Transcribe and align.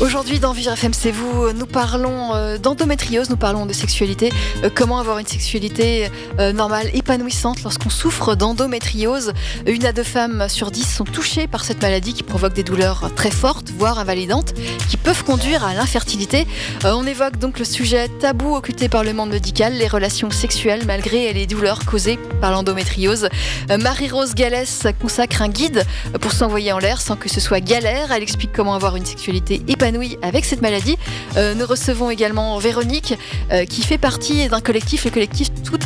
Aujourd'hui 0.00 0.40
dans 0.40 0.52
Vivre 0.54 0.72
FM, 0.72 0.94
c'est 0.94 1.10
vous, 1.10 1.52
nous 1.52 1.66
parlons 1.66 2.34
euh, 2.34 2.56
d'endométriose, 2.56 3.28
nous 3.28 3.36
parlons 3.36 3.66
de 3.66 3.74
sexualité, 3.74 4.32
euh, 4.64 4.70
comment 4.74 4.98
avoir 4.98 5.18
une 5.18 5.26
sexualité 5.26 6.08
euh, 6.38 6.54
normale, 6.54 6.88
épanouissante 6.94 7.62
lorsqu'on 7.62 7.90
souffre 7.90 8.34
d'endométriose? 8.34 9.34
Une 9.66 9.84
à 9.84 9.92
deux 9.92 10.02
femmes 10.02 10.48
sur 10.48 10.70
dix 10.70 10.90
sont 10.90 11.04
touchées 11.04 11.46
par 11.46 11.66
cette 11.66 11.82
maladie 11.82 12.14
qui 12.14 12.22
provoque 12.22 12.54
des 12.54 12.62
douleurs 12.62 13.10
très 13.14 13.30
fortes, 13.30 13.72
voire 13.76 13.98
invalidantes, 13.98 14.54
qui 14.88 14.96
peuvent 14.96 15.22
conduire 15.22 15.66
à 15.66 15.74
l'infertilité. 15.74 16.46
on 16.84 17.06
évoque 17.06 17.36
donc 17.36 17.58
le 17.58 17.66
sujet 17.66 18.08
tabou 18.08 18.54
occulté 18.54 18.88
par 18.88 19.04
le 19.04 19.12
monde 19.12 19.28
médical, 19.30 19.74
les 19.74 19.88
relations 19.88 20.30
sexuelles 20.30 20.84
malgré 20.86 21.30
les 21.34 21.46
douleurs 21.46 21.84
causées 21.84 22.18
par 22.40 22.52
l'endométriose. 22.52 23.28
Marie-Rose 23.68 24.34
Galès 24.34 24.86
consacre 24.98 25.42
un 25.42 25.48
guide 25.48 25.84
pour 26.22 26.32
s'envoyer 26.32 26.72
en 26.72 26.78
l'air 26.78 27.02
sans 27.02 27.16
que 27.16 27.28
ce 27.28 27.38
soit 27.38 27.60
galère. 27.60 28.12
Elle 28.12 28.22
explique 28.22 28.52
comment 28.54 28.74
avoir 28.74 28.96
une 28.96 29.04
sexualité 29.04 29.60
épanouissante 29.68 29.89
avec 30.22 30.44
cette 30.44 30.62
maladie. 30.62 30.96
Euh, 31.36 31.54
nous 31.54 31.66
recevons 31.66 32.10
également 32.10 32.58
Véronique, 32.58 33.18
euh, 33.52 33.64
qui 33.64 33.82
fait 33.82 33.98
partie 33.98 34.48
d'un 34.48 34.60
collectif, 34.60 35.04
le 35.04 35.10
collectif 35.10 35.48
Tout 35.64 35.78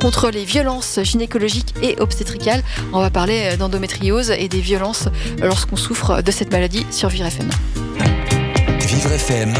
contre 0.00 0.30
les 0.30 0.44
violences 0.44 0.98
gynécologiques 1.02 1.74
et 1.82 1.96
obstétricales. 2.00 2.62
On 2.92 3.00
va 3.00 3.10
parler 3.10 3.50
euh, 3.52 3.56
d'endométriose 3.56 4.30
et 4.30 4.48
des 4.48 4.60
violences 4.60 5.08
lorsqu'on 5.42 5.76
souffre 5.76 6.22
de 6.22 6.30
cette 6.30 6.52
maladie 6.52 6.86
sur 6.90 7.08
Vivre 7.08 7.26
FM. 7.26 7.50
Vivre 8.80 9.12
FM. 9.12 9.54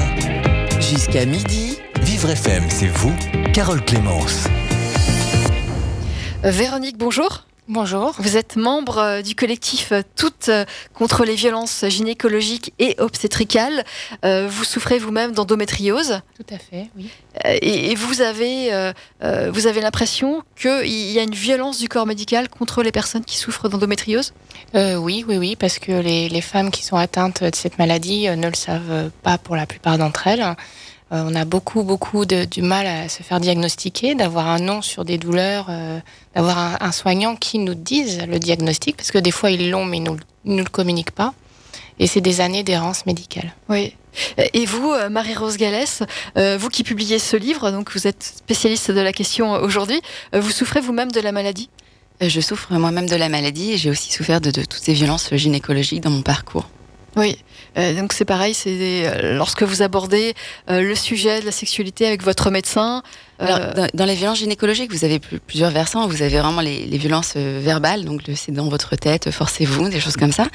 Jusqu'à 0.81 1.27
midi. 1.27 1.79
Vivre 2.03 2.31
FM, 2.31 2.65
c'est 2.71 2.89
vous, 2.89 3.15
Carole 3.53 3.85
Clémence. 3.85 4.45
Véronique, 6.43 6.97
bonjour. 6.97 7.45
Bonjour. 7.73 8.17
Vous 8.19 8.37
êtes 8.37 8.57
membre 8.57 8.99
euh, 8.99 9.23
du 9.23 9.37
collectif 9.37 9.93
euh, 9.93 10.03
Toutes 10.17 10.49
euh, 10.49 10.65
contre 10.93 11.25
les 11.25 11.37
violences 11.37 11.85
gynécologiques 11.87 12.75
et 12.81 12.97
obstétricales. 12.99 13.85
vous 14.25 14.65
souffrez 14.65 14.99
vous-même 14.99 15.31
d'endométriose. 15.31 16.21
Tout 16.37 16.53
à 16.53 16.59
fait, 16.59 16.91
oui. 16.97 17.11
Et, 17.63 17.95
vous 17.95 18.23
avez, 18.23 18.93
vous 19.53 19.67
avez 19.69 19.81
l'impression 19.81 20.43
qu'il 20.61 20.87
y 20.87 21.19
a 21.19 21.23
une 21.23 21.35
violence 21.35 21.79
du 21.79 21.89
corps 21.89 22.07
médical 22.07 22.49
contre 22.49 22.83
les 22.83 22.91
personnes 22.91 23.25
qui 23.25 23.37
souffrent 23.37 23.69
d'endométriose? 23.69 24.33
Oui, 24.75 25.25
oui, 25.29 25.37
oui, 25.39 25.57
parce 25.57 25.79
que 25.79 25.93
les, 25.93 26.29
les, 26.29 26.41
femmes 26.41 26.71
qui 26.71 26.85
sont 26.85 26.97
atteintes 26.97 27.45
de 27.45 27.55
cette 27.55 27.79
maladie 27.79 28.29
ne 28.29 28.49
le 28.49 28.55
savent 28.55 29.11
pas 29.23 29.39
pour 29.39 29.55
la 29.55 29.67
plupart 29.67 29.97
d'entre 29.97 30.27
elles. 30.27 30.57
Euh, 31.13 31.25
on 31.27 31.35
a 31.35 31.45
beaucoup, 31.45 31.83
beaucoup 31.83 32.25
de, 32.25 32.45
du 32.45 32.63
mal 32.63 32.87
à 32.87 33.09
se 33.09 33.23
faire 33.23 33.41
diagnostiquer, 33.41 34.15
d'avoir 34.15 34.47
un 34.47 34.61
nom 34.61 34.81
sur 34.81 35.05
des 35.05 35.19
douleurs, 35.19 35.67
euh, 35.69 35.99
d'avoir 36.35 36.81
un, 36.81 36.93
soignant 36.93 37.37
qui 37.37 37.59
nous 37.59 37.75
dise 37.75 38.23
le 38.29 38.39
diagnostic, 38.39 38.97
parce 38.97 39.11
que 39.11 39.19
des 39.19 39.33
fois 39.33 39.51
ils 39.51 39.71
l'ont, 39.71 39.85
mais 39.85 39.99
ils 39.99 40.05
ne 40.05 40.11
nous, 40.45 40.59
le 40.59 40.65
communiquent 40.65 41.11
pas. 41.11 41.35
Et 41.99 42.07
c'est 42.07 42.21
des 42.21 42.41
années 42.41 42.63
d'errance 42.63 43.05
médicale. 43.05 43.55
Oui. 43.69 43.95
Et 44.55 44.65
vous, 44.65 44.91
euh, 44.91 45.09
Marie-Rose 45.11 45.57
Gallès, 45.57 46.03
vous 46.37 46.69
qui 46.69 46.83
publiez 46.83 47.19
ce 47.19 47.37
livre, 47.37 47.71
donc 47.71 47.93
vous 47.93 48.07
êtes 48.07 48.23
spécialiste 48.23 48.91
de 48.91 49.01
la 49.01 49.13
question 49.13 49.53
aujourd'hui, 49.53 50.01
vous 50.33 50.51
souffrez 50.51 50.81
vous-même 50.81 51.13
de 51.13 51.21
la 51.21 51.33
maladie? 51.33 51.69
Je 52.21 52.41
souffre 52.41 52.73
moi-même 52.75 53.09
de 53.09 53.17
la 53.17 53.29
maladie 53.29 53.73
et 53.73 53.77
j'ai 53.79 53.91
aussi 53.91 54.13
souffert 54.13 54.41
de 54.41 54.51
toutes 54.51 54.73
ces 54.75 54.93
violences 54.93 55.35
gynécologiques 55.35 56.03
dans 56.03 56.11
mon 56.11 56.23
parcours. 56.23 56.69
Oui, 57.17 57.37
euh, 57.77 57.95
donc 58.01 58.13
c'est 58.13 58.25
pareil, 58.25 58.55
c'est 58.55 58.71
euh, 59.07 59.37
lorsque 59.37 59.63
vous 59.65 59.83
abordez 59.83 60.35
euh, 60.71 60.81
le 60.81 60.95
sujet 60.95 61.41
de 61.41 61.47
la 61.47 61.53
sexualité 61.53 62.07
avec 62.07 62.23
votre 62.23 62.51
médecin, 62.51 63.03
euh, 63.41 63.87
dans, 63.95 64.05
les 64.05 64.15
violences 64.15 64.39
gynécologiques, 64.39 64.93
vous 64.93 65.05
avez 65.05 65.19
plusieurs 65.19 65.71
versants. 65.71 66.07
Vous 66.07 66.23
avez 66.23 66.39
vraiment 66.39 66.61
les, 66.61 66.99
violences 66.99 67.35
euh, 67.37 67.61
verbales, 67.63 68.05
donc 68.05 68.23
c'est 68.35 68.53
dans 68.53 68.69
votre 68.69 68.97
tête, 68.97 69.31
forcez-vous, 69.31 69.89
des 69.89 70.01
choses 70.01 70.17
comme 70.17 70.33
ça. 70.33 70.47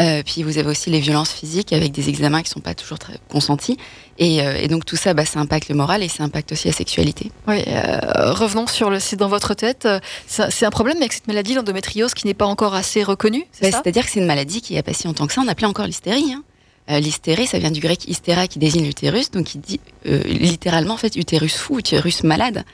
Euh, 0.00 0.22
puis 0.24 0.42
vous 0.42 0.58
avez 0.58 0.68
aussi 0.68 0.90
les 0.90 1.00
violences 1.00 1.32
physiques 1.32 1.72
avec 1.72 1.92
des 1.92 2.08
examens 2.08 2.42
qui 2.42 2.50
sont 2.50 2.60
pas 2.60 2.74
toujours 2.74 2.98
très 2.98 3.18
consentis. 3.30 3.76
Et, 4.18 4.68
donc 4.68 4.84
tout 4.84 4.96
ça, 4.96 5.12
bah, 5.12 5.24
ça 5.24 5.40
impacte 5.40 5.68
le 5.68 5.74
moral 5.74 6.02
et 6.02 6.08
ça 6.08 6.22
impacte 6.22 6.52
aussi 6.52 6.68
la 6.68 6.72
sexualité. 6.72 7.32
Oui, 7.48 7.64
revenons 7.66 8.68
sur 8.68 8.88
le 8.88 9.00
c'est 9.00 9.16
dans 9.16 9.28
votre 9.28 9.54
tête. 9.54 9.88
C'est 10.26 10.64
un 10.64 10.70
problème 10.70 10.98
avec 10.98 11.12
cette 11.12 11.26
maladie, 11.26 11.54
l'endométriose, 11.54 12.14
qui 12.14 12.26
n'est 12.26 12.34
pas 12.34 12.46
encore 12.46 12.74
assez 12.74 13.02
reconnue. 13.02 13.44
Bah, 13.60 13.68
c'est-à-dire 13.72 14.04
que 14.04 14.10
c'est 14.10 14.20
une 14.20 14.26
maladie 14.26 14.60
qui 14.60 14.78
a 14.78 14.82
pas 14.82 14.92
si 14.92 15.06
longtemps 15.06 15.26
que 15.26 15.32
ça. 15.32 15.42
On 15.44 15.48
appelait 15.48 15.66
encore 15.66 15.86
l'hystérie. 15.86 16.32
Hein. 16.32 16.42
Euh, 16.90 17.00
l'hystérie, 17.00 17.46
ça 17.46 17.58
vient 17.58 17.70
du 17.70 17.80
grec 17.80 18.06
hystéra 18.06 18.46
qui 18.46 18.58
désigne 18.58 18.84
l'utérus, 18.84 19.30
donc 19.30 19.54
il 19.54 19.60
dit 19.60 19.80
euh, 20.06 20.22
littéralement 20.24 20.94
en 20.94 20.98
fait 20.98 21.16
utérus 21.16 21.56
fou, 21.56 21.78
utérus 21.78 22.24
malade. 22.24 22.64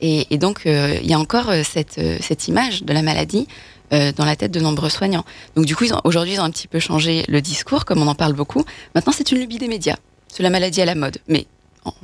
Et, 0.00 0.36
donc 0.36 0.66
euh, 0.66 0.98
il 1.02 1.08
y 1.08 1.14
a 1.14 1.18
encore 1.18 1.50
cette, 1.64 2.48
image 2.48 2.82
de 2.82 2.92
la 2.92 3.00
maladie 3.00 3.46
dans 3.90 4.24
la 4.24 4.34
tête 4.34 4.50
de 4.50 4.60
nombreux 4.60 4.90
soignants. 4.90 5.24
Donc 5.54 5.66
du 5.66 5.76
coup, 5.76 5.84
aujourd'hui, 6.02 6.34
ils 6.34 6.40
ont 6.40 6.44
un 6.44 6.50
petit 6.50 6.66
peu 6.66 6.80
changé 6.80 7.24
le 7.28 7.40
discours, 7.40 7.84
comme 7.84 8.02
on 8.02 8.08
en 8.08 8.16
parle 8.16 8.32
beaucoup. 8.32 8.64
Maintenant, 8.94 9.12
c'est 9.16 9.30
une 9.30 9.38
lubie 9.38 9.58
des 9.58 9.68
médias. 9.68 9.96
C'est 10.28 10.42
la 10.42 10.50
maladie 10.50 10.82
à 10.82 10.84
la 10.84 10.96
mode. 10.96 11.18
Mais 11.28 11.46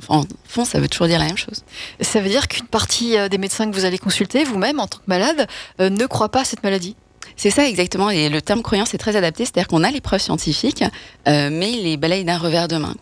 en, 0.07 0.23
fond, 0.47 0.63
ça 0.63 0.79
veut 0.79 0.87
toujours 0.87 1.07
dire 1.07 1.19
la 1.19 1.25
même 1.25 1.37
chose. 1.37 1.63
Ça 1.99 2.21
veut 2.21 2.29
dire 2.29 2.47
qu'une 2.47 2.67
partie 2.67 3.17
des 3.29 3.37
médecins 3.37 3.69
que 3.69 3.75
vous 3.75 3.83
allez 3.83 3.97
consulter, 3.97 4.45
vous-même, 4.45 4.79
en 4.79 4.87
tant 4.87 4.99
que 4.99 5.03
malade, 5.07 5.47
ne 5.79 6.05
croient 6.05 6.29
pas 6.31 6.41
à 6.41 6.45
cette 6.45 6.63
maladie? 6.63 6.95
C'est 7.35 7.49
ça 7.49 7.67
exactement, 7.67 8.09
et 8.09 8.29
le 8.29 8.41
terme 8.41 8.61
croyance 8.61 8.93
est 8.93 8.97
très 8.97 9.15
adapté, 9.15 9.45
c'est-à-dire 9.45 9.67
qu'on 9.67 9.83
a 9.83 9.91
les 9.91 10.01
preuves 10.01 10.21
scientifiques, 10.21 10.83
euh, 11.27 11.49
mais 11.51 11.71
il 11.71 11.83
les 11.83 11.97
balaye 11.97 12.23
d'un 12.23 12.37
revers 12.37 12.67
de 12.67 12.77
main. 12.77 12.95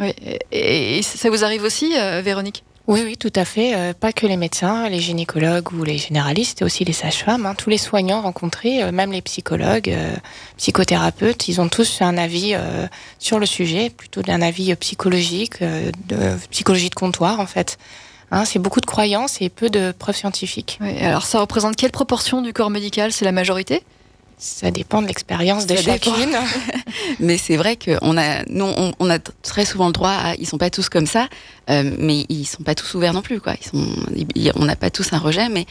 Oui, 0.00 0.12
et, 0.52 1.02
ça 1.02 1.28
vous 1.30 1.44
arrive 1.44 1.64
aussi, 1.64 1.92
euh, 1.96 2.22
Véronique? 2.24 2.62
Oui, 2.86 3.02
oui, 3.04 3.16
tout 3.18 3.32
à 3.34 3.44
fait. 3.44 3.74
Euh, 3.74 3.92
pas 3.92 4.12
que 4.12 4.26
les 4.26 4.38
médecins, 4.38 4.88
les 4.88 5.00
gynécologues 5.00 5.72
ou 5.72 5.84
les 5.84 5.98
généralistes, 5.98 6.62
aussi 6.62 6.84
les 6.84 6.94
sages-femmes. 6.94 7.44
Hein. 7.44 7.54
tous 7.54 7.68
les 7.68 7.76
soignants 7.76 8.22
rencontrés, 8.22 8.90
même 8.92 9.12
les 9.12 9.20
psychologues, 9.20 9.94
psychothérapeutes, 10.56 11.48
ils 11.48 11.60
ont 11.60 11.68
tous 11.68 12.00
un 12.00 12.16
avis 12.16 12.56
sur 13.18 13.38
le 13.38 13.44
sujet, 13.44 13.90
plutôt 13.90 14.22
d'un 14.22 14.40
avis 14.40 14.74
psychologique, 14.76 15.60
de 15.60 16.36
psychologie 16.50 16.88
de 16.88 16.94
comptoir 16.94 17.40
en 17.40 17.46
fait. 17.46 17.76
Hein, 18.30 18.44
c'est 18.44 18.58
beaucoup 18.58 18.80
de 18.80 18.86
croyances 18.86 19.40
et 19.40 19.48
peu 19.48 19.70
de 19.70 19.92
preuves 19.98 20.16
scientifiques. 20.16 20.78
alors 21.00 21.24
ça 21.24 21.40
représente 21.40 21.76
quelle 21.76 21.92
proportion 21.92 22.42
du 22.42 22.52
corps 22.52 22.70
médical? 22.70 23.12
C'est 23.12 23.24
la 23.24 23.32
majorité? 23.32 23.82
Ça 24.38 24.70
dépend 24.70 25.02
de 25.02 25.08
l'expérience 25.08 25.66
de 25.66 25.74
chacune. 25.74 26.36
mais 27.20 27.36
c'est 27.38 27.56
vrai 27.56 27.76
qu'on 27.76 28.16
a, 28.16 28.44
on, 29.00 29.10
a 29.10 29.18
très 29.42 29.64
souvent 29.64 29.88
le 29.88 29.92
droit 29.92 30.12
à, 30.12 30.34
ils 30.36 30.46
sont 30.46 30.58
pas 30.58 30.70
tous 30.70 30.88
comme 30.88 31.06
ça, 31.06 31.28
euh, 31.70 31.90
mais 31.98 32.24
ils 32.28 32.44
sont 32.44 32.62
pas 32.62 32.76
tous 32.76 32.94
ouverts 32.94 33.14
non 33.14 33.22
plus, 33.22 33.40
quoi. 33.40 33.54
Ils 33.60 33.66
sont, 33.66 34.54
on 34.54 34.64
n'a 34.64 34.76
pas 34.76 34.90
tous 34.90 35.12
un 35.12 35.18
rejet, 35.18 35.48
mais 35.48 35.66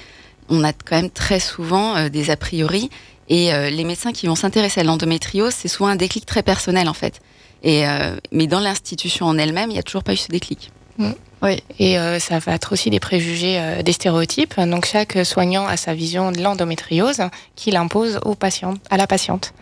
on 0.50 0.66
a 0.66 0.74
quand 0.74 0.97
même 0.97 1.09
très 1.09 1.39
souvent 1.39 1.95
euh, 1.95 2.09
des 2.09 2.29
a 2.29 2.35
priori. 2.35 2.89
Et 3.29 3.53
euh, 3.53 3.69
les 3.69 3.85
médecins 3.85 4.12
qui 4.12 4.28
vont 4.28 4.35
s'intéresser 4.35 4.81
à 4.81 4.84
l'endométriose, 4.84 5.53
c'est 5.53 5.69
souvent 5.69 5.88
un 5.88 5.95
déclic 5.95 6.25
très 6.25 6.44
personnel, 6.44 6.89
en 6.89 6.94
fait. 6.94 7.22
Et, 7.63 7.85
mais 8.31 8.45
dans 8.45 8.59
l'institution 8.59 9.25
en 9.25 9.38
elle-même, 9.38 9.72
il 9.72 9.74
n'y 9.74 9.79
a 9.79 9.84
toujours 9.84 10.03
pas 10.03 10.13
eu 10.13 10.18
ce 10.18 10.28
déclic. 10.28 10.72
Mm. 11.00 11.13
Oui, 11.43 11.61
et 11.77 11.99
euh, 11.99 12.19
ça 12.19 12.39
va 12.39 12.53
être 12.53 12.73
aussi 12.73 12.89
des 12.89 12.99
préjugés, 12.99 13.59
euh, 13.59 13.83
des 13.83 13.91
stéréotypes. 13.91 14.59
Donc 14.59 14.85
chaque 14.85 15.25
soignant 15.25 15.67
a 15.67 15.77
sa 15.77 15.93
vision 15.93 16.31
de 16.31 16.41
l'endométriose 16.41 17.21
qu'il 17.55 17.75
impose 17.75 18.19
aux 18.25 18.35
patients, 18.35 18.73
à 18.89 18.97
la 18.97 19.07
patiente. 19.07 19.53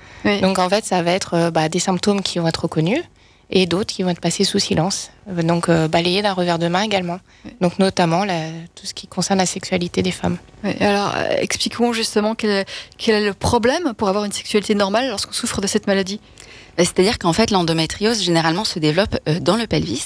Donc 0.41 0.58
en 0.58 0.69
fait, 0.69 0.85
ça 0.85 1.03
va 1.03 1.12
être 1.12 1.34
euh, 1.35 1.52
bah, 1.52 1.69
des 1.69 1.80
symptômes 1.80 2.22
qui 2.22 2.40
vont 2.40 2.47
être 2.47 2.64
reconnus 2.64 3.03
et 3.52 3.68
d'autres 3.68 3.94
qui 3.94 4.02
vont 4.02 4.09
être 4.09 4.22
passés 4.22 4.44
sous 4.44 4.58
silence. 4.58 5.12
Donc 5.28 5.69
balayés 5.69 6.24
d'un 6.24 6.34
revers 6.34 6.58
de 6.58 6.68
main 6.68 6.81
également. 6.81 7.19
Donc 7.62 7.78
notamment 7.78 8.25
tout 8.74 8.88
ce 8.88 8.96
qui 8.96 9.06
concerne 9.06 9.38
la 9.38 9.46
sexualité 9.46 10.02
des 10.02 10.09
femmes. 10.09 10.38
alors 10.80 11.14
expliquons 11.38 11.94
justement 11.94 12.34
quel 12.34 12.66
est 13.08 13.24
le 13.24 13.34
problème 13.35 13.94
pour 13.96 14.09
avoir 14.09 14.25
une 14.25 14.31
sexualité 14.31 14.74
normale 14.74 15.09
lorsqu'on 15.09 15.34
souffre 15.34 15.62
de 15.62 15.68
cette 15.68 15.85
maladie? 15.85 16.19
Bah, 16.78 16.84
c'est-à-dire 16.84 17.18
qu'en 17.19 17.34
fait, 17.34 17.52
l'endométriose, 17.52 18.22
généralement, 18.22 18.66
se 18.66 18.80
développe 18.80 19.18
euh, 19.30 19.40
dans 19.40 19.56
le 19.56 19.68
pelvis. 19.68 20.06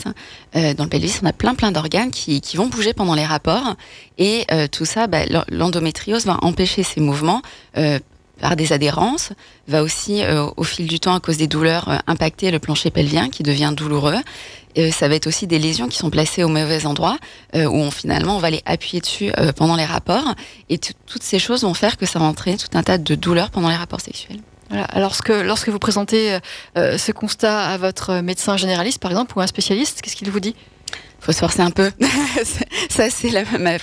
Euh, 0.56 0.74
dans 0.74 0.84
le 0.84 0.90
pelvis, 0.90 1.20
on 1.22 1.26
a 1.26 1.34
plein, 1.34 1.56
plein 1.56 1.72
d'organes 1.72 2.12
qui, 2.12 2.42
vont 2.56 2.68
bouger 2.68 2.94
pendant 2.94 3.16
les 3.16 3.26
rapports. 3.26 3.76
Et 4.18 4.46
euh, 4.52 4.68
tout 4.68 4.86
ça, 4.86 5.08
bah, 5.08 5.22
l'endométriose 5.50 6.26
va 6.26 6.38
empêcher 6.42 6.84
ces 6.84 7.00
mouvements 7.02 7.42
par 8.42 8.56
des 8.56 8.72
adhérences, 8.72 9.32
va 9.68 9.84
aussi, 9.84 10.22
au 10.56 10.64
fil 10.64 10.88
du 10.88 11.00
temps, 11.00 11.14
à 11.14 11.20
cause 11.20 11.38
des 11.38 11.48
douleurs, 11.48 12.02
impacter 12.08 12.52
le 12.52 12.60
plancher 12.60 12.90
pelvien 12.90 13.30
qui 13.30 13.44
devient 13.44 13.74
douloureux. 13.76 14.16
ça 14.92 15.08
va 15.08 15.16
être 15.16 15.28
aussi 15.28 15.46
des 15.46 15.60
lésions 15.60 15.90
qui 15.90 15.98
sont 15.98 16.10
placées 16.10 16.44
au 16.44 16.48
mauvais 16.48 16.86
endroit, 16.86 17.18
où 17.54 17.58
on, 17.58 17.92
finalement 17.92 18.38
on 18.38 18.40
va 18.40 18.50
les 18.50 18.62
appuyer 18.66 19.02
dessus 19.02 19.32
pendant 19.56 19.76
les 19.76 19.86
rapports. 19.86 20.36
Et 20.70 20.78
toutes 20.78 21.24
ces 21.24 21.40
choses 21.40 21.64
vont 21.64 21.74
faire 21.74 21.98
que 21.98 22.06
ça 22.06 22.20
va 22.20 22.26
entraîner 22.26 22.58
tout 22.58 22.78
un 22.78 22.84
tas 22.84 22.98
de 22.98 23.16
douleurs 23.16 23.52
pendant 23.52 23.70
les 23.70 23.76
rapports 23.76 24.02
sexuels. 24.02 24.40
Alors, 24.72 25.16
lorsque, 25.44 25.70
vous 25.70 25.80
présentez 25.80 26.38
euh, 26.78 26.98
ce 26.98 27.12
constat 27.12 27.68
à 27.68 27.78
votre 27.78 28.22
médecin 28.22 28.56
généraliste, 28.56 29.00
par 29.00 29.12
exemple, 29.12 29.38
ou 29.38 29.42
un 29.42 29.48
spécialiste, 29.48 30.02
qu'est-ce 30.02 30.16
qu'il 30.16 30.30
vous 30.30 30.40
dit? 30.40 30.56
Il 30.92 31.26
faut 31.26 31.32
se 31.32 31.40
forcer 31.40 31.62
un 31.62 31.72
peu. 31.72 31.92
Ça, 32.90 33.10
c'est 33.10 33.32
ma, 33.60 33.78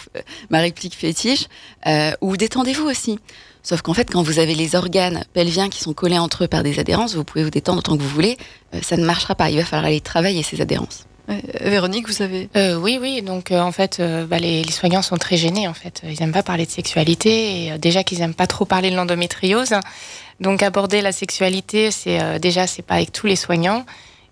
ma, 0.48 0.58
réplique 0.60 0.94
fétiche. 0.94 1.46
Euh, 1.86 2.12
ou 2.20 2.36
détendez-vous 2.36 2.86
aussi. 2.86 3.18
Sauf 3.62 3.82
qu'en 3.82 3.94
fait, 3.94 4.10
quand 4.10 4.22
vous 4.22 4.38
avez 4.38 4.54
les 4.54 4.76
organes 4.76 5.24
pelviens 5.34 5.68
qui 5.68 5.80
sont 5.80 5.92
collés 5.92 6.18
entre 6.18 6.44
eux 6.44 6.48
par 6.48 6.62
des 6.62 6.78
adhérences, 6.78 7.14
vous 7.14 7.24
pouvez 7.24 7.42
vous 7.42 7.50
détendre 7.50 7.80
autant 7.80 7.96
que 7.96 8.02
vous 8.02 8.08
voulez. 8.08 8.38
Euh, 8.74 8.78
ça 8.80 8.96
ne 8.96 9.04
marchera 9.04 9.34
pas. 9.34 9.50
Il 9.50 9.58
va 9.58 9.64
falloir 9.64 9.86
aller 9.86 10.00
travailler 10.00 10.42
ces 10.42 10.60
adhérences. 10.60 11.04
Véronique, 11.60 12.06
vous 12.08 12.22
avez 12.22 12.48
Oui, 12.76 12.98
oui. 13.02 13.20
Donc 13.20 13.50
en 13.50 13.72
fait, 13.72 14.00
bah, 14.00 14.38
les, 14.38 14.62
soignants 14.70 15.02
sont 15.02 15.16
très 15.16 15.36
gênés. 15.36 15.66
En 15.66 15.74
fait, 15.74 16.02
ils 16.04 16.20
n'aiment 16.20 16.30
pas 16.30 16.44
parler 16.44 16.66
de 16.66 16.70
sexualité 16.70 17.66
et 17.66 17.78
déjà 17.78 18.04
qu'ils 18.04 18.20
n'aiment 18.20 18.32
pas 18.32 18.46
trop 18.46 18.64
parler 18.64 18.92
de 18.92 18.96
l'endométriose. 18.96 19.74
Donc 20.40 20.62
aborder 20.62 21.00
la 21.00 21.12
sexualité, 21.12 21.90
c'est 21.90 22.38
déjà 22.40 22.66
c'est 22.66 22.82
pas 22.82 22.96
avec 22.96 23.12
tous 23.12 23.26
les 23.26 23.36
soignants. 23.36 23.84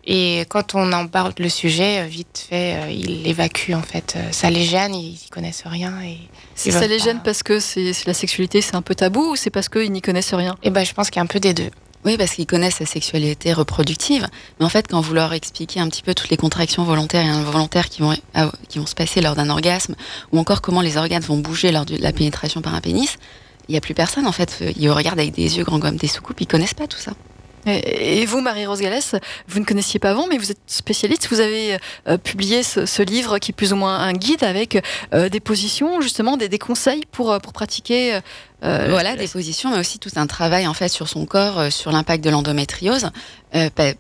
Et 0.07 0.45
quand 0.49 0.75
on 0.75 0.93
en 0.93 1.07
parle 1.07 1.33
le 1.39 1.49
sujet, 1.49 2.01
euh, 2.01 2.07
vite 2.07 2.47
fait, 2.49 2.77
euh, 2.77 2.91
ils 2.91 3.23
l'évacuent 3.23 3.75
en 3.75 3.83
fait. 3.83 4.15
Euh, 4.17 4.33
ça 4.33 4.51
les 4.51 4.65
gêne, 4.65 4.95
ils 4.95 5.13
n'y 5.13 5.29
connaissent 5.31 5.63
rien. 5.65 5.95
Et 6.03 6.19
ça 6.57 6.87
les 6.87 6.99
gêne 6.99 7.21
parce 7.25 7.43
que 7.43 7.59
c'est 7.59 7.93
la 8.07 8.15
sexualité, 8.15 8.61
c'est 8.61 8.77
un 8.77 8.83
peu 8.83 8.95
tabou 8.95 9.33
ou 9.33 9.37
c'est 9.37 9.51
parce 9.51 9.69
qu'ils 9.69 9.91
n'y 9.93 10.03
connaissent 10.03 10.35
rien? 10.35 10.57
Eh 10.63 10.71
ben, 10.71 10.85
je 10.85 10.93
pense 10.93 11.09
qu'il 11.09 11.17
y 11.17 11.21
a 11.21 11.23
un 11.23 11.27
peu 11.27 11.41
des 11.41 11.55
deux. 11.55 11.71
Oui, 12.05 12.19
parce 12.19 12.33
qu'ils 12.33 12.47
connaissent 12.47 12.81
la 12.81 12.87
sexualité 12.87 13.55
reproductive. 13.55 14.29
Mais 14.61 14.67
en 14.67 14.69
fait, 14.69 14.89
quand 14.89 15.01
vous 15.01 15.15
leur 15.15 15.33
expliquez 15.33 15.81
un 15.81 15.89
petit 15.89 16.03
peu 16.03 16.13
toutes 16.13 16.29
les 16.29 16.37
contractions 16.37 16.85
volontaires 16.85 17.25
et 17.25 17.31
involontaires 17.31 17.89
qui 17.89 18.03
vont, 18.03 18.15
qui 18.69 18.79
vont 18.79 18.85
se 18.85 18.95
passer 18.95 19.23
lors 19.23 19.35
d'un 19.35 19.49
orgasme, 19.49 19.97
ou 20.31 20.39
encore 20.39 20.61
comment 20.61 20.83
les 20.83 20.99
organes 20.99 21.23
vont 21.23 21.39
bouger 21.39 21.73
lors 21.73 21.87
de 21.87 21.97
la 21.97 22.13
pénétration 22.13 22.61
par 22.61 22.75
un 22.75 22.83
pénis, 22.83 23.17
il 23.69 23.73
n'y 23.73 23.79
a 23.79 23.81
plus 23.81 23.95
personne 23.95 24.27
en 24.27 24.33
fait. 24.33 24.63
Ils 24.77 24.91
regardent 24.91 25.21
avec 25.21 25.33
des 25.35 25.59
yeux 25.59 25.65
grands 25.65 25.81
comme 25.81 25.97
des 25.97 26.09
soucoupes, 26.09 26.41
ils 26.41 26.47
connaissent 26.47 26.75
pas 26.75 26.87
tout 26.87 26.99
ça. 26.99 27.13
Et 27.67 28.27
vous, 28.27 28.41
Marie-Rose 28.41 28.81
Gallès, 28.81 29.15
vous 29.49 29.61
ne 29.61 29.65
connaissiez 29.65 29.99
pas 29.99 30.11
avant, 30.11 30.27
mais 30.27 30.37
vous 30.37 30.51
êtes 30.51 30.59
spécialiste. 30.67 31.29
Vous 31.31 31.41
avez 31.41 31.79
euh, 32.09 32.19
publié 32.19 32.63
ce, 32.63 33.03
livre 33.03 33.39
qui 33.39 33.53
est 33.53 33.55
plus 33.55 33.73
ou 33.73 33.77
moins 33.77 33.99
un 34.01 34.13
guide 34.13 34.45
avec 34.45 34.83
euh, 35.15 35.29
des 35.29 35.41
positions, 35.41 36.01
justement, 36.01 36.37
des, 36.37 36.59
conseils 36.59 37.05
pour, 37.11 37.33
euh, 37.33 37.39
pour 37.39 37.53
pratiquer. 37.53 38.21
voilà, 38.63 39.17
des 39.17 39.29
positions, 39.29 39.71
mais 39.71 39.79
aussi 39.79 39.99
tout 39.99 40.11
un 40.17 40.27
travail 40.27 40.67
en 40.67 40.73
fait 40.73 40.89
sur 40.89 41.07
son 41.07 41.27
corps, 41.27 41.71
sur 41.71 41.93
l'impact 41.93 42.25
de 42.25 42.31
l'endométriose, 42.31 43.11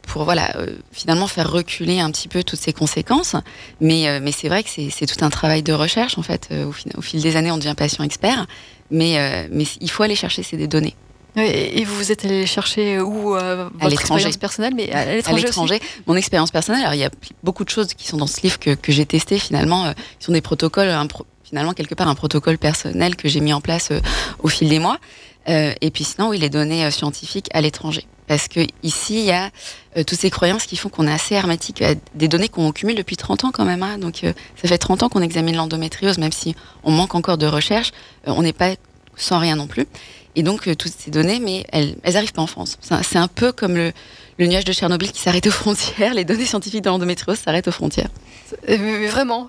pour 0.06 0.24
voilà, 0.24 0.56
finalement 0.90 1.26
faire 1.26 1.50
reculer 1.50 2.00
un 2.00 2.10
petit 2.10 2.28
peu 2.28 2.42
toutes 2.42 2.60
ces 2.60 2.72
conséquences. 2.72 3.36
Mais, 3.82 4.20
mais 4.20 4.32
c'est 4.32 4.48
vrai 4.48 4.62
que 4.62 4.70
c'est 4.70 5.06
tout 5.06 5.22
un 5.22 5.28
travail 5.28 5.62
de 5.62 5.74
recherche 5.74 6.16
en 6.16 6.22
fait. 6.22 6.48
Au, 6.50 6.72
au, 6.98 7.02
fil 7.02 7.20
des 7.20 7.36
années, 7.36 7.50
on 7.50 7.58
devient 7.58 7.74
patient 7.76 8.04
expert, 8.04 8.46
mais, 8.90 9.48
mais 9.50 9.64
il 9.80 9.90
faut 9.90 10.02
aller 10.02 10.16
chercher 10.16 10.42
ces 10.42 10.66
données. 10.66 10.94
Et 11.36 11.84
vous 11.84 12.12
êtes 12.12 12.24
allé 12.24 12.46
chercher 12.46 13.00
où 13.00 13.34
euh, 13.34 13.68
votre 13.80 13.92
expérience 13.92 14.36
personnelle, 14.36 14.74
mais 14.76 14.92
à 14.92 15.16
l'étranger. 15.16 15.80
Mon 16.06 16.14
expérience 16.14 16.52
personnelle. 16.52 16.82
Alors 16.82 16.94
il 16.94 17.00
y 17.00 17.04
a 17.04 17.10
beaucoup 17.42 17.64
de 17.64 17.70
choses 17.70 17.88
qui 17.94 18.06
sont 18.06 18.16
dans 18.16 18.28
ce 18.28 18.40
livre 18.42 18.60
que, 18.60 18.74
que 18.74 18.92
j'ai 18.92 19.04
testé 19.04 19.38
finalement, 19.38 19.86
euh, 19.86 19.92
qui 20.20 20.26
sont 20.26 20.32
des 20.32 20.40
protocoles, 20.40 20.92
finalement 21.42 21.72
quelque 21.72 21.94
part 21.94 22.06
un 22.06 22.14
protocole 22.14 22.56
personnel 22.56 23.16
que 23.16 23.28
j'ai 23.28 23.40
mis 23.40 23.52
en 23.52 23.60
place 23.60 23.90
euh, 23.90 24.00
au 24.40 24.48
fil 24.48 24.68
des 24.68 24.78
mois. 24.78 24.98
Euh, 25.48 25.72
et 25.80 25.90
puis 25.90 26.04
sinon, 26.04 26.28
oui, 26.28 26.38
les 26.38 26.50
données 26.50 26.88
scientifiques 26.92 27.48
à 27.52 27.60
l'étranger. 27.60 28.06
Parce 28.26 28.48
que 28.48 28.60
ici, 28.82 29.18
il 29.20 29.24
y 29.24 29.32
a 29.32 29.50
toutes 30.04 30.18
ces 30.18 30.30
croyances 30.30 30.64
qui 30.66 30.76
font 30.76 30.88
qu'on 30.88 31.06
est 31.06 31.12
assez 31.12 31.34
hermétique 31.34 31.82
à 31.82 31.94
des 32.14 32.28
données 32.28 32.48
qu'on 32.48 32.72
cumule 32.72 32.96
depuis 32.96 33.16
30 33.16 33.44
ans 33.44 33.50
quand 33.52 33.64
même. 33.64 33.82
Hein. 33.82 33.98
Donc 33.98 34.20
ça 34.22 34.68
fait 34.68 34.78
30 34.78 35.02
ans 35.02 35.08
qu'on 35.08 35.22
examine 35.22 35.56
l'endométriose, 35.56 36.18
même 36.18 36.32
si 36.32 36.56
on 36.84 36.90
manque 36.90 37.14
encore 37.14 37.38
de 37.38 37.46
recherche, 37.46 37.92
on 38.26 38.42
n'est 38.42 38.52
pas 38.52 38.74
sans 39.16 39.38
rien 39.38 39.56
non 39.56 39.66
plus. 39.66 39.86
Et 40.36 40.42
donc, 40.42 40.66
euh, 40.66 40.74
toutes 40.74 40.92
ces 40.92 41.10
données, 41.10 41.38
mais 41.38 41.64
elles 41.72 41.96
n'arrivent 42.04 42.32
pas 42.32 42.42
en 42.42 42.46
France. 42.46 42.78
C'est 42.80 43.18
un, 43.18 43.28
peu 43.28 43.52
comme 43.52 43.76
le, 43.76 43.92
nuage 44.38 44.64
de 44.64 44.72
Tchernobyl 44.72 45.12
qui 45.12 45.20
s'arrête 45.20 45.46
aux 45.46 45.52
frontières. 45.52 46.14
Les 46.14 46.24
données 46.24 46.46
scientifiques 46.46 46.82
de 46.82 46.88
l'endométriose 46.88 47.38
s'arrêtent 47.38 47.68
aux 47.68 47.72
frontières. 47.72 48.10
Mais 48.68 49.06
vraiment. 49.06 49.48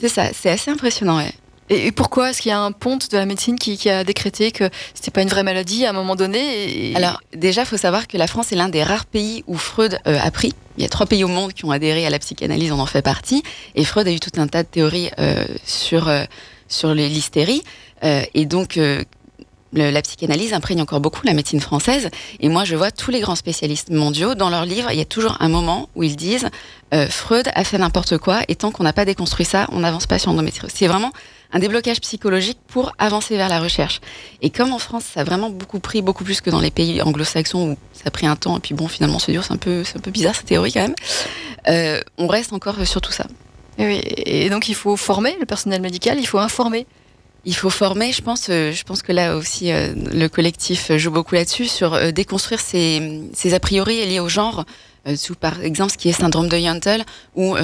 C'est 0.00 0.08
ça, 0.08 0.28
c'est 0.32 0.50
assez 0.50 0.70
impressionnant, 0.70 1.20
Et 1.70 1.92
pourquoi 1.92 2.30
est-ce 2.30 2.40
qu'il 2.40 2.50
y 2.50 2.52
a 2.52 2.60
un 2.60 2.72
ponte 2.72 3.10
de 3.10 3.16
la 3.16 3.26
médecine 3.26 3.58
qui, 3.58 3.88
a 3.88 4.04
décrété 4.04 4.52
que 4.52 4.70
c'était 4.94 5.10
pas 5.10 5.22
une 5.22 5.28
vraie 5.28 5.42
maladie 5.42 5.84
à 5.84 5.90
un 5.90 5.92
moment 5.92 6.16
donné 6.16 6.92
Alors 6.94 7.20
déjà, 7.34 7.62
il 7.62 7.66
faut 7.66 7.76
savoir 7.76 8.06
que 8.06 8.16
la 8.16 8.26
France 8.26 8.52
est 8.52 8.56
l'un 8.56 8.68
des 8.68 8.82
rares 8.82 9.06
pays 9.06 9.44
où 9.46 9.56
Freud 9.56 9.98
euh, 10.06 10.18
a 10.22 10.30
pris. 10.30 10.52
Il 10.76 10.82
y 10.82 10.86
a 10.86 10.88
trois 10.88 11.06
pays 11.06 11.24
au 11.24 11.28
monde 11.28 11.52
qui 11.52 11.64
ont 11.64 11.70
adhéré 11.70 12.06
à 12.06 12.10
la 12.10 12.18
psychanalyse, 12.18 12.72
on 12.72 12.78
en 12.78 12.86
fait 12.86 13.02
partie. 13.02 13.42
Et 13.74 13.84
Freud 13.84 14.06
a 14.08 14.12
eu 14.12 14.20
tout 14.20 14.40
un 14.40 14.46
tas 14.46 14.62
de 14.62 14.68
théories 14.68 15.10
euh, 15.18 15.44
sur 15.64 16.10
sur 16.68 16.94
l'hystérie. 16.94 17.62
et 18.02 18.44
donc, 18.44 18.78
la 19.72 20.02
psychanalyse 20.02 20.52
imprègne 20.52 20.80
encore 20.80 21.00
beaucoup 21.00 21.20
la 21.24 21.34
médecine 21.34 21.60
française. 21.60 22.08
Et 22.40 22.48
moi, 22.48 22.64
je 22.64 22.76
vois 22.76 22.90
tous 22.90 23.10
les 23.10 23.20
grands 23.20 23.36
spécialistes 23.36 23.90
mondiaux 23.90 24.34
dans 24.34 24.50
leurs 24.50 24.64
livres, 24.64 24.90
il 24.90 24.98
y 24.98 25.02
a 25.02 25.06
toujours 25.06 25.36
un 25.40 25.48
moment 25.48 25.88
où 25.94 26.02
ils 26.02 26.16
disent 26.16 26.48
euh, 26.94 27.06
Freud 27.08 27.48
a 27.54 27.64
fait 27.64 27.78
n'importe 27.78 28.18
quoi, 28.18 28.40
et 28.48 28.54
tant 28.54 28.70
qu'on 28.70 28.84
n'a 28.84 28.92
pas 28.92 29.04
déconstruit 29.04 29.44
ça, 29.44 29.66
on 29.72 29.80
n'avance 29.80 30.06
pas 30.06 30.18
sur 30.18 30.30
l'endométriose. 30.30 30.70
C'est 30.74 30.86
vraiment 30.86 31.12
un 31.52 31.58
déblocage 31.58 32.00
psychologique 32.00 32.58
pour 32.66 32.92
avancer 32.98 33.36
vers 33.36 33.48
la 33.48 33.60
recherche. 33.60 34.00
Et 34.42 34.50
comme 34.50 34.72
en 34.72 34.78
France, 34.78 35.04
ça 35.14 35.20
a 35.20 35.24
vraiment 35.24 35.50
beaucoup 35.50 35.80
pris, 35.80 36.02
beaucoup 36.02 36.24
plus 36.24 36.40
que 36.40 36.50
dans 36.50 36.60
les 36.60 36.70
pays 36.70 37.00
anglo-saxons 37.00 37.70
où 37.70 37.78
ça 37.92 38.04
a 38.06 38.10
pris 38.10 38.26
un 38.26 38.36
temps, 38.36 38.56
et 38.56 38.60
puis 38.60 38.74
bon, 38.74 38.88
finalement, 38.88 39.18
c'est 39.18 39.32
dur, 39.32 39.44
c'est 39.44 39.54
un 39.54 39.58
peu, 39.58 39.84
c'est 39.84 39.96
un 39.96 40.00
peu 40.00 40.10
bizarre 40.10 40.34
cette 40.34 40.46
théorie 40.46 40.72
quand 40.72 40.82
même. 40.82 40.94
Euh, 41.68 42.00
on 42.18 42.26
reste 42.26 42.52
encore 42.52 42.86
sur 42.86 43.00
tout 43.00 43.12
ça. 43.12 43.26
Et, 43.78 44.44
et 44.44 44.50
donc, 44.50 44.68
il 44.68 44.74
faut 44.74 44.96
former 44.96 45.36
le 45.40 45.46
personnel 45.46 45.80
médical, 45.80 46.18
il 46.18 46.26
faut 46.26 46.38
informer 46.38 46.86
il 47.44 47.54
faut 47.54 47.70
former, 47.70 48.12
je 48.12 48.20
pense. 48.20 48.48
Euh, 48.50 48.72
je 48.72 48.82
pense 48.82 49.00
que 49.00 49.12
là 49.12 49.36
aussi, 49.36 49.72
euh, 49.72 49.94
le 50.12 50.28
collectif 50.28 50.94
joue 50.96 51.10
beaucoup 51.10 51.34
là-dessus 51.34 51.66
sur 51.66 52.12
déconstruire 52.12 52.60
ces, 52.60 53.22
ces, 53.32 53.54
a 53.54 53.60
priori 53.60 54.04
liés 54.04 54.20
au 54.20 54.28
genre. 54.28 54.66
Sous, 55.16 55.34
par 55.34 55.62
exemple, 55.62 55.92
ce 55.92 55.98
qui 55.98 56.08
est 56.08 56.12
syndrome 56.12 56.48
de 56.48 56.56
Yontel, 56.56 57.04
où 57.34 57.56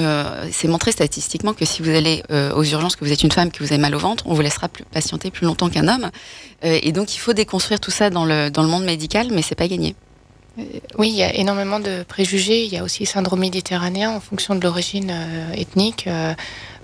c'est 0.51 0.67
montré 0.67 0.91
statistiquement 0.91 1.53
que 1.53 1.65
si 1.65 1.81
vous 1.81 1.89
allez 1.89 2.23
aux 2.29 2.63
urgences, 2.63 2.95
que 2.95 3.05
vous 3.05 3.11
êtes 3.11 3.23
une 3.23 3.31
femme, 3.31 3.51
que 3.51 3.63
vous 3.63 3.71
avez 3.71 3.81
mal 3.81 3.95
au 3.95 3.99
ventre, 3.99 4.25
on 4.27 4.33
vous 4.33 4.41
laissera 4.41 4.67
patienter 4.91 5.31
plus 5.31 5.45
longtemps 5.45 5.69
qu'un 5.69 5.87
homme. 5.87 6.09
et 6.63 6.91
donc, 6.91 7.15
il 7.15 7.19
faut 7.19 7.33
déconstruire 7.33 7.79
tout 7.79 7.91
ça 7.91 8.09
dans 8.09 8.25
le, 8.25 8.49
dans 8.49 8.63
le 8.63 8.69
monde 8.69 8.85
médical, 8.85 9.27
mais 9.31 9.41
c'est 9.41 9.55
pas 9.55 9.67
gagné. 9.67 9.95
Oui, 10.97 11.09
il 11.09 11.15
y 11.15 11.23
a 11.23 11.35
énormément 11.35 11.79
de 11.79 12.03
préjugés. 12.03 12.63
Il 12.63 12.73
y 12.73 12.77
a 12.77 12.83
aussi 12.83 13.05
syndrome 13.05 13.41
méditerranéen 13.41 14.11
en 14.11 14.21
fonction 14.21 14.55
de 14.55 14.61
l'origine 14.61 15.13
ethnique. 15.53 16.07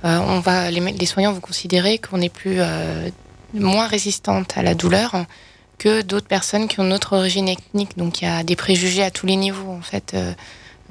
Euh, 0.03 0.19
on 0.27 0.39
va, 0.39 0.71
les, 0.71 1.05
soignants 1.05 1.33
vont 1.33 1.41
considérer 1.41 1.99
qu'on 1.99 2.21
est 2.21 2.33
plus 2.33 2.57
euh, 2.59 3.09
moins 3.53 3.87
résistante 3.87 4.57
à 4.57 4.63
la 4.63 4.73
douleur 4.73 5.25
que 5.81 6.03
d'autres 6.03 6.27
personnes 6.27 6.67
qui 6.67 6.79
ont 6.79 6.83
notre 6.83 7.17
origine 7.17 7.49
ethnique. 7.49 7.97
Donc 7.97 8.21
il 8.21 8.25
y 8.25 8.27
a 8.27 8.43
des 8.43 8.55
préjugés 8.55 9.01
à 9.03 9.09
tous 9.09 9.25
les 9.25 9.35
niveaux 9.35 9.71
en 9.71 9.81
fait 9.81 10.11
euh, 10.13 10.31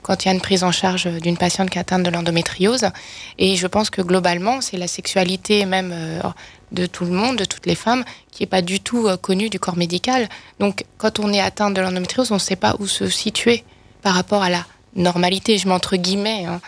quand 0.03 0.25
il 0.25 0.29
y 0.29 0.31
a 0.31 0.35
une 0.35 0.41
prise 0.41 0.65
en 0.65 0.73
charge 0.73 1.07
d'une 1.07 1.37
patiente 1.37 1.71
qui 1.71 1.79
est 1.79 1.81
atteinte 1.81 2.03
de 2.03 2.11
l'endométriose. 2.11 2.87
Et 3.39 3.55
je 3.55 3.67
pense 3.69 3.91
que 3.91 4.03
globalement, 4.03 4.61
c'est 4.61 4.79
la 4.79 4.89
sexualité 4.89 5.67
même 5.67 5.95
de 6.73 6.87
tout 6.87 7.05
le 7.05 7.11
monde, 7.11 7.37
de 7.37 7.45
toutes 7.45 7.67
les 7.67 7.75
femmes, 7.75 8.03
qui 8.33 8.43
n'est 8.43 8.49
pas 8.49 8.63
du 8.63 8.81
tout 8.81 9.07
connue 9.21 9.51
du 9.51 9.61
corps 9.61 9.77
médical. 9.77 10.27
Donc 10.59 10.85
quand 10.97 11.21
on 11.21 11.31
est 11.35 11.41
atteinte 11.41 11.75
de 11.75 11.83
l'endométriose, 11.83 12.33
on 12.33 12.37
ne 12.37 12.41
sait 12.41 12.57
pas 12.57 12.77
où 12.79 12.87
se 12.87 13.11
situer 13.11 13.63
par 14.01 14.15
rapport 14.15 14.43
à 14.43 14.49
la 14.49 14.65
normalité, 14.97 15.59
je 15.59 15.69
m'entre 15.69 15.97
guillemets. 15.97 16.47
Hein. 16.47 16.61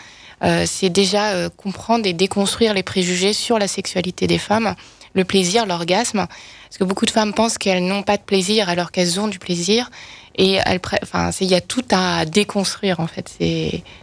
Euh, 0.43 0.65
c'est 0.67 0.89
déjà 0.89 1.31
euh, 1.31 1.49
comprendre 1.49 2.05
et 2.05 2.13
déconstruire 2.13 2.73
les 2.73 2.83
préjugés 2.83 3.33
sur 3.33 3.59
la 3.59 3.67
sexualité 3.67 4.27
des 4.27 4.37
femmes, 4.37 4.75
le 5.13 5.23
plaisir, 5.23 5.65
l'orgasme. 5.65 6.27
Parce 6.73 6.79
que 6.79 6.85
beaucoup 6.85 7.05
de 7.05 7.11
femmes 7.11 7.35
pensent 7.35 7.59
qu'elles 7.59 7.85
n'ont 7.85 8.01
pas 8.01 8.17
de 8.17 8.23
plaisir 8.23 8.67
alors 8.67 8.91
qu'elles 8.91 9.19
ont 9.19 9.27
du 9.27 9.37
plaisir. 9.37 9.91
Et 10.33 10.57
il 10.57 11.47
y 11.47 11.53
a 11.53 11.61
tout 11.61 11.85
à 11.91 12.25
déconstruire 12.25 12.99
en 12.99 13.05
fait. 13.05 13.29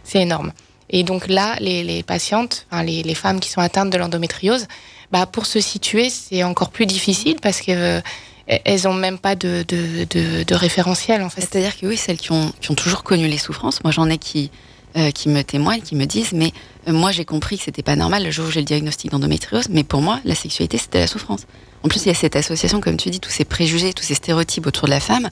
C'est 0.05 0.21
énorme. 0.21 0.53
Et 0.89 1.03
donc 1.03 1.27
là, 1.27 1.57
les, 1.59 2.01
patientes, 2.01 2.67
les, 2.85 3.13
femmes 3.13 3.41
qui 3.41 3.49
sont 3.49 3.59
atteintes 3.59 3.89
de 3.89 3.97
l'endométriose, 3.97 4.67
bah, 5.11 5.25
pour 5.25 5.47
se 5.47 5.59
situer, 5.59 6.09
c'est 6.09 6.43
encore 6.43 6.69
plus 6.69 6.85
difficile 6.85 7.41
parce 7.41 7.59
que 7.59 7.71
euh, 7.71 8.01
elles 8.47 8.83
n'ont 8.85 8.93
même 8.93 9.17
pas 9.17 9.35
de, 9.35 10.53
référentiel. 10.53 11.27
C'est-à-dire 11.35 11.77
que 11.77 11.87
oui, 11.87 11.97
celles 11.97 12.19
qui 12.19 12.31
ont, 12.31 12.53
ont 12.69 12.75
toujours 12.75 13.03
connu 13.03 13.27
les 13.27 13.37
souffrances, 13.37 13.83
moi 13.83 13.91
j'en 13.91 14.09
ai 14.09 14.17
qui, 14.17 14.49
euh, 14.95 15.11
me 15.25 15.41
témoignent, 15.41 15.81
qui 15.81 15.95
me 15.95 16.05
disent 16.05 16.31
mais 16.31 16.53
euh, 16.87 16.93
moi 16.93 17.11
j'ai 17.11 17.25
compris 17.25 17.57
que 17.57 17.65
c'était 17.65 17.83
pas 17.83 17.97
normal 17.97 18.23
le 18.23 18.31
jour 18.31 18.47
où 18.47 18.51
j'ai 18.51 18.61
le 18.61 18.65
diagnostic 18.65 19.11
d'endométriose, 19.11 19.67
mais 19.69 19.83
pour 19.83 20.01
moi 20.01 20.21
la 20.23 20.35
sexualité 20.35 20.77
c'était 20.77 20.99
la 20.99 21.07
souffrance. 21.07 21.45
En 21.83 21.87
plus 21.87 22.03
il 22.03 22.07
y 22.07 22.11
a 22.11 22.15
cette 22.15 22.35
association, 22.35 22.79
comme 22.81 22.97
tu 22.97 23.09
dis, 23.09 23.19
tous 23.19 23.31
ces 23.31 23.45
préjugés, 23.45 23.93
tous 23.93 24.03
ces 24.03 24.15
stéréotypes 24.15 24.67
autour 24.67 24.85
de 24.85 24.91
la 24.91 24.99
femme 24.99 25.29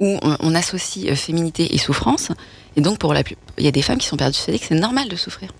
où 0.00 0.18
on, 0.22 0.54
associe 0.54 1.10
euh, 1.10 1.14
féminité 1.14 1.74
et 1.74 1.78
souffrance, 1.78 2.30
et 2.74 2.80
donc 2.80 2.98
pour 2.98 3.12
la 3.12 3.22
il 3.58 3.64
y 3.64 3.68
a 3.68 3.70
des 3.70 3.82
femmes 3.82 3.98
qui 3.98 4.06
sont 4.06 4.16
persuadées 4.16 4.58
que 4.58 4.64
c'est 4.66 4.74
normal 4.74 5.08
de 5.08 5.16
souffrir. 5.16 5.52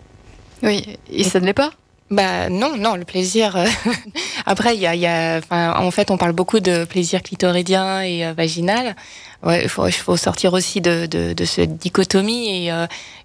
Oui, 0.62 0.96
et 1.10 1.24
ça 1.24 1.40
ne 1.40 1.46
l'est 1.46 1.52
pas? 1.52 1.72
Bah 2.10 2.48
non, 2.48 2.76
non, 2.76 2.96
le 2.96 3.04
plaisir. 3.04 3.56
Après, 4.46 4.74
il 4.74 4.80
y 4.80 4.86
a, 4.86 4.96
y 4.96 5.06
a 5.06 5.40
en 5.50 5.90
fait, 5.90 6.10
on 6.10 6.16
parle 6.16 6.32
beaucoup 6.32 6.58
de 6.58 6.84
plaisir 6.84 7.22
clitoridien 7.22 8.00
et 8.00 8.32
vaginal. 8.32 8.96
Ouais, 9.42 9.62
il 9.62 9.68
faut, 9.68 9.88
faut, 9.90 10.16
sortir 10.16 10.52
aussi 10.52 10.80
de, 10.80 11.06
de, 11.06 11.32
de 11.34 11.44
cette 11.44 11.76
dichotomie 11.78 12.66
et 12.66 12.72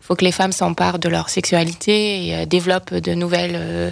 faut 0.06 0.16
que 0.16 0.24
les 0.24 0.32
femmes 0.32 0.52
s'emparent 0.52 1.00
de 1.00 1.10
leur 1.10 1.30
sexualité 1.30 2.28
et 2.28 2.36
euh, 2.36 2.46
développent 2.46 2.94
de 2.94 3.14
nouvelles, 3.14 3.56
euh, 3.56 3.92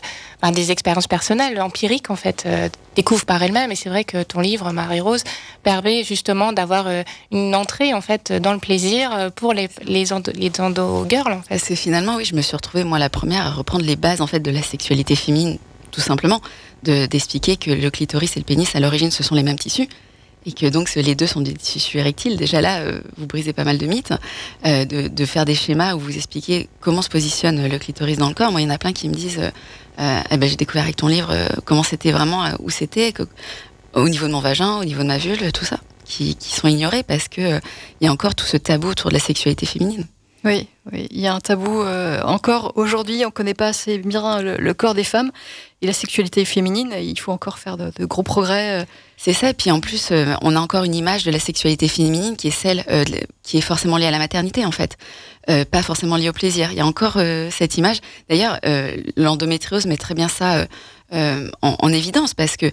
des 0.52 0.72
expériences 0.72 1.08
personnelles, 1.08 1.60
empiriques 1.60 2.12
en 2.12 2.16
fait, 2.16 2.44
euh, 2.46 2.70
découvrent 2.96 3.26
par 3.26 3.42
elles-mêmes. 3.42 3.72
Et 3.72 3.76
c'est 3.76 3.90
vrai 3.90 4.04
que 4.04 4.22
ton 4.22 4.40
livre, 4.40 4.72
Marie-Rose, 4.72 5.24
permet 5.64 6.04
justement 6.04 6.54
d'avoir 6.54 6.88
une 7.32 7.56
entrée 7.56 7.94
en 7.94 8.02
fait 8.02 8.32
dans 8.32 8.54
le 8.54 8.60
plaisir 8.60 9.32
pour 9.36 9.54
les 9.54 9.70
les, 9.86 10.14
endo, 10.14 11.06
girls. 11.10 11.32
En. 11.32 11.42
Parce 11.50 11.64
que 11.64 11.76
finalement, 11.76 12.18
oui, 12.18 12.26
je 12.26 12.36
me 12.36 12.42
suis 12.42 12.56
retrouvée 12.56 12.84
moi 12.84 13.00
la 13.00 13.10
première 13.10 13.48
à 13.48 13.52
reprendre 13.52 13.86
les 13.86 13.96
bases 13.96 14.22
en 14.22 14.28
fait 14.28 14.42
de 14.42 14.52
la 14.52 14.62
sexualité 14.62 15.16
féminine, 15.16 15.58
tout 15.92 16.02
simplement, 16.02 16.42
d'expliquer 16.84 17.58
que 17.58 17.72
le 17.72 17.90
clitoris 17.90 18.36
et 18.36 18.40
le 18.40 18.46
pénis 18.46 18.76
à 18.76 18.80
l'origine 18.80 19.10
ce 19.10 19.24
sont 19.24 19.36
les 19.36 19.44
mêmes 19.44 19.58
tissus 19.58 19.88
et 20.46 20.52
que 20.52 20.68
donc 20.68 20.94
les 20.96 21.16
deux 21.16 21.28
sont 21.28 21.42
des 21.42 21.54
tissus 21.54 21.98
érectiles. 21.98 22.38
Déjà 22.38 22.62
là, 22.62 22.80
euh, 22.80 23.02
vous 23.18 23.28
brisez 23.28 23.54
pas 23.54 23.64
mal 23.64 23.78
de 23.78 23.86
mythes, 23.86 24.14
euh, 24.66 24.86
de, 24.86 25.26
faire 25.26 25.46
des 25.46 25.56
schémas 25.56 25.96
où 25.96 26.00
vous 26.00 26.16
expliquez 26.16 26.70
comment 26.80 27.02
se 27.02 27.10
positionne 27.10 27.68
le 27.68 27.80
clitoris 27.80 28.18
dans 28.18 28.28
le 28.28 28.34
corps. 28.34 28.52
Moi, 28.52 28.62
il 28.62 28.66
y 28.66 28.68
en 28.68 28.74
a 28.74 28.78
plein 28.78 28.94
qui 28.94 29.08
me 29.08 29.14
disent, 29.14 29.40
eh 30.00 30.38
ben, 30.38 30.50
j'ai 30.50 30.56
découvert 30.56 30.84
avec 30.84 30.98
ton 30.98 31.08
livre 31.08 31.34
comment 31.66 31.84
c'était 31.84 32.12
vraiment, 32.12 32.46
où 32.60 32.70
c'était, 32.70 33.14
au 33.94 34.10
niveau 34.10 34.28
de 34.28 34.32
mon 34.34 34.40
vagin, 34.40 34.78
au 34.78 34.86
niveau 34.86 35.02
de 35.02 35.08
ma 35.08 35.18
vulve, 35.18 35.52
tout 35.52 35.66
ça, 35.66 35.80
qui, 36.06 36.36
sont 36.40 36.68
ignorés 36.68 37.04
parce 37.04 37.30
que 37.30 37.60
il 38.02 38.06
y 38.06 38.08
a 38.08 38.12
encore 38.12 38.36
tout 38.36 38.46
ce 38.46 38.58
tabou 38.58 38.90
autour 38.90 39.10
de 39.10 39.16
la 39.16 39.22
sexualité 39.22 39.66
féminine. 39.66 40.06
Oui, 40.44 40.68
il 40.92 41.20
y 41.20 41.28
a 41.28 41.34
un 41.34 41.40
tabou 41.40 41.84
encore 42.24 42.74
aujourd'hui. 42.76 43.24
On 43.24 43.28
ne 43.28 43.32
connaît 43.32 43.54
pas 43.54 43.68
assez 43.68 43.98
bien 43.98 44.42
le, 44.42 44.74
corps 44.74 44.94
des 44.94 45.06
femmes 45.06 45.32
et 45.82 45.88
la 45.88 45.94
sexualité 45.94 46.44
féminine. 46.44 46.94
Il 47.00 47.18
faut 47.18 47.32
encore 47.32 47.60
faire 47.60 47.78
de, 47.78 48.06
gros 48.06 48.24
progrès. 48.24 48.86
C'est 49.26 49.32
ça. 49.32 49.52
Et 49.52 49.54
puis 49.54 49.72
en 49.72 49.80
plus, 49.80 50.10
euh, 50.12 50.34
on 50.42 50.54
a 50.54 50.60
encore 50.60 50.84
une 50.84 50.94
image 50.94 51.24
de 51.24 51.32
la 51.32 51.40
sexualité 51.40 51.88
féminine 51.88 52.36
qui 52.36 52.50
est 52.50 52.52
celle 52.52 52.84
euh, 52.90 53.06
qui 53.42 53.58
est 53.58 53.62
forcément 53.62 53.96
liée 53.96 54.08
à 54.08 54.12
la 54.12 54.18
maternité, 54.18 54.66
en 54.66 54.72
fait. 54.72 54.98
Euh, 55.50 55.64
pas 55.64 55.82
forcément 55.82 56.18
liée 56.18 56.28
au 56.28 56.34
plaisir. 56.34 56.74
Il 56.74 56.78
y 56.78 56.82
a 56.82 56.86
encore 56.86 57.18
cette 57.50 57.78
image. 57.78 58.02
D'ailleurs, 58.28 58.60
l'endométriose 59.16 59.86
met 59.86 59.96
très 59.96 60.14
bien 60.14 60.28
ça 60.28 60.68
en, 61.14 61.90
évidence 61.90 62.34
parce 62.34 62.58
que 62.58 62.70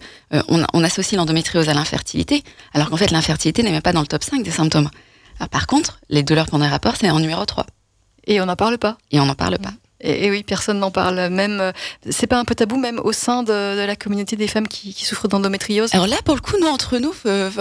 on, 0.48 0.82
associe 0.82 1.16
l'endométriose 1.16 1.68
à 1.68 1.74
l'infertilité, 1.74 2.42
alors 2.74 2.90
qu'en 2.90 2.96
fait, 2.96 3.12
l'infertilité 3.12 3.62
n'est 3.62 3.70
même 3.70 3.82
pas 3.82 3.92
dans 3.92 4.00
le 4.00 4.08
top 4.08 4.24
5 4.24 4.42
des 4.42 4.50
symptômes. 4.50 4.90
Par 5.48 5.66
contre, 5.66 6.00
les 6.08 6.22
douleurs 6.22 6.46
pendant 6.46 6.64
les 6.64 6.70
rapports, 6.70 6.96
c'est 6.96 7.10
en 7.10 7.20
numéro 7.20 7.44
3. 7.44 7.66
Et 8.26 8.40
on 8.40 8.46
n'en 8.46 8.56
parle 8.56 8.78
pas. 8.78 8.98
Et 9.10 9.20
on 9.20 9.26
n'en 9.26 9.34
parle 9.34 9.58
pas. 9.58 9.72
Et, 10.00 10.30
oui, 10.30 10.42
personne 10.42 10.78
n'en 10.78 10.90
parle. 10.90 11.28
Même, 11.28 11.60
euh, 11.60 11.72
c'est 12.08 12.26
pas 12.26 12.38
un 12.38 12.44
peu 12.44 12.54
tabou, 12.54 12.76
même 12.76 13.00
au 13.02 13.12
sein 13.12 13.42
de, 13.42 13.84
la 13.84 13.96
communauté 13.96 14.36
des 14.36 14.48
femmes 14.48 14.68
qui, 14.68 14.92
souffrent 15.04 15.28
d'endométriose. 15.28 15.94
Alors 15.94 16.06
là, 16.06 16.16
pour 16.24 16.34
le 16.34 16.40
coup, 16.40 16.56
nous 16.60 16.66
entre 16.66 16.98
nous, 16.98 17.14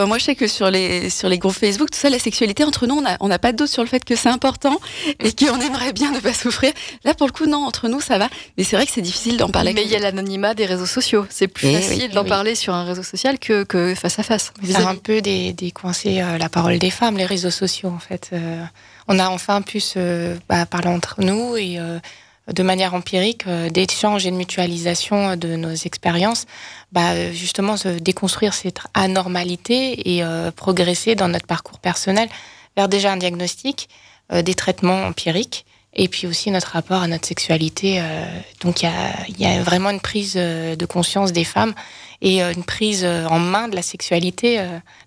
moi 0.06 0.18
je 0.18 0.24
sais 0.24 0.36
que 0.36 0.48
sur 0.48 0.70
les 0.70 1.10
sur 1.10 1.30
les 1.30 1.38
groupes 1.38 1.56
Facebook, 1.56 1.90
tout 1.92 1.98
ça, 1.98 2.10
la 2.10 2.20
sexualité 2.20 2.64
entre 2.64 2.86
nous, 2.88 3.02
on 3.20 3.28
n'a 3.28 3.40
pas 3.40 3.52
de 3.52 3.58
doute 3.58 3.70
sur 3.70 3.82
le 3.82 3.88
fait 3.88 4.04
que 4.04 4.16
c'est 4.16 4.30
important 4.30 4.80
et 5.20 5.32
qu'on 5.34 5.60
aimerait 5.60 5.94
bien 5.94 6.12
ne 6.12 6.20
pas 6.20 6.34
souffrir. 6.34 6.72
Là, 7.04 7.14
pour 7.14 7.28
le 7.28 7.32
coup, 7.32 7.46
non, 7.46 7.66
entre 7.66 7.88
nous, 7.88 8.02
ça 8.02 8.18
va. 8.18 8.30
Mais 8.58 8.64
c'est 8.64 8.76
vrai 8.76 8.86
que 8.86 8.92
c'est 8.92 9.02
difficile 9.02 9.38
d'en 9.38 9.50
parler. 9.50 9.74
Mais 9.74 9.84
il 9.84 9.90
y 9.90 9.96
a 9.96 10.00
l'anonymat 10.00 10.54
des 10.54 10.66
réseaux 10.66 10.86
sociaux. 10.86 11.26
C'est 11.30 11.48
plus 11.48 11.68
eh 11.68 11.82
facile 11.82 12.12
d'en 12.12 12.26
parler 12.26 12.56
sur 12.56 12.74
un 12.74 12.84
réseau 12.84 13.04
social 13.04 13.40
que, 13.40 13.64
que 13.64 13.96
face 13.96 14.20
à 14.20 14.24
face. 14.24 14.54
C'est 14.64 14.76
un 14.78 14.96
peu 14.96 15.22
des, 15.22 15.54
des 15.54 15.72
coincés 15.72 16.22
euh, 16.22 16.38
la 16.38 16.50
parole 16.50 16.80
des 16.80 16.90
femmes, 16.90 17.18
les 17.18 17.26
réseaux 17.26 17.52
sociaux, 17.52 17.90
en 17.90 18.00
fait. 18.00 18.30
Euh, 18.34 18.64
on 19.08 19.20
a 19.20 19.30
enfin 19.30 19.62
pu 19.62 19.80
se 19.80 20.36
bah, 20.48 20.66
parler 20.66 20.90
entre 20.90 21.16
nous 21.22 21.58
et 21.58 21.80
de 22.54 22.64
manière 22.64 22.94
empirique 22.94 23.46
euh, 23.48 23.70
d'échange 23.70 24.26
et 24.26 24.32
de 24.32 24.36
mutualisation 24.36 25.36
de 25.36 25.56
nos 25.56 25.74
expériences, 25.74 26.46
bah, 26.92 27.32
justement 27.32 27.78
se 27.78 27.90
déconstruire 27.90 28.54
cette 28.54 28.80
anormalité 28.94 30.16
et 30.16 30.24
euh, 30.24 30.52
progresser 30.52 31.16
dans 31.16 31.28
notre 31.28 31.48
parcours 31.48 31.80
personnel 31.80 32.30
vers 32.76 32.90
déjà 32.90 33.12
un 33.12 33.18
diagnostic, 33.18 33.90
euh, 34.32 34.42
des 34.42 34.56
traitements 34.56 35.06
empiriques 35.06 35.66
et 35.94 36.08
puis 36.08 36.28
aussi 36.28 36.52
notre 36.52 36.68
rapport 36.68 37.02
à 37.02 37.08
notre 37.08 37.26
sexualité. 37.26 38.00
donc 38.62 38.84
il 38.84 38.92
y 39.40 39.46
a, 39.46 39.64
vraiment 39.64 39.90
une 39.90 40.00
prise 40.00 40.36
de 40.36 40.86
conscience 40.86 41.32
des 41.34 41.44
femmes 41.44 41.74
et 42.22 42.42
une 42.42 42.64
prise 42.64 43.06
en 43.06 43.40
main 43.40 43.68
de 43.68 43.76
la 43.76 43.82
sexualité, 43.82 44.62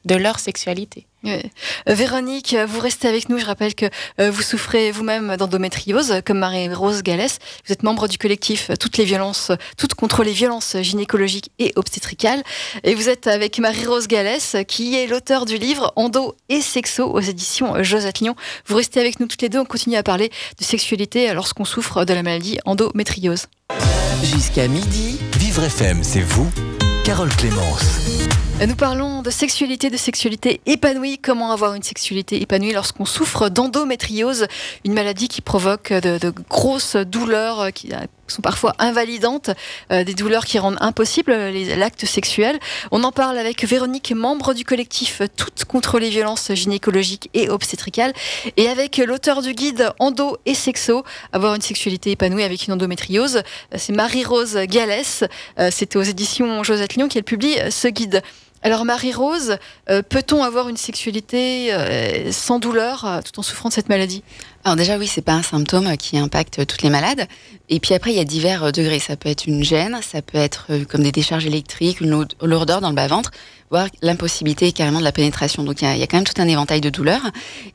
de 0.04 0.14
leur 0.14 0.38
sexualité. 0.38 1.06
Euh, 1.26 1.40
Véronique, 1.86 2.56
vous 2.66 2.80
restez 2.80 3.08
avec 3.08 3.28
nous. 3.28 3.38
Je 3.38 3.46
rappelle 3.46 3.74
que 3.74 3.86
euh, 4.20 4.30
vous 4.30 4.42
souffrez 4.42 4.90
vous-même 4.90 5.36
d'endométriose, 5.36 6.20
comme 6.24 6.38
Marie-Rose 6.38 7.02
Gallès. 7.02 7.38
Vous 7.66 7.72
êtes 7.72 7.82
membre 7.82 8.08
du 8.08 8.18
collectif 8.18 8.70
Toutes 8.80 8.98
les 8.98 9.04
violences, 9.04 9.52
toutes 9.76 9.94
contre 9.94 10.24
les 10.24 10.32
violences 10.32 10.76
gynécologiques 10.80 11.50
et 11.58 11.72
obstétricales. 11.76 12.42
Et 12.84 12.94
vous 12.94 13.08
êtes 13.08 13.26
avec 13.26 13.58
Marie-Rose 13.58 14.08
Gallès, 14.08 14.56
qui 14.66 14.96
est 14.96 15.06
l'auteur 15.06 15.44
du 15.44 15.58
livre 15.58 15.92
Endo 15.96 16.34
et 16.48 16.60
Sexo 16.60 17.04
aux 17.04 17.20
éditions 17.20 17.82
Josette 17.82 18.20
Lyon. 18.20 18.34
Vous 18.66 18.76
restez 18.76 19.00
avec 19.00 19.20
nous 19.20 19.26
toutes 19.26 19.42
les 19.42 19.48
deux. 19.48 19.60
On 19.60 19.64
continue 19.64 19.96
à 19.96 20.02
parler 20.02 20.30
de 20.58 20.64
sexualité 20.64 21.32
lorsqu'on 21.32 21.64
souffre 21.64 22.04
de 22.04 22.14
la 22.14 22.22
maladie 22.22 22.58
endométriose. 22.64 23.46
Jusqu'à 24.22 24.68
midi, 24.68 25.18
Vivre 25.38 25.64
FM, 25.64 26.04
c'est 26.04 26.20
vous, 26.20 26.50
Carole 27.04 27.28
Clémence. 27.30 28.51
Nous 28.60 28.76
parlons 28.76 29.22
de 29.22 29.30
sexualité, 29.30 29.90
de 29.90 29.96
sexualité 29.96 30.60
épanouie. 30.66 31.18
Comment 31.18 31.50
avoir 31.50 31.74
une 31.74 31.82
sexualité 31.82 32.40
épanouie 32.40 32.72
lorsqu'on 32.72 33.04
souffre 33.04 33.48
d'endométriose, 33.48 34.46
une 34.84 34.92
maladie 34.92 35.26
qui 35.26 35.40
provoque 35.40 35.92
de, 35.92 36.32
grosses 36.48 36.94
douleurs 36.94 37.72
qui 37.72 37.90
sont 38.28 38.42
parfois 38.42 38.74
invalidantes, 38.78 39.50
euh, 39.90 40.04
des 40.04 40.14
douleurs 40.14 40.44
qui 40.44 40.60
rendent 40.60 40.78
impossible 40.80 41.32
l'acte 41.76 42.06
sexuel. 42.06 42.58
On 42.92 43.02
en 43.02 43.10
parle 43.10 43.36
avec 43.36 43.64
Véronique, 43.64 44.12
membre 44.12 44.54
du 44.54 44.64
collectif 44.64 45.22
Toutes 45.36 45.64
contre 45.64 45.98
les 45.98 46.08
violences 46.08 46.52
gynécologiques 46.54 47.30
et 47.34 47.48
obstétricales, 47.50 48.12
et 48.56 48.68
avec 48.68 48.98
l'auteur 48.98 49.42
du 49.42 49.54
guide 49.54 49.90
Endo 49.98 50.38
et 50.46 50.54
Sexo, 50.54 51.02
avoir 51.32 51.54
une 51.54 51.62
sexualité 51.62 52.12
épanouie 52.12 52.44
avec 52.44 52.68
une 52.68 52.74
endométriose. 52.74 53.42
C'est 53.74 53.92
Marie-Rose 53.92 54.56
Gallès. 54.68 55.24
Euh, 55.58 55.70
C'était 55.72 55.96
aux 55.96 56.02
éditions 56.02 56.62
Josette 56.62 56.94
Lyon 56.94 57.08
qu'elle 57.08 57.24
publie 57.24 57.56
ce 57.70 57.88
guide. 57.88 58.22
Alors 58.64 58.84
Marie-Rose, 58.84 59.56
euh, 59.90 60.02
peut-on 60.02 60.44
avoir 60.44 60.68
une 60.68 60.76
sexualité 60.76 61.74
euh, 61.74 62.30
sans 62.30 62.60
douleur 62.60 63.04
euh, 63.04 63.20
tout 63.20 63.40
en 63.40 63.42
souffrant 63.42 63.70
de 63.70 63.74
cette 63.74 63.88
maladie? 63.88 64.22
Alors 64.62 64.76
déjà 64.76 64.98
oui, 64.98 65.08
c'est 65.08 65.22
pas 65.22 65.32
un 65.32 65.42
symptôme 65.42 65.96
qui 65.96 66.16
impacte 66.16 66.64
toutes 66.64 66.82
les 66.82 66.90
malades. 66.90 67.26
Et 67.68 67.80
puis 67.80 67.92
après, 67.92 68.12
il 68.12 68.16
y 68.16 68.20
a 68.20 68.24
divers 68.24 68.70
degrés. 68.70 69.00
Ça 69.00 69.16
peut 69.16 69.28
être 69.28 69.46
une 69.46 69.64
gêne, 69.64 69.98
ça 70.00 70.22
peut 70.22 70.38
être 70.38 70.68
comme 70.88 71.02
des 71.02 71.10
décharges 71.10 71.44
électriques, 71.44 72.00
une 72.00 72.24
lourdeur 72.40 72.80
dans 72.80 72.90
le 72.90 72.94
bas-ventre, 72.94 73.32
voire 73.70 73.88
l'impossibilité 74.00 74.70
carrément 74.70 75.00
de 75.00 75.04
la 75.04 75.10
pénétration. 75.10 75.64
Donc 75.64 75.82
il 75.82 75.98
y, 75.98 76.02
a, 76.02 76.06
quand 76.06 76.18
même 76.18 76.24
tout 76.24 76.40
un 76.40 76.46
éventail 76.46 76.80
de 76.80 76.90
douleurs. 76.90 77.32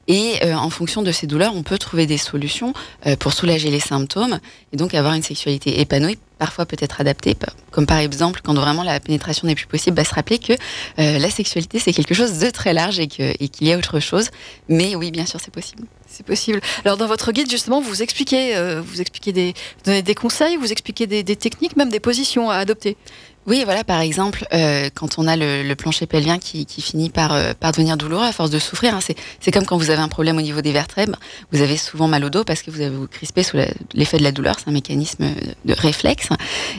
Et 0.07 0.39
en 0.53 0.69
fonction 0.69 1.01
de 1.01 1.11
ces 1.11 1.27
douleurs, 1.27 1.53
on 1.53 1.63
peut 1.63 1.77
trouver 1.77 2.05
des 2.05 2.17
solutions 2.17 2.73
pour 3.19 3.33
soulager 3.33 3.69
les 3.71 3.81
symptômes 3.81 4.39
et 4.71 4.77
donc 4.77 4.93
avoir 4.93 5.13
une 5.15 5.23
sexualité 5.23 5.81
épanouie 5.81 6.17
parfois 6.37 6.65
peut 6.65 6.77
être 6.79 7.01
adapté, 7.01 7.35
comme 7.71 7.85
par 7.85 7.97
exemple 7.97 8.41
quand 8.43 8.53
vraiment 8.53 8.83
la 8.83 8.99
pénétration 8.99 9.47
n'est 9.47 9.55
plus 9.55 9.65
possible, 9.65 9.95
bah, 9.95 10.03
se 10.03 10.13
rappeler 10.13 10.39
que 10.39 10.53
euh, 10.53 11.19
la 11.19 11.29
sexualité 11.29 11.79
c'est 11.79 11.93
quelque 11.93 12.13
chose 12.13 12.39
de 12.39 12.49
très 12.49 12.73
large 12.73 12.99
et 12.99 13.07
qu'il 13.07 13.67
y 13.67 13.73
a 13.73 13.77
autre 13.77 13.99
chose. 13.99 14.29
Mais 14.69 14.95
oui, 14.95 15.11
bien 15.11 15.25
sûr, 15.25 15.39
c'est 15.39 15.53
possible. 15.53 15.83
C'est 16.07 16.25
possible. 16.25 16.61
Alors 16.85 16.97
dans 16.97 17.07
votre 17.07 17.31
guide 17.31 17.49
justement, 17.49 17.81
vous 17.81 18.01
expliquez, 18.01 18.55
euh, 18.55 18.81
vous 18.81 19.01
expliquez 19.01 19.33
des, 19.33 19.53
donnez 19.85 20.01
des 20.01 20.15
conseils, 20.15 20.57
vous 20.57 20.71
expliquez 20.71 21.07
des, 21.07 21.23
des 21.23 21.35
techniques, 21.35 21.75
même 21.75 21.89
des 21.89 21.99
positions 21.99 22.49
à 22.49 22.55
adopter. 22.55 22.97
Oui, 23.47 23.61
voilà, 23.63 23.85
par 23.85 24.01
exemple, 24.01 24.45
euh, 24.53 24.89
quand 24.93 25.17
on 25.17 25.25
a 25.25 25.37
le, 25.37 25.73
plancher 25.75 26.05
pelvien 26.05 26.37
qui, 26.37 26.65
finit 26.81 27.09
par, 27.09 27.33
euh, 27.33 27.53
par 27.57 27.71
devenir 27.71 27.95
douloureux 27.95 28.25
à 28.25 28.33
force 28.33 28.49
de 28.49 28.59
souffrir, 28.59 28.93
hein, 28.93 28.99
c'est 29.01 29.51
comme 29.53 29.65
quand 29.65 29.77
vous 29.77 29.89
avez 29.89 30.01
un 30.01 30.09
problème 30.09 30.37
au 30.37 30.41
niveau 30.41 30.59
des 30.59 30.73
vertèbres, 30.73 31.17
vous 31.53 31.61
avez 31.61 31.77
souvent 31.77 32.09
mal 32.09 32.25
au 32.25 32.29
dos 32.29 32.43
parce 32.43 32.61
que 32.61 32.71
vous 32.71 32.81
avez 32.81 32.93
vous 32.93 33.07
crispé 33.07 33.43
sous 33.43 33.55
l'effet 33.93 34.17
de 34.17 34.23
la 34.23 34.33
douleur, 34.33 34.57
c'est 34.59 34.67
un 34.69 34.73
mécanisme 34.73 35.23
de 35.63 35.73
réflexe. 35.73 36.27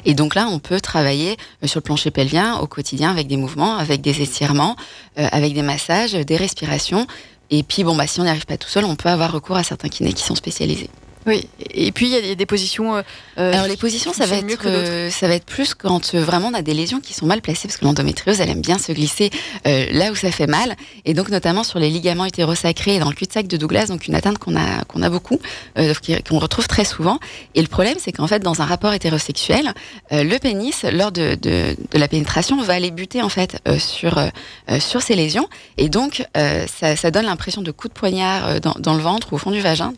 Et 0.05 0.13
donc 0.13 0.35
là, 0.35 0.47
on 0.51 0.59
peut 0.59 0.79
travailler 0.79 1.39
euh, 1.65 1.67
sur 1.67 1.79
le 1.79 1.85
plancher 1.85 2.11
pelvien 2.11 2.59
au 2.59 2.67
quotidien 2.67 3.11
avec 3.11 3.29
des 3.29 3.39
mouvements, 3.39 3.79
avec 3.79 4.03
des 4.03 4.21
étirements, 4.21 4.77
avec 5.17 5.55
des 5.55 5.63
massages, 5.63 6.13
des 6.13 6.37
respirations. 6.37 7.07
Et 7.51 7.63
puis, 7.63 7.83
bon, 7.83 7.97
bah, 7.97 8.07
si 8.07 8.21
on 8.21 8.25
n'y 8.25 8.29
arrive 8.29 8.45
pas 8.45 8.59
tout 8.59 8.69
seul, 8.69 8.85
on 8.85 8.95
peut 8.95 9.09
avoir 9.09 9.33
recours 9.33 9.57
à 9.57 9.63
certains 9.63 9.89
kinés 9.89 10.13
qui 10.13 10.23
sont 10.23 10.35
spécialisés. 10.35 10.91
Oui, 11.29 11.47
et 11.75 11.93
puis 11.93 12.07
il 12.07 12.27
y, 12.27 12.31
a 12.31 12.35
des 12.35 12.47
positions. 12.47 12.97
Euh, 12.97 13.03
euh, 13.37 13.53
Alors 13.53 13.67
les 13.67 13.77
positions, 13.77 14.15
ça 14.15 14.25
va, 14.25 14.37
être, 14.37 14.47
mieux 14.47 14.57
que 14.57 14.67
euh, 14.67 15.11
ça 15.11 15.29
va 15.29 15.35
être 15.35 15.45
plus 15.45 15.75
quand 15.75 16.15
vraiment 16.15 16.49
on 16.49 16.55
a 16.55 16.63
des 16.63 16.73
lésions 16.73 17.01
qui 17.01 17.13
sont 17.13 17.27
mal 17.27 17.43
placées, 17.43 17.69
parce 17.69 17.77
que 17.77 17.85
l'endométriose, 17.85 18.41
elle 18.41 18.49
aime 18.49 18.63
bien 18.63 18.79
se 18.79 18.93
glisser 18.93 19.31
là 19.67 20.11
où 20.11 20.15
ça 20.15 20.33
fait 20.33 20.47
mal, 20.47 20.75
et 21.05 21.13
donc 21.13 21.29
notamment 21.29 21.65
sur 21.65 21.79
les 21.79 21.91
ligaments 21.91 22.25
hétérosacrés 22.25 22.95
et 22.95 22.99
dans 22.99 23.11
le 23.11 23.15
cul-de-sac 23.15 23.47
de 23.47 23.59
Douglas, 23.59 23.89
donc 23.89 24.09
une 24.09 24.15
atteinte 24.15 24.39
qu'on 24.39 24.57
a, 24.57 24.85
qu'on 24.85 25.03
a 25.03 25.11
beaucoup, 25.11 25.39
qu'on 25.77 26.39
retrouve 26.39 26.67
très 26.67 26.87
souvent. 26.87 27.19
Et 27.55 27.61
le 27.61 27.69
problème, 27.69 27.97
c'est 27.99 28.13
qu'en 28.13 28.27
fait, 28.27 28.39
dans 28.39 28.63
un 28.63 28.65
rapport 28.65 28.95
hétérosexuel, 28.95 29.75
le 30.11 30.39
pénis, 30.39 30.85
lors 30.91 31.13
de, 31.13 31.35
de, 31.35 31.77
de, 31.91 31.99
la 31.99 32.09
pénétration, 32.09 32.59
va 32.63 32.73
aller 32.73 32.91
buter 32.91 33.21
en 33.21 33.29
fait 33.29 33.59
sur, 33.79 34.19
sur 34.79 35.03
ces 35.03 35.15
lésions, 35.15 35.49
et 35.77 35.91
donc 35.91 36.27
ça, 36.35 36.97
ça, 36.97 37.11
donne 37.11 37.27
l'impression 37.27 37.61
de 37.61 37.71
coups 37.71 37.93
de 37.93 37.99
poignard 37.99 38.63
dans, 38.63 38.77
dans 38.79 38.95
le 38.95 39.03
ventre 39.03 39.35
ou 39.35 39.37
au 39.37 39.39
fond 39.39 39.51
du 39.51 39.61
vagin 39.61 39.93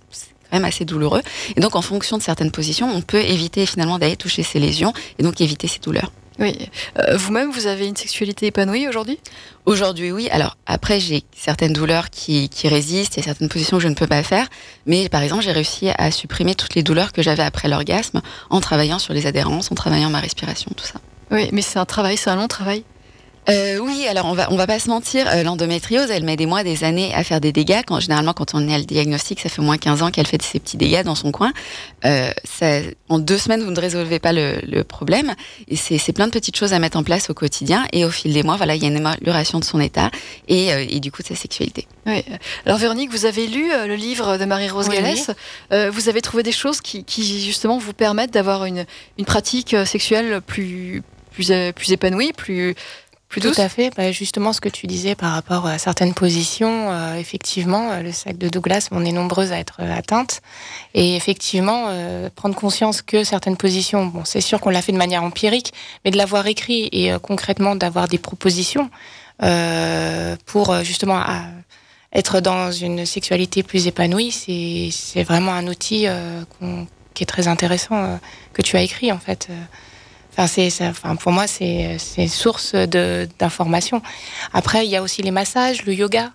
même 0.52 0.64
assez 0.64 0.84
douloureux. 0.84 1.22
Et 1.56 1.60
donc, 1.60 1.76
en 1.76 1.82
fonction 1.82 2.18
de 2.18 2.22
certaines 2.22 2.50
positions, 2.50 2.90
on 2.92 3.02
peut 3.02 3.20
éviter 3.20 3.66
finalement 3.66 3.98
d'aller 3.98 4.16
toucher 4.16 4.42
ces 4.42 4.58
lésions 4.58 4.92
et 5.18 5.22
donc 5.22 5.40
éviter 5.40 5.68
ces 5.68 5.80
douleurs. 5.80 6.12
Oui. 6.38 6.70
Euh, 6.98 7.16
vous-même, 7.18 7.50
vous 7.50 7.66
avez 7.66 7.86
une 7.86 7.96
sexualité 7.96 8.46
épanouie 8.46 8.88
aujourd'hui? 8.88 9.18
Aujourd'hui, 9.66 10.10
oui. 10.10 10.28
Alors, 10.30 10.56
après, 10.66 10.98
j'ai 10.98 11.22
certaines 11.36 11.74
douleurs 11.74 12.08
qui, 12.08 12.48
qui, 12.48 12.66
résistent, 12.66 13.16
il 13.16 13.20
y 13.20 13.22
a 13.22 13.26
certaines 13.26 13.50
positions 13.50 13.76
que 13.76 13.82
je 13.82 13.88
ne 13.88 13.94
peux 13.94 14.06
pas 14.06 14.22
faire. 14.22 14.48
Mais 14.86 15.10
par 15.10 15.22
exemple, 15.22 15.42
j'ai 15.42 15.52
réussi 15.52 15.90
à 15.98 16.10
supprimer 16.10 16.54
toutes 16.54 16.74
les 16.74 16.82
douleurs 16.82 17.12
que 17.12 17.20
j'avais 17.20 17.42
après 17.42 17.68
l'orgasme 17.68 18.22
en 18.48 18.60
travaillant 18.60 18.98
sur 18.98 19.12
les 19.12 19.26
adhérences, 19.26 19.70
en 19.70 19.74
travaillant 19.74 20.08
ma 20.08 20.20
respiration, 20.20 20.70
tout 20.74 20.86
ça. 20.86 20.98
Oui, 21.30 21.50
mais 21.52 21.62
c'est 21.62 21.78
un 21.78 21.84
travail, 21.84 22.16
c'est 22.16 22.30
un 22.30 22.36
long 22.36 22.48
travail 22.48 22.84
euh, 23.50 23.78
Oui, 23.78 24.06
alors 24.08 24.26
on 24.26 24.34
va, 24.34 24.52
on 24.52 24.56
va 24.56 24.66
pas 24.66 24.78
se 24.78 24.88
mentir, 24.88 25.26
euh, 25.28 25.42
l'endométriose, 25.42 26.10
elle 26.10 26.24
met 26.24 26.36
des 26.36 26.46
mois, 26.46 26.62
des 26.62 26.84
années 26.84 27.12
à 27.14 27.24
faire 27.24 27.40
des 27.40 27.52
dégâts. 27.52 27.80
Quand, 27.86 28.00
généralement, 28.00 28.32
quand 28.32 28.54
on 28.54 28.68
est 28.68 28.74
à 28.74 28.78
le 28.78 28.84
diagnostic, 28.84 29.40
ça 29.40 29.48
fait 29.48 29.62
moins 29.62 29.78
15 29.78 30.02
ans 30.02 30.10
qu'elle 30.10 30.26
fait 30.26 30.40
ses 30.42 30.60
petits 30.60 30.76
dégâts 30.76 31.02
dans 31.02 31.14
son 31.14 31.32
coin. 31.32 31.52
Euh, 32.04 32.30
ça, 32.44 32.80
en 33.08 33.18
deux 33.18 33.38
semaines, 33.38 33.62
vous 33.62 33.70
ne 33.70 33.80
résolvez 33.80 34.18
pas 34.18 34.32
le, 34.32 34.60
le 34.62 34.84
problème. 34.84 35.34
Et 35.68 35.76
c'est 35.76 36.12
plein 36.12 36.26
de 36.26 36.32
petites 36.32 36.56
choses 36.56 36.72
à 36.72 36.78
mettre 36.78 36.96
en 36.96 37.02
place 37.02 37.30
au 37.30 37.34
quotidien. 37.34 37.86
Et 37.92 38.04
au 38.04 38.10
fil 38.10 38.32
des 38.32 38.42
mois, 38.42 38.56
voilà, 38.56 38.74
il 38.74 38.82
y 38.82 38.86
a 38.86 38.88
une 38.88 39.04
amélioration 39.04 39.58
de 39.58 39.64
son 39.64 39.80
état 39.80 40.10
et, 40.48 40.68
et 40.68 41.00
du 41.00 41.12
coup 41.12 41.22
de 41.22 41.28
sa 41.28 41.34
sexualité. 41.34 41.86
Oui. 42.06 42.24
Alors 42.66 42.78
Véronique, 42.78 43.10
vous 43.10 43.26
avez 43.26 43.46
lu 43.46 43.70
le 43.86 43.94
livre 43.94 44.36
de 44.36 44.44
Marie-Rose 44.44 44.86
oui, 44.88 44.96
Gallès. 44.96 45.30
vous 45.70 46.08
avez 46.08 46.20
trouvé 46.22 46.42
des 46.42 46.52
choses 46.52 46.80
qui, 46.80 47.04
qui 47.04 47.44
justement 47.44 47.78
vous 47.78 47.92
permettent 47.92 48.32
d'avoir 48.32 48.64
une, 48.64 48.84
une 49.18 49.24
pratique 49.24 49.76
sexuelle 49.84 50.40
plus 50.46 51.02
plus, 51.30 51.72
plus 51.72 51.92
épanouie, 51.92 52.32
plus, 52.32 52.74
plus 53.30 53.40
douce. 53.40 53.54
Tout 53.54 53.62
à 53.62 53.68
fait. 53.68 53.90
Bah, 53.96 54.10
justement, 54.12 54.52
ce 54.52 54.60
que 54.60 54.68
tu 54.68 54.86
disais 54.88 55.14
par 55.14 55.32
rapport 55.32 55.66
à 55.66 55.78
certaines 55.78 56.14
positions, 56.14 56.90
euh, 56.90 57.14
effectivement, 57.14 57.92
euh, 57.92 58.02
le 58.02 58.12
sac 58.12 58.36
de 58.36 58.48
Douglas, 58.48 58.88
on 58.90 59.04
est 59.04 59.12
nombreuses 59.12 59.52
à 59.52 59.58
être 59.58 59.80
atteintes. 59.80 60.42
Et 60.94 61.16
effectivement, 61.16 61.88
prendre 62.34 62.56
conscience 62.56 63.00
que 63.00 63.22
certaines 63.22 63.56
positions, 63.56 64.06
bon, 64.06 64.24
c'est 64.24 64.40
sûr 64.40 64.60
qu'on 64.60 64.70
l'a 64.70 64.82
fait 64.82 64.92
de 64.92 64.98
manière 64.98 65.22
empirique, 65.22 65.72
mais 66.04 66.10
de 66.10 66.16
l'avoir 66.16 66.46
écrit 66.48 66.88
et 66.90 67.12
concrètement 67.22 67.76
d'avoir 67.76 68.08
des 68.08 68.18
propositions 68.18 68.90
pour 70.46 70.74
justement 70.82 71.22
être 72.12 72.40
dans 72.40 72.72
une 72.72 73.06
sexualité 73.06 73.62
plus 73.62 73.86
épanouie, 73.86 74.32
c'est 74.90 75.22
vraiment 75.22 75.52
un 75.52 75.68
outil 75.68 76.06
qui 77.14 77.22
est 77.22 77.26
très 77.26 77.46
intéressant 77.46 78.18
que 78.52 78.62
tu 78.62 78.76
as 78.76 78.82
écrit 78.82 79.12
en 79.12 79.18
fait. 79.18 79.48
Enfin, 80.32 80.46
c'est, 80.46 80.68
enfin, 80.86 81.16
pour 81.16 81.32
moi, 81.32 81.46
c'est, 81.46 81.96
c'est 81.98 82.28
source 82.28 82.74
d'information. 82.74 84.00
Après, 84.52 84.86
il 84.86 84.90
y 84.90 84.96
a 84.96 85.02
aussi 85.02 85.22
les 85.22 85.32
massages, 85.32 85.84
le 85.84 85.94
yoga. 85.94 86.32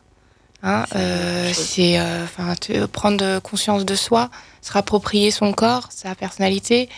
Hein, 0.63 0.85
euh, 0.95 1.51
c'est 1.53 1.99
euh, 1.99 2.23
enfin, 2.23 2.55
prendre 2.91 3.39
conscience 3.39 3.85
de 3.85 3.95
soi, 3.95 4.29
se 4.61 4.71
rapproprier 4.71 5.29
son 5.31 5.53
corps, 5.53 5.89
sa 5.91 6.15
personnalité, 6.15 6.89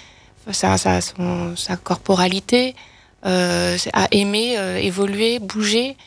sa, 0.51 0.77
sa, 0.77 1.01
son, 1.01 1.55
sa 1.57 1.75
corporalité, 1.75 2.75
euh, 3.25 3.77
à 3.93 4.07
aimer, 4.11 4.57
euh, 4.57 4.77
évoluer, 4.77 5.39
bouger. 5.39 5.97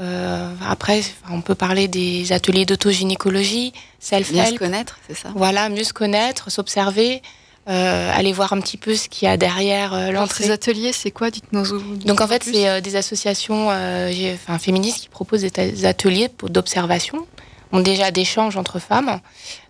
Euh, 0.00 0.54
après, 0.66 1.02
on 1.30 1.42
peut 1.42 1.54
parler 1.54 1.88
des 1.88 2.32
ateliers 2.32 2.64
d'autogynécologie, 2.64 3.74
self-help. 3.98 4.52
Mieux 4.52 4.54
se 4.54 4.58
connaître, 4.58 4.98
c'est 5.06 5.16
ça? 5.16 5.28
Voilà, 5.34 5.68
mieux 5.68 5.84
se 5.84 5.92
connaître, 5.92 6.50
s'observer. 6.50 7.20
Euh, 7.70 8.10
aller 8.12 8.32
voir 8.32 8.52
un 8.52 8.60
petit 8.60 8.76
peu 8.76 8.96
ce 8.96 9.08
qu'il 9.08 9.28
y 9.28 9.30
a 9.30 9.36
derrière 9.36 9.94
euh, 9.94 10.10
l'entrée. 10.10 10.42
Ces 10.42 10.50
ateliers, 10.50 10.92
c'est 10.92 11.12
quoi 11.12 11.30
Dites-nous. 11.30 11.64
Donc 12.04 12.20
en 12.20 12.26
fait, 12.26 12.42
c'est 12.42 12.68
euh, 12.68 12.80
des 12.80 12.96
associations 12.96 13.68
enfin, 13.68 14.58
féministes 14.58 14.98
qui 14.98 15.08
proposent 15.08 15.42
des 15.42 15.84
ateliers 15.84 16.28
d'observation, 16.42 17.26
ont 17.70 17.78
déjà 17.78 18.10
d'échanges 18.10 18.56
entre 18.56 18.80
femmes. 18.80 19.20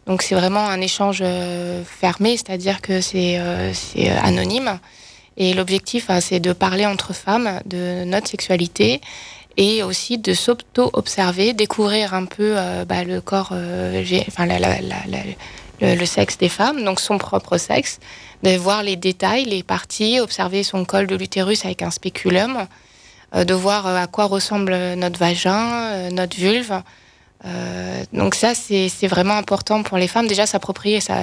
Donc 0.06 0.22
c'est 0.22 0.34
vraiment 0.34 0.66
un 0.66 0.80
échange 0.80 1.22
fermé, 1.84 2.38
c'est-à-dire 2.38 2.80
que 2.80 3.02
c'est 3.02 3.36
anonyme. 4.22 4.78
Et 5.36 5.52
l'objectif, 5.52 6.08
hein, 6.08 6.20
c'est 6.22 6.40
de 6.40 6.54
parler 6.54 6.86
entre 6.86 7.12
femmes 7.12 7.60
de 7.66 8.04
notre 8.04 8.28
sexualité 8.28 9.02
et 9.58 9.82
aussi 9.82 10.16
de 10.16 10.32
s'auto-observer, 10.32 11.52
découvrir 11.52 12.14
un 12.14 12.24
peu 12.24 12.54
bah, 12.88 13.04
le 13.04 13.20
corps, 13.20 13.52
enfin 14.26 14.46
la, 14.46 14.58
la, 14.58 14.80
la, 14.80 15.18
le, 15.80 16.04
sexe 16.06 16.38
des 16.38 16.48
femmes, 16.48 16.84
donc 16.84 17.00
son 17.00 17.18
propre 17.18 17.56
sexe, 17.58 17.98
de 18.42 18.56
voir 18.56 18.82
les 18.82 18.96
détails, 18.96 19.44
les 19.44 19.62
parties, 19.62 20.20
observer 20.20 20.62
son 20.62 20.84
col 20.84 21.06
de 21.06 21.16
l'utérus 21.16 21.64
avec 21.64 21.82
un 21.82 21.90
spéculum, 21.90 22.66
euh, 23.34 23.44
de 23.44 23.54
voir 23.54 23.86
euh, 23.86 23.96
à 23.96 24.06
quoi 24.06 24.24
ressemble 24.24 24.74
notre 24.94 25.18
vagin, 25.18 25.92
euh, 25.92 26.10
notre 26.10 26.36
vulve. 26.36 26.82
donc 28.12 28.34
ça, 28.34 28.54
c'est 28.54 29.06
vraiment 29.06 29.34
important 29.34 29.82
pour 29.82 29.96
les 29.96 30.08
femmes, 30.08 30.26
déjà 30.26 30.46
s'approprier 30.46 31.00
ça. 31.00 31.16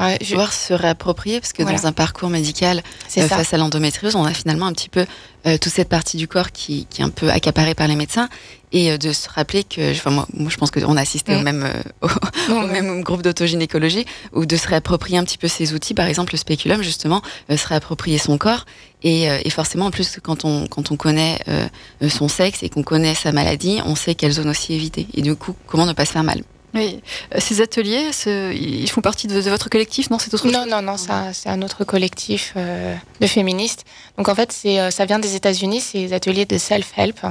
Enfin, 0.00 0.16
je... 0.22 0.34
Voir 0.34 0.52
se 0.52 0.72
réapproprier, 0.72 1.40
parce 1.40 1.52
que 1.52 1.62
dans 1.62 1.86
un 1.86 1.92
parcours 1.92 2.30
médical 2.30 2.82
face 3.08 3.52
à 3.52 3.58
l'endométriose, 3.58 4.16
on 4.16 4.24
a 4.24 4.32
finalement 4.32 4.66
un 4.66 4.72
petit 4.72 4.88
peu 4.88 5.04
toute 5.44 5.72
cette 5.72 5.88
partie 5.88 6.16
du 6.16 6.26
corps 6.26 6.52
qui, 6.52 6.86
qui, 6.90 7.02
est 7.02 7.04
un 7.04 7.10
peu 7.10 7.30
accaparée 7.30 7.74
par 7.74 7.86
les 7.86 7.96
médecins 7.96 8.28
et 8.72 8.92
euh, 8.92 8.98
de 8.98 9.12
se 9.12 9.28
rappeler 9.28 9.64
que, 9.64 9.92
enfin, 9.92 10.10
moi, 10.10 10.26
moi 10.32 10.50
je 10.50 10.56
pense 10.56 10.70
qu'on 10.70 10.96
a 10.96 11.00
assisté 11.00 11.34
au, 11.34 11.40
même, 11.40 11.64
euh, 11.64 12.08
au, 12.50 12.66
même 12.66 13.02
groupe 13.02 13.22
d'autogynécologie, 13.22 14.04
ou 14.32 14.46
de 14.46 14.56
se 14.56 14.68
réapproprier 14.68 15.18
un 15.18 15.24
petit 15.24 15.38
peu 15.38 15.48
ses 15.48 15.74
outils, 15.74 15.94
par 15.94 16.06
exemple 16.06 16.32
le 16.32 16.38
spéculum, 16.38 16.82
justement, 16.82 17.22
euh, 17.50 17.56
se 17.56 17.66
réapproprier 17.66 18.18
son 18.18 18.38
corps. 18.38 18.66
Et, 19.02 19.24
et, 19.24 19.48
forcément, 19.48 19.86
en 19.86 19.90
plus, 19.90 20.18
quand 20.22 20.44
on, 20.44 20.66
quand 20.66 20.90
on 20.90 20.96
connaît 20.96 21.38
son 22.06 22.28
sexe 22.28 22.62
et 22.62 22.68
qu'on 22.68 22.82
connaît 22.82 23.14
sa 23.14 23.32
maladie, 23.32 23.80
on 23.86 23.94
sait 23.94 24.14
quelle 24.14 24.32
zone 24.32 24.50
aussi 24.50 24.74
éviter. 24.74 25.06
Et 25.14 25.22
du 25.22 25.34
coup, 25.36 25.56
comment 25.66 25.86
ne 25.86 25.94
pas 25.94 26.04
se 26.04 26.12
faire 26.12 26.22
mal. 26.22 26.42
Oui, 26.72 27.02
ces 27.38 27.60
ateliers, 27.60 28.10
ils 28.26 28.88
font 28.90 29.00
partie 29.00 29.26
de, 29.26 29.40
votre 29.40 29.68
collectif, 29.68 30.08
non 30.10 30.18
C'est 30.20 30.32
autre 30.34 30.46
Non, 30.46 30.66
non, 30.66 30.82
non, 30.82 30.96
c'est 30.96 31.48
un 31.48 31.62
autre 31.62 31.84
collectif 31.84 32.54
de 32.56 33.26
féministes. 33.26 33.84
Donc 34.16 34.28
en 34.28 34.36
fait, 34.36 34.52
c'est, 34.52 34.90
ça 34.92 35.04
vient 35.04 35.18
des 35.18 35.34
États-Unis, 35.34 35.80
c'est 35.80 35.98
les 35.98 36.12
ateliers 36.12 36.46
de 36.46 36.58
self-help. 36.58 37.26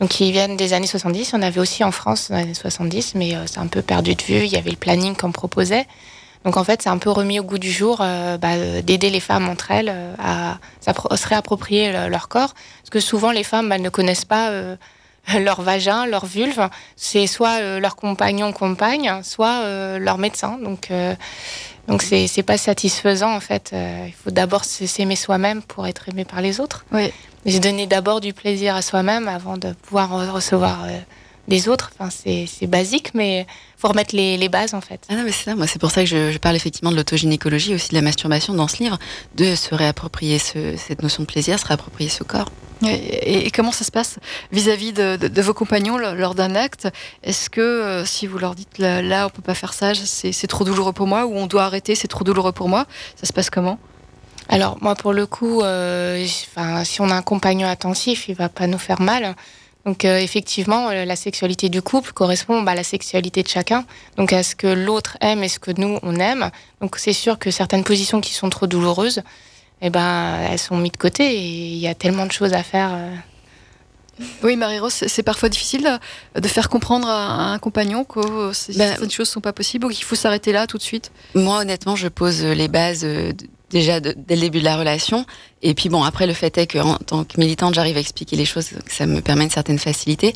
Donc 0.00 0.20
ils 0.20 0.32
viennent 0.32 0.56
des 0.56 0.72
années 0.72 0.86
70. 0.86 1.32
On 1.34 1.42
avait 1.42 1.60
aussi 1.60 1.82
en 1.84 1.90
France 1.90 2.30
dans 2.30 2.36
les 2.36 2.42
années 2.42 2.54
70, 2.54 3.14
mais 3.14 3.34
euh, 3.34 3.46
c'est 3.46 3.58
un 3.58 3.66
peu 3.66 3.82
perdu 3.82 4.14
de 4.14 4.22
vue. 4.22 4.44
Il 4.44 4.52
y 4.52 4.56
avait 4.56 4.70
le 4.70 4.76
planning 4.76 5.16
qu'on 5.16 5.32
proposait. 5.32 5.86
Donc 6.44 6.56
en 6.56 6.64
fait, 6.64 6.82
c'est 6.82 6.88
un 6.88 6.98
peu 6.98 7.10
remis 7.10 7.40
au 7.40 7.42
goût 7.42 7.58
du 7.58 7.70
jour 7.70 7.98
euh, 8.00 8.38
bah, 8.38 8.56
d'aider 8.82 9.10
les 9.10 9.20
femmes 9.20 9.48
entre 9.48 9.72
elles 9.72 9.92
euh, 9.92 10.14
à, 10.18 10.58
se 10.80 11.26
réapproprier 11.26 11.92
leur 12.08 12.28
corps. 12.28 12.54
Parce 12.82 12.90
que 12.90 13.00
souvent, 13.00 13.32
les 13.32 13.44
femmes 13.44 13.72
elles 13.72 13.82
ne 13.82 13.88
connaissent 13.88 14.24
pas 14.24 14.52
leur 15.40 15.62
vagin, 15.62 16.06
leur 16.06 16.26
vulve. 16.26 16.68
C'est 16.96 17.26
soit 17.26 17.78
leur 17.78 17.96
compagnon, 17.96 18.52
compagne, 18.52 19.20
soit 19.22 19.98
leur 19.98 20.18
médecin. 20.18 20.58
Donc 20.62 20.90
donc 21.88 22.02
c'est 22.02 22.42
pas 22.42 22.58
satisfaisant 22.58 23.34
en 23.34 23.40
fait. 23.40 23.72
il 23.72 24.12
faut 24.12 24.30
d'abord 24.30 24.64
s'aimer 24.64 25.16
soi-même 25.16 25.62
pour 25.62 25.86
être 25.86 26.08
aimé 26.08 26.24
par 26.24 26.40
les 26.40 26.60
autres. 26.60 26.84
Oui. 26.92 27.10
J'ai 27.46 27.60
donné 27.60 27.86
d'abord 27.86 28.20
du 28.20 28.32
plaisir 28.32 28.74
à 28.74 28.82
soi-même 28.82 29.28
avant 29.28 29.56
de 29.56 29.72
pouvoir 29.72 30.32
recevoir 30.32 30.84
euh, 30.84 30.98
des 31.46 31.68
autres. 31.68 31.90
Enfin, 31.98 32.10
c'est 32.10 32.66
basique, 32.66 33.14
mais 33.14 33.46
faut 33.76 33.88
remettre 33.88 34.14
les, 34.14 34.36
les, 34.36 34.48
bases 34.48 34.74
en 34.74 34.80
fait. 34.80 35.00
Ah 35.08 35.14
non, 35.14 35.22
mais 35.24 35.32
c'est 35.32 35.44
ça. 35.44 35.56
Moi, 35.56 35.66
c'est 35.66 35.78
pour 35.78 35.90
ça 35.90 36.02
que 36.02 36.08
je, 36.08 36.30
je, 36.30 36.38
parle 36.38 36.56
effectivement 36.56 36.90
de 36.90 36.96
l'autogynécologie, 36.96 37.74
aussi 37.74 37.90
de 37.90 37.94
la 37.94 38.02
masturbation 38.02 38.54
dans 38.54 38.68
ce 38.68 38.82
livre, 38.82 38.98
de 39.36 39.54
se 39.54 39.74
réapproprier 39.74 40.38
ce, 40.38 40.76
cette 40.76 41.02
notion 41.02 41.22
de 41.22 41.28
plaisir, 41.28 41.58
se 41.58 41.66
réapproprier 41.66 42.10
ce 42.10 42.24
corps. 42.24 42.50
Et, 42.86 43.50
comment 43.50 43.72
ça 43.72 43.84
se 43.84 43.90
passe 43.90 44.18
vis-à-vis 44.52 44.92
de, 44.92 45.42
vos 45.42 45.54
compagnons 45.54 45.98
lors 45.98 46.34
d'un 46.34 46.54
acte? 46.54 46.88
Est-ce 47.22 47.50
que 47.50 47.60
euh, 47.60 48.04
si 48.04 48.26
vous 48.26 48.38
leur 48.38 48.54
dites 48.54 48.78
là, 48.78 49.02
là 49.02 49.26
on 49.26 49.30
peut 49.30 49.42
pas 49.42 49.54
faire 49.54 49.72
ça, 49.72 49.92
c'est 49.94 50.46
trop 50.46 50.64
douloureux 50.64 50.92
pour 50.92 51.06
moi, 51.06 51.26
ou 51.26 51.34
on 51.34 51.46
doit 51.46 51.64
arrêter, 51.64 51.94
c'est 51.94 52.08
trop 52.08 52.24
douloureux 52.24 52.52
pour 52.52 52.68
moi, 52.68 52.86
ça 53.16 53.26
se 53.26 53.32
passe 53.32 53.50
comment? 53.50 53.78
Alors 54.48 54.78
moi 54.80 54.94
pour 54.94 55.12
le 55.12 55.26
coup, 55.26 55.62
euh, 55.62 56.24
si 56.84 57.00
on 57.00 57.10
a 57.10 57.14
un 57.14 57.22
compagnon 57.22 57.68
attentif, 57.68 58.28
il 58.28 58.34
va 58.34 58.48
pas 58.48 58.66
nous 58.66 58.78
faire 58.78 59.00
mal. 59.00 59.34
Donc 59.84 60.04
euh, 60.04 60.18
effectivement, 60.18 60.90
la 60.90 61.16
sexualité 61.16 61.68
du 61.68 61.82
couple 61.82 62.12
correspond 62.12 62.62
bah, 62.62 62.72
à 62.72 62.74
la 62.74 62.84
sexualité 62.84 63.42
de 63.42 63.48
chacun, 63.48 63.84
donc 64.16 64.32
à 64.32 64.42
ce 64.42 64.54
que 64.54 64.66
l'autre 64.66 65.16
aime 65.20 65.42
et 65.42 65.48
ce 65.48 65.58
que 65.58 65.70
nous 65.70 65.98
on 66.02 66.16
aime. 66.16 66.50
Donc 66.80 66.96
c'est 66.98 67.12
sûr 67.12 67.38
que 67.38 67.50
certaines 67.50 67.84
positions 67.84 68.20
qui 68.20 68.34
sont 68.34 68.50
trop 68.50 68.66
douloureuses, 68.66 69.22
eh 69.82 69.90
ben 69.90 70.38
elles 70.50 70.58
sont 70.58 70.76
mises 70.76 70.92
de 70.92 70.96
côté 70.96 71.24
et 71.24 71.68
il 71.72 71.78
y 71.78 71.88
a 71.88 71.94
tellement 71.94 72.26
de 72.26 72.32
choses 72.32 72.52
à 72.52 72.62
faire. 72.62 72.90
Oui, 74.42 74.56
Marie-Rose, 74.56 75.04
c'est 75.06 75.22
parfois 75.22 75.48
difficile 75.48 76.00
de 76.34 76.48
faire 76.48 76.68
comprendre 76.68 77.08
à 77.08 77.52
un 77.52 77.58
compagnon 77.58 78.04
que 78.04 78.48
ben, 78.48 78.52
certaines 78.52 79.10
choses 79.10 79.28
ne 79.28 79.32
sont 79.32 79.40
pas 79.40 79.52
possibles 79.52 79.86
ou 79.86 79.90
qu'il 79.90 80.04
faut 80.04 80.16
s'arrêter 80.16 80.50
là 80.50 80.66
tout 80.66 80.76
de 80.76 80.82
suite? 80.82 81.12
Moi, 81.34 81.60
honnêtement, 81.60 81.94
je 81.94 82.08
pose 82.08 82.42
les 82.42 82.66
bases 82.66 83.06
déjà 83.70 84.00
dès 84.00 84.14
le 84.34 84.40
début 84.40 84.60
de 84.60 84.64
la 84.64 84.76
relation. 84.76 85.26
Et 85.62 85.74
puis 85.74 85.88
bon, 85.88 86.02
après 86.02 86.26
le 86.26 86.34
fait 86.34 86.56
est 86.58 86.66
qu'en 86.66 86.96
tant 86.96 87.24
que 87.24 87.38
militante, 87.40 87.74
j'arrive 87.74 87.96
à 87.96 88.00
expliquer 88.00 88.36
les 88.36 88.44
choses, 88.44 88.70
ça 88.86 89.06
me 89.06 89.20
permet 89.20 89.44
une 89.44 89.50
certaine 89.50 89.78
facilité. 89.78 90.32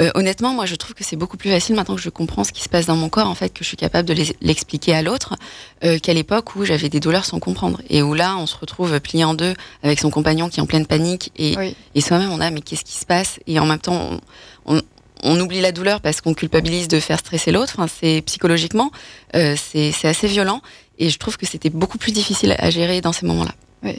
Euh, 0.00 0.10
honnêtement, 0.14 0.52
moi, 0.52 0.66
je 0.66 0.74
trouve 0.74 0.94
que 0.94 1.02
c'est 1.02 1.16
beaucoup 1.16 1.36
plus 1.36 1.50
facile 1.50 1.74
maintenant 1.74 1.96
que 1.96 2.02
je 2.02 2.10
comprends 2.10 2.44
ce 2.44 2.52
qui 2.52 2.62
se 2.62 2.68
passe 2.68 2.86
dans 2.86 2.96
mon 2.96 3.08
corps, 3.08 3.28
en 3.28 3.34
fait, 3.34 3.50
que 3.50 3.64
je 3.64 3.68
suis 3.68 3.76
capable 3.76 4.06
de 4.08 4.14
l'expliquer 4.42 4.94
à 4.94 5.02
l'autre, 5.02 5.34
euh, 5.84 5.98
qu'à 5.98 6.12
l'époque 6.12 6.56
où 6.56 6.64
j'avais 6.64 6.88
des 6.88 7.00
douleurs 7.00 7.24
sans 7.24 7.38
comprendre. 7.38 7.80
Et 7.88 8.02
où 8.02 8.12
là, 8.14 8.36
on 8.36 8.46
se 8.46 8.56
retrouve 8.56 9.00
plié 9.00 9.24
en 9.24 9.34
deux 9.34 9.54
avec 9.82 9.98
son 9.98 10.10
compagnon 10.10 10.48
qui 10.48 10.60
est 10.60 10.62
en 10.62 10.66
pleine 10.66 10.86
panique 10.86 11.32
et, 11.36 11.54
et 11.94 12.00
soi-même, 12.00 12.30
on 12.30 12.40
a 12.40 12.50
mais 12.50 12.60
qu'est-ce 12.60 12.84
qui 12.84 12.96
se 12.96 13.06
passe? 13.06 13.40
Et 13.46 13.58
en 13.58 13.66
même 13.66 13.78
temps, 13.78 14.20
on, 14.66 14.82
on 15.22 15.40
oublie 15.40 15.60
la 15.60 15.72
douleur 15.72 16.00
parce 16.00 16.20
qu'on 16.20 16.34
culpabilise 16.34 16.88
de 16.88 17.00
faire 17.00 17.18
stresser 17.18 17.52
l'autre. 17.52 17.74
Enfin, 17.78 17.88
c'est 17.88 18.22
psychologiquement, 18.22 18.90
euh, 19.34 19.56
c'est 19.56 19.92
assez 20.04 20.26
violent. 20.26 20.60
Et 20.98 21.10
je 21.10 21.18
trouve 21.18 21.36
que 21.36 21.46
c'était 21.46 21.70
beaucoup 21.70 21.98
plus 21.98 22.12
difficile 22.12 22.54
à 22.58 22.70
gérer 22.70 23.00
dans 23.00 23.12
ces 23.12 23.26
moments-là. 23.26 23.54
Euh, 23.84 23.92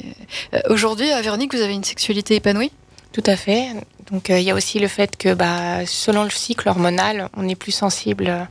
aujourd'hui, 0.70 1.12
à 1.12 1.22
Véronique, 1.22 1.54
vous 1.54 1.62
avez 1.62 1.74
une 1.74 1.84
sexualité 1.84 2.36
épanouie? 2.36 2.72
Tout 3.12 3.24
à 3.26 3.36
fait. 3.36 3.68
Donc 4.12 4.30
euh, 4.30 4.40
il 4.40 4.46
y 4.46 4.52
a 4.52 4.56
aussi 4.56 4.80
le 4.80 4.88
fait 4.88 5.16
que 5.16 5.34
bah, 5.34 5.86
selon 5.86 6.24
le 6.24 6.30
cycle 6.30 6.68
hormonal, 6.68 7.30
on 7.36 7.48
est 7.48 7.56
plus 7.56 7.72
sensible 7.72 8.48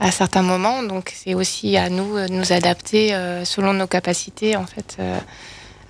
à 0.00 0.10
certains 0.10 0.42
moments. 0.42 0.82
Donc 0.82 1.12
c'est 1.14 1.34
aussi 1.34 1.76
à 1.76 1.90
nous 1.90 2.16
de 2.16 2.28
nous 2.32 2.52
adapter 2.52 3.10
selon 3.44 3.72
nos 3.72 3.86
capacités 3.86 4.56
en 4.56 4.66
fait 4.66 4.96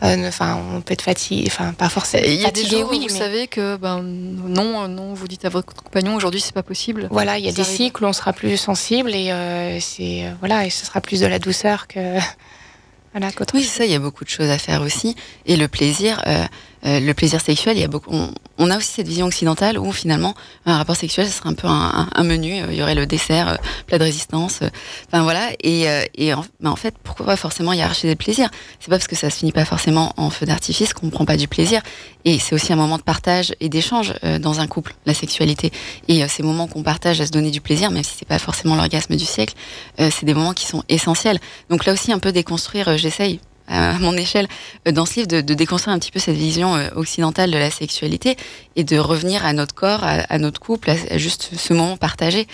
Enfin, 0.00 0.60
on 0.74 0.80
peut 0.80 0.92
être 0.92 1.02
fatigué, 1.02 1.44
enfin 1.48 1.72
pas 1.72 1.88
forcément. 1.88 2.24
Il 2.24 2.34
y 2.34 2.44
a 2.44 2.50
des 2.50 2.64
jours 2.64 2.88
oui, 2.90 2.98
où 2.98 3.12
vous 3.12 3.16
savez 3.16 3.48
que 3.48 3.76
ben 3.76 4.00
non, 4.02 4.86
non, 4.86 5.12
vous 5.12 5.26
dites 5.26 5.44
à 5.44 5.48
votre 5.48 5.74
compagnon 5.74 6.14
aujourd'hui 6.14 6.40
c'est 6.40 6.54
pas 6.54 6.62
possible. 6.62 7.08
Voilà, 7.10 7.38
il 7.38 7.44
y 7.44 7.48
a 7.48 7.52
des 7.52 7.64
cycles 7.64 8.04
où 8.04 8.06
on 8.06 8.12
sera 8.12 8.32
plus 8.32 8.56
sensible 8.56 9.10
et 9.14 9.78
c'est 9.80 10.24
voilà 10.38 10.66
et 10.66 10.70
ce 10.70 10.86
sera 10.86 11.00
plus 11.00 11.20
de 11.20 11.26
la 11.26 11.38
douceur 11.38 11.88
que 11.88 12.18
oui, 13.54 13.64
ça, 13.64 13.84
il 13.84 13.90
y 13.90 13.94
a 13.94 13.98
beaucoup 13.98 14.24
de 14.24 14.28
choses 14.28 14.50
à 14.50 14.58
faire 14.58 14.82
aussi. 14.82 15.16
Et 15.46 15.56
le 15.56 15.68
plaisir, 15.68 16.22
euh, 16.26 16.44
euh, 16.84 17.00
le 17.00 17.14
plaisir 17.14 17.40
sexuel, 17.40 17.76
il 17.76 17.80
y 17.80 17.84
a 17.84 17.88
beaucoup. 17.88 18.12
On, 18.58 18.70
a 18.70 18.76
aussi 18.76 18.92
cette 18.92 19.08
vision 19.08 19.26
occidentale 19.26 19.78
où 19.78 19.92
finalement 19.92 20.34
un 20.66 20.76
rapport 20.76 20.96
sexuel, 20.96 21.26
ce 21.26 21.32
serait 21.32 21.48
un 21.48 21.54
peu 21.54 21.66
un, 21.68 22.24
menu. 22.24 22.56
Il 22.70 22.74
y 22.74 22.82
aurait 22.82 22.94
le 22.94 23.06
dessert, 23.06 23.48
euh, 23.48 23.56
plat 23.86 23.98
de 23.98 24.04
résistance. 24.04 24.60
Enfin 25.06 25.22
voilà. 25.22 25.50
Et, 25.62 25.86
et 26.14 26.34
en, 26.34 26.44
en, 26.64 26.76
fait, 26.76 26.94
pourquoi 27.02 27.36
forcément 27.36 27.72
hiérarchiser 27.72 28.10
le 28.10 28.16
plaisir? 28.16 28.50
C'est 28.80 28.88
pas 28.88 28.96
parce 28.96 29.06
que 29.06 29.16
ça 29.16 29.30
se 29.30 29.38
finit 29.38 29.52
pas 29.52 29.64
forcément 29.64 30.12
en 30.16 30.30
feu 30.30 30.46
d'artifice 30.46 30.92
qu'on 30.92 31.06
ne 31.06 31.10
prend 31.10 31.24
pas 31.24 31.36
du 31.36 31.48
plaisir. 31.48 31.82
Et 32.24 32.38
c'est 32.38 32.54
aussi 32.54 32.72
un 32.72 32.76
moment 32.76 32.98
de 32.98 33.02
partage 33.02 33.54
et 33.60 33.68
d'échange 33.68 34.14
dans 34.40 34.60
un 34.60 34.66
couple, 34.66 34.94
la 35.06 35.14
sexualité. 35.14 35.70
Et 36.08 36.26
ces 36.28 36.42
moments 36.42 36.66
qu'on 36.66 36.82
partage 36.82 37.20
à 37.20 37.26
se 37.26 37.30
donner 37.30 37.50
du 37.50 37.60
plaisir, 37.60 37.90
même 37.90 38.04
si 38.04 38.14
c'est 38.18 38.28
pas 38.28 38.38
forcément 38.38 38.74
l'orgasme 38.74 39.16
du 39.16 39.24
siècle, 39.24 39.54
c'est 39.98 40.24
des 40.24 40.34
moments 40.34 40.52
qui 40.52 40.66
sont 40.66 40.82
essentiels. 40.88 41.38
Donc 41.70 41.86
là 41.86 41.92
aussi, 41.92 42.12
un 42.12 42.18
peu 42.18 42.32
déconstruire. 42.32 42.98
J'essaye 42.98 43.40
à 43.68 43.98
mon 43.98 44.16
échelle 44.16 44.48
euh, 44.86 44.92
dans 44.92 45.06
ce 45.06 45.16
livre 45.16 45.28
de, 45.28 45.54
déconstruire 45.54 45.94
un 45.94 45.98
petit 45.98 46.10
peu 46.10 46.18
cette 46.18 46.36
vision 46.36 46.74
euh, 46.74 46.88
occidentale 46.96 47.50
de 47.50 47.58
la 47.58 47.70
sexualité 47.70 48.36
et 48.76 48.84
de 48.84 48.98
revenir 48.98 49.44
à 49.44 49.52
notre 49.52 49.74
corps, 49.74 50.00
à, 50.02 50.38
notre 50.38 50.60
couple, 50.60 50.90
à, 50.90 51.18
juste 51.18 51.50
ce 51.56 51.74
moment 51.74 51.96
partagé. 51.96 52.46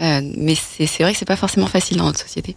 Euh, 0.00 0.22
mais 0.36 0.54
c'est 0.54 0.86
vrai 1.02 1.12
que 1.12 1.18
c'est 1.18 1.26
pas 1.26 1.36
forcément 1.36 1.66
facile 1.66 1.98
dans 1.98 2.04
notre 2.04 2.20
société. 2.20 2.56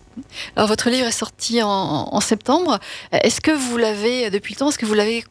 Alors 0.56 0.70
votre 0.70 0.90
livre 0.90 1.08
est 1.08 1.12
sorti 1.12 1.62
en, 1.62 1.70
en 1.70 2.22
septembre. 2.22 2.80
Est-ce 3.12 3.42
que 3.42 3.52
vous 3.52 3.78
l'avez 3.78 4.30
depuis 4.30 4.54
le 4.54 4.60
temps 4.60 4.70
Est-ce 4.70 4.78
que 4.78 4.86
vous 4.86 4.94
l'avez 4.94 5.26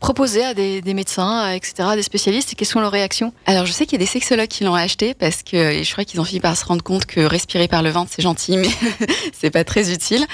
proposer 0.00 0.44
à 0.44 0.54
des, 0.54 0.82
médecins, 0.94 1.52
etc., 1.52 1.90
des 1.94 2.02
spécialistes, 2.02 2.52
et 2.52 2.56
quelles 2.56 2.68
sont 2.68 2.80
leurs 2.80 2.92
réactions? 2.92 3.32
Alors, 3.46 3.66
je 3.66 3.72
sais 3.72 3.86
qu'il 3.86 3.92
y 3.92 4.02
a 4.02 4.04
des 4.04 4.10
sexologues 4.10 4.48
qui 4.48 4.64
l'ont 4.64 4.74
acheté 4.74 5.14
parce 5.14 5.42
que 5.42 5.82
je 5.82 5.92
crois 5.92 6.04
qu'ils 6.04 6.20
ont 6.20 6.24
fini 6.24 6.40
par 6.40 6.56
se 6.56 6.64
rendre 6.64 6.82
compte 6.82 7.06
que 7.06 7.20
respirer 7.20 7.68
par 7.68 7.82
le 7.82 7.90
ventre, 7.90 8.10
c'est 8.14 8.22
gentil, 8.22 8.56
mais 8.56 8.68
c'est 9.38 9.50
pas 9.50 9.64
très 9.64 9.92
utile. 9.92 10.24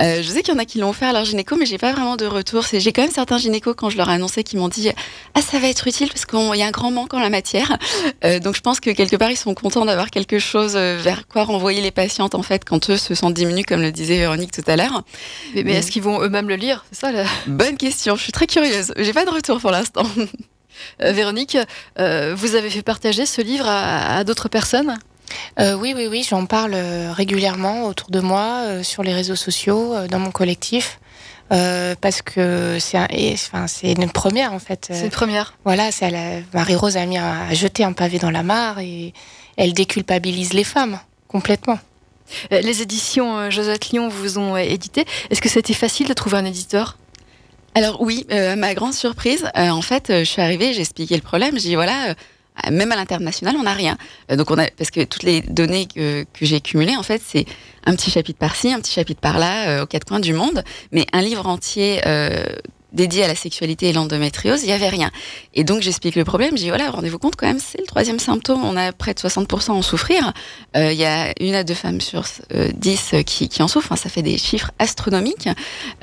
Euh, 0.00 0.22
je 0.22 0.28
sais 0.28 0.42
qu'il 0.42 0.54
y 0.54 0.56
en 0.56 0.60
a 0.60 0.64
qui 0.64 0.78
l'ont 0.78 0.90
offert 0.90 1.10
à 1.10 1.12
leur 1.12 1.24
gynéco, 1.24 1.56
mais 1.56 1.66
j'ai 1.66 1.78
pas 1.78 1.92
vraiment 1.92 2.16
de 2.16 2.26
retour. 2.26 2.64
J'ai 2.72 2.92
quand 2.92 3.02
même 3.02 3.10
certains 3.10 3.38
gynécos, 3.38 3.74
quand 3.76 3.90
je 3.90 3.96
leur 3.96 4.08
ai 4.08 4.14
annoncé, 4.14 4.42
qui 4.42 4.56
m'ont 4.56 4.68
dit 4.68 4.90
Ah, 5.34 5.42
ça 5.42 5.58
va 5.58 5.68
être 5.68 5.86
utile 5.86 6.08
parce 6.08 6.24
qu'il 6.24 6.58
y 6.58 6.62
a 6.62 6.66
un 6.66 6.70
grand 6.70 6.90
manque 6.90 7.12
en 7.14 7.20
la 7.20 7.30
matière. 7.30 7.76
Euh, 8.24 8.38
donc, 8.38 8.56
je 8.56 8.60
pense 8.60 8.80
que 8.80 8.90
quelque 8.90 9.16
part, 9.16 9.30
ils 9.30 9.36
sont 9.36 9.54
contents 9.54 9.84
d'avoir 9.84 10.10
quelque 10.10 10.38
chose 10.38 10.74
euh, 10.76 10.98
vers 11.00 11.26
quoi 11.28 11.44
renvoyer 11.44 11.82
les 11.82 11.90
patientes, 11.90 12.34
en 12.34 12.42
fait, 12.42 12.64
quand 12.64 12.90
eux 12.90 12.96
se 12.96 13.14
sentent 13.14 13.34
diminués, 13.34 13.64
comme 13.64 13.82
le 13.82 13.92
disait 13.92 14.16
Véronique 14.16 14.52
tout 14.52 14.64
à 14.66 14.76
l'heure. 14.76 15.02
Mais, 15.54 15.62
mais 15.62 15.74
est-ce 15.74 15.90
qu'ils 15.90 16.02
vont 16.02 16.22
eux-mêmes 16.22 16.48
le 16.48 16.56
lire? 16.56 16.84
C'est 16.90 17.00
ça 17.00 17.12
la... 17.12 17.24
Bonne 17.46 17.76
question, 17.76 18.16
je 18.16 18.22
suis 18.22 18.32
très 18.32 18.46
curieuse. 18.46 18.93
J'ai 18.96 19.12
pas 19.12 19.24
de 19.24 19.30
retour 19.30 19.60
pour 19.60 19.70
l'instant. 19.70 20.04
Euh, 21.00 21.12
Véronique, 21.12 21.56
euh, 22.00 22.34
vous 22.36 22.56
avez 22.56 22.68
fait 22.68 22.82
partager 22.82 23.26
ce 23.26 23.40
livre 23.40 23.66
à, 23.68 24.24
d'autres 24.24 24.48
personnes? 24.48 24.98
Euh, 25.60 25.74
oui, 25.74 25.94
oui, 25.96 26.08
oui, 26.08 26.26
j'en 26.28 26.46
parle 26.46 26.74
régulièrement 26.74 27.86
autour 27.86 28.10
de 28.10 28.18
moi, 28.18 28.82
sur 28.82 29.04
les 29.04 29.14
réseaux 29.14 29.36
sociaux, 29.36 29.94
dans 30.08 30.18
mon 30.18 30.32
collectif. 30.32 30.98
parce 31.48 32.22
que 32.22 32.78
c'est 32.80 32.98
enfin, 32.98 33.66
une 33.82 34.10
première 34.10 34.52
en 34.52 34.58
fait. 34.58 34.88
C'est 34.90 35.04
une 35.04 35.10
première. 35.10 35.54
Voilà, 35.64 35.90
Marie-Rose 36.52 36.96
a, 36.96 37.06
mis 37.06 37.18
a 37.18 37.54
jeté 37.54 37.84
un 37.84 37.92
pavé 37.92 38.18
dans 38.18 38.32
la 38.32 38.42
mare 38.42 38.80
et 38.80 39.14
elle 39.56 39.74
déculpabilise 39.74 40.52
les 40.54 40.64
femmes 40.64 40.98
complètement. 41.28 41.78
Les 42.50 42.82
éditions 42.82 43.48
Josette 43.50 43.90
Lyon 43.90 44.08
vous 44.08 44.38
ont 44.38 44.56
édité. 44.56 45.04
Est-ce 45.30 45.40
que 45.40 45.48
c'était 45.48 45.74
facile 45.74 46.08
de 46.08 46.14
trouver 46.14 46.38
un 46.38 46.44
éditeur? 46.44 46.96
Alors 47.74 48.00
oui, 48.00 48.24
euh, 48.30 48.54
ma 48.54 48.72
grande 48.74 48.94
surprise, 48.94 49.50
euh, 49.56 49.68
en 49.68 49.82
fait, 49.82 50.08
euh, 50.08 50.20
je 50.20 50.24
suis 50.24 50.40
arrivée, 50.40 50.72
j'ai 50.72 50.80
expliqué 50.80 51.16
le 51.16 51.22
problème, 51.22 51.54
j'ai 51.54 51.70
dit 51.70 51.74
voilà, 51.74 52.14
même 52.70 52.92
à 52.92 52.96
l'international, 52.96 53.56
on 53.58 53.64
n'a 53.64 53.74
rien. 53.74 53.98
donc 54.30 54.52
on 54.52 54.58
a, 54.58 54.70
parce 54.70 54.92
que 54.92 55.02
toutes 55.02 55.24
les 55.24 55.40
données 55.40 55.86
que, 55.86 56.22
que 56.22 56.46
j'ai 56.46 56.60
cumulées, 56.60 56.96
en 56.96 57.02
fait, 57.02 57.20
c'est 57.24 57.46
un 57.84 57.96
petit 57.96 58.12
chapitre 58.12 58.38
par-ci, 58.38 58.72
un 58.72 58.78
petit 58.78 58.92
chapitre 58.92 59.20
par-là, 59.20 59.82
aux 59.82 59.86
quatre 59.86 60.04
coins 60.04 60.20
du 60.20 60.32
monde, 60.34 60.62
mais 60.92 61.04
un 61.12 61.20
livre 61.20 61.48
entier 61.48 62.00
dédié 62.94 63.24
à 63.24 63.28
la 63.28 63.34
sexualité 63.34 63.88
et 63.88 63.92
l'endométriose, 63.92 64.62
il 64.62 64.66
n'y 64.66 64.72
avait 64.72 64.88
rien. 64.88 65.10
Et 65.52 65.64
donc 65.64 65.82
j'explique 65.82 66.16
le 66.16 66.24
problème, 66.24 66.56
je 66.56 66.62
dis 66.62 66.68
voilà, 66.68 66.90
rendez-vous 66.90 67.18
compte 67.18 67.36
quand 67.36 67.46
même, 67.46 67.60
c'est 67.60 67.80
le 67.80 67.86
troisième 67.86 68.18
symptôme, 68.18 68.64
on 68.64 68.76
a 68.76 68.92
près 68.92 69.12
de 69.14 69.18
60% 69.18 69.72
en 69.72 69.82
souffrir, 69.82 70.32
euh, 70.76 70.92
il 70.92 70.98
y 70.98 71.04
a 71.04 71.32
une 71.40 71.54
à 71.54 71.64
deux 71.64 71.74
femmes 71.74 72.00
sur 72.00 72.24
euh, 72.54 72.70
10 72.74 73.16
qui, 73.26 73.48
qui, 73.48 73.62
en 73.62 73.68
souffrent, 73.68 73.96
ça 73.96 74.08
fait 74.08 74.22
des 74.22 74.38
chiffres 74.38 74.70
astronomiques. 74.78 75.48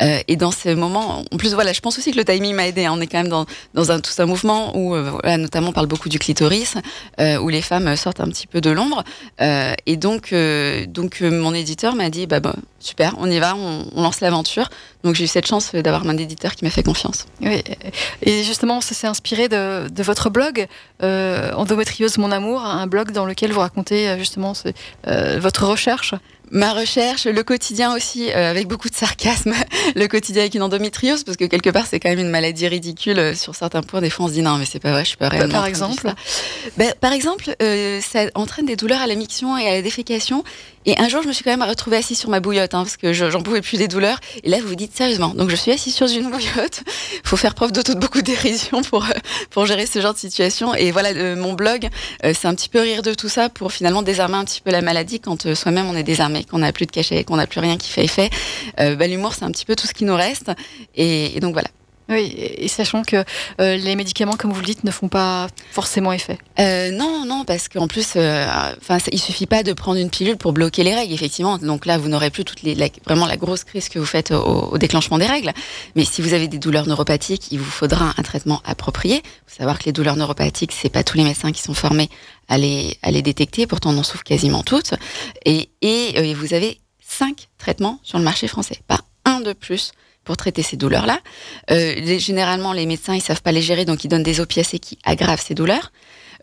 Euh, 0.02 0.20
et 0.28 0.36
dans 0.36 0.52
ces 0.52 0.76
moments, 0.76 1.24
en 1.32 1.38
plus 1.38 1.54
voilà, 1.54 1.74
je 1.74 1.80
pense 1.80 1.98
aussi 1.98 2.12
que 2.12 2.18
le 2.18 2.26
timing 2.26 2.56
m'a 2.56 2.68
aidé, 2.68 2.86
hein. 2.86 2.94
on 2.96 3.02
est 3.02 3.08
quand 3.08 3.20
même 3.20 3.30
dans, 3.30 3.46
dans 3.74 3.92
un, 3.92 4.00
tout 4.00 4.12
un 4.18 4.26
mouvement 4.26 4.78
où 4.78 4.96
euh, 4.96 5.12
voilà, 5.12 5.38
notamment 5.38 5.70
on 5.70 5.74
parle 5.74 5.88
beaucoup 5.88 6.10
du 6.10 6.20
clitoris, 6.20 6.76
euh, 7.20 7.38
où 7.38 7.50
les 7.50 7.62
femmes 7.62 7.96
sortent 7.96 8.20
un 8.20 8.28
petit 8.28 8.48
peu 8.48 8.62
de 8.62 8.70
l'ombre. 8.70 9.04
et 9.40 9.98
donc, 9.98 10.34
donc 10.88 11.22
mon 11.22 11.54
éditeur 11.54 11.96
m'a 11.96 12.10
dit 12.10 12.28
bah, 12.28 12.40
bah, 12.40 12.56
super, 12.80 13.16
on 13.18 13.30
y 13.30 13.40
va, 13.40 13.56
on 13.56 14.02
lance 14.02 14.22
l'aventure. 14.22 14.70
Donc 15.04 15.16
j'ai 15.16 15.24
eu 15.24 15.28
cette 15.28 15.48
chance 15.48 15.74
d'avoir 15.74 16.08
un 16.08 16.18
éditeur 16.18 16.56
qui 16.56 16.64
m'a 16.64 16.72
fait 16.72 16.81
confiance. 16.84 17.28
Oui, 17.42 17.64
et 18.22 18.44
justement, 18.44 18.82
ça 18.82 18.96
s'est 18.96 19.08
inspiré 19.08 19.50
de, 19.50 20.04
votre 20.04 20.30
blog, 20.30 20.68
euh, 21.04 21.52
Endométriose 21.54 22.18
Mon 22.18 22.32
Amour, 22.32 22.64
un 22.64 22.88
blog 22.88 23.12
dans 23.12 23.26
lequel 23.26 23.52
vous 23.52 23.60
racontez 23.60 24.10
euh, 24.10 24.18
justement 24.18 24.54
euh, 25.08 25.40
votre 25.40 25.66
recherche 25.66 26.14
ma 26.52 26.74
recherche, 26.74 27.26
le 27.26 27.44
quotidien 27.44 27.96
aussi, 27.96 28.30
euh, 28.30 28.50
avec 28.50 28.68
beaucoup 28.68 28.90
de 28.90 28.96
sarcasme, 28.96 29.54
le 29.96 30.08
quotidien 30.08 30.42
avec 30.42 30.54
une 30.54 30.62
endométriose, 30.62 31.24
parce 31.24 31.38
que 31.38 31.46
quelque 31.46 31.70
part, 31.70 31.86
c'est 31.88 32.00
quand 32.00 32.10
même 32.10 32.20
une 32.20 32.30
maladie 32.30 32.68
ridicule 32.68 33.20
euh, 33.20 33.36
sur 33.36 33.56
certains 33.56 33.82
points. 33.82 34.02
Des 34.02 34.10
fois, 34.10 34.26
on 34.26 34.28
se 34.28 34.34
dit 34.34 34.42
non, 34.42 34.58
mais 34.58 34.66
c'est 34.66 34.80
pas 34.80 34.92
vrai, 34.92 35.04
je 35.04 35.10
suis 35.10 35.18
pas 35.18 35.30
bah, 35.30 35.38
réellement. 35.38 35.54
Par 35.54 35.66
exemple 35.66 36.14
ben, 36.78 36.94
Par 37.00 37.14
exemple, 37.14 37.56
euh, 37.62 38.02
ça 38.02 38.26
entraîne 38.36 38.66
des 38.66 38.76
douleurs 38.76 39.02
à 39.02 39.08
la 39.08 39.16
miction 39.16 39.58
et 39.58 39.68
à 39.68 39.76
la 39.76 39.82
défécation. 39.82 40.44
Et 40.86 40.98
un 41.00 41.08
jour, 41.10 41.22
je 41.22 41.28
me 41.28 41.34
suis 41.34 41.44
quand 41.44 41.56
même 41.56 41.68
retrouvée 41.68 41.98
assise 41.98 42.18
sur 42.18 42.30
ma 42.30 42.40
bouillotte, 42.40 42.74
hein, 42.74 42.84
parce 42.84 42.98
que 42.98 43.14
j'en 43.14 43.42
pouvais 43.42 43.62
plus 43.62 43.78
des 43.78 43.88
douleurs. 43.88 44.20
Et 44.44 44.50
là, 44.50 44.58
vous 44.60 44.68
vous 44.68 44.76
dites 44.76 44.96
sérieusement. 44.96 45.30
Donc, 45.30 45.50
je 45.50 45.56
suis 45.56 45.72
assise 45.72 45.94
sur 45.94 46.08
une 46.08 46.30
bouillotte. 46.30 46.82
Il 47.14 47.22
faut 47.24 47.38
faire 47.38 47.54
preuve 47.54 47.72
de 47.72 47.82
toute 47.82 48.00
beaucoup 48.00 48.22
dérision 48.22 48.82
pour, 48.82 49.06
pour 49.52 49.68
gérer 49.68 49.86
ce 49.86 50.02
genre 50.02 50.14
de 50.14 50.20
situation. 50.20 50.74
Et 50.74 50.92
voilà, 50.92 51.36
mon 51.36 51.54
blog, 51.54 51.88
c'est 52.24 52.46
un 52.46 52.56
petit 52.56 52.68
peu 52.68 52.82
rire 52.82 53.04
de 53.04 53.14
tout 53.14 53.30
ça 53.30 53.50
pour 53.50 53.72
finalement 53.72 54.02
désarmer 54.02 54.38
un 54.38 54.44
petit 54.44 54.62
peu 54.62 54.72
la 54.72 54.82
maladie 54.82 55.20
quand 55.20 55.54
soi-même 55.54 55.88
on 55.88 55.96
est 55.96 56.04
désarmé 56.04 56.41
qu'on 56.44 56.60
n'a 56.60 56.72
plus 56.72 56.86
de 56.86 56.92
cachet, 56.92 57.24
qu'on 57.24 57.38
n'a 57.38 57.48
plus 57.48 57.60
rien 57.60 57.78
qui 57.78 57.90
fait 57.90 58.04
effet, 58.04 58.30
euh, 58.80 58.96
bah, 58.96 59.08
l'humour, 59.08 59.34
c'est 59.34 59.46
un 59.46 59.52
petit 59.52 59.66
peu 59.66 59.76
tout 59.76 59.88
ce 59.88 59.94
qui 59.94 60.06
nous 60.06 60.16
reste. 60.16 60.52
Et, 60.96 61.40
donc 61.40 61.54
voilà. 61.54 61.70
Oui, 62.12 62.36
et 62.38 62.68
sachant 62.68 63.04
que 63.04 63.24
euh, 63.62 63.78
les 63.78 63.96
médicaments, 63.96 64.34
comme 64.34 64.52
vous 64.52 64.60
le 64.60 64.66
dites, 64.66 64.84
ne 64.84 64.92
font 64.92 65.08
pas 65.08 65.48
forcément 65.72 66.12
effet. 66.12 66.38
Euh, 66.60 66.92
non, 66.92 67.26
non, 67.26 67.46
parce 67.46 67.70
qu'en 67.70 67.88
plus, 67.88 68.18
enfin, 68.18 68.98
il 69.12 69.20
suffit 69.20 69.46
pas 69.46 69.64
de 69.64 69.74
prendre 69.74 69.98
une 70.00 70.10
pilule 70.10 70.38
pour 70.38 70.52
bloquer 70.52 70.84
les 70.84 70.94
règles, 70.94 71.14
effectivement. 71.14 71.58
Donc 71.58 71.86
là, 71.86 71.98
vous 71.98 72.10
n'aurez 72.10 72.30
plus 72.30 72.44
vraiment 73.06 73.26
la 73.26 73.38
grosse 73.38 73.64
crise 73.64 73.90
que 73.90 73.98
vous 73.98 74.06
faites 74.06 74.32
au, 74.32 74.78
déclenchement 74.78 75.18
des 75.18 75.26
règles. 75.26 75.54
Mais 75.96 76.06
si 76.06 76.22
vous 76.22 76.34
avez 76.34 76.48
des 76.48 76.60
douleurs 76.60 76.88
neuropathiques, 76.88 77.52
il 77.52 77.60
vous 77.60 77.72
faudra 77.72 78.14
un 78.18 78.24
traitement 78.24 78.62
approprié. 78.66 79.18
Il 79.18 79.52
faut 79.52 79.58
savoir 79.60 79.80
que 79.80 79.86
les 79.86 79.94
douleurs 79.94 80.18
neuropathiques, 80.18 80.74
c'est 80.74 80.90
pas 80.90 81.04
tous 81.04 81.18
les 81.18 81.24
médecins 81.24 81.52
qui 81.52 81.62
sont 81.62 81.74
formés 81.74 82.10
à 82.50 82.58
les, 82.58 82.98
à 83.02 83.12
les 83.12 83.22
détecter. 83.22 83.68
Pourtant, 83.68 83.92
on 83.92 83.98
en 83.98 84.04
souffre 84.04 84.24
quasiment 84.24 84.64
toutes. 84.64 84.94
Et, 85.46 85.70
et 85.82 86.14
euh, 86.18 86.34
vous 86.36 86.54
avez 86.54 86.80
cinq 87.00 87.48
traitements 87.58 88.00
sur 88.04 88.18
le 88.18 88.24
marché 88.24 88.48
français, 88.48 88.80
pas 88.88 89.00
un 89.26 89.42
de 89.42 89.54
plus 89.54 89.92
pour 90.24 90.38
traiter 90.38 90.64
ces 90.64 90.78
douleurs-là. 90.78 91.20
Euh, 91.72 92.18
généralement, 92.20 92.74
les 92.74 92.86
médecins, 92.86 93.16
ils 93.16 93.22
savent 93.22 93.42
pas 93.42 93.52
les 93.52 93.62
gérer, 93.62 93.86
donc 93.86 94.04
ils 94.04 94.08
donnent 94.08 94.24
des 94.24 94.40
opiacés 94.40 94.80
qui 94.80 94.98
aggravent 95.04 95.42
ces 95.42 95.56
douleurs. 95.56 95.92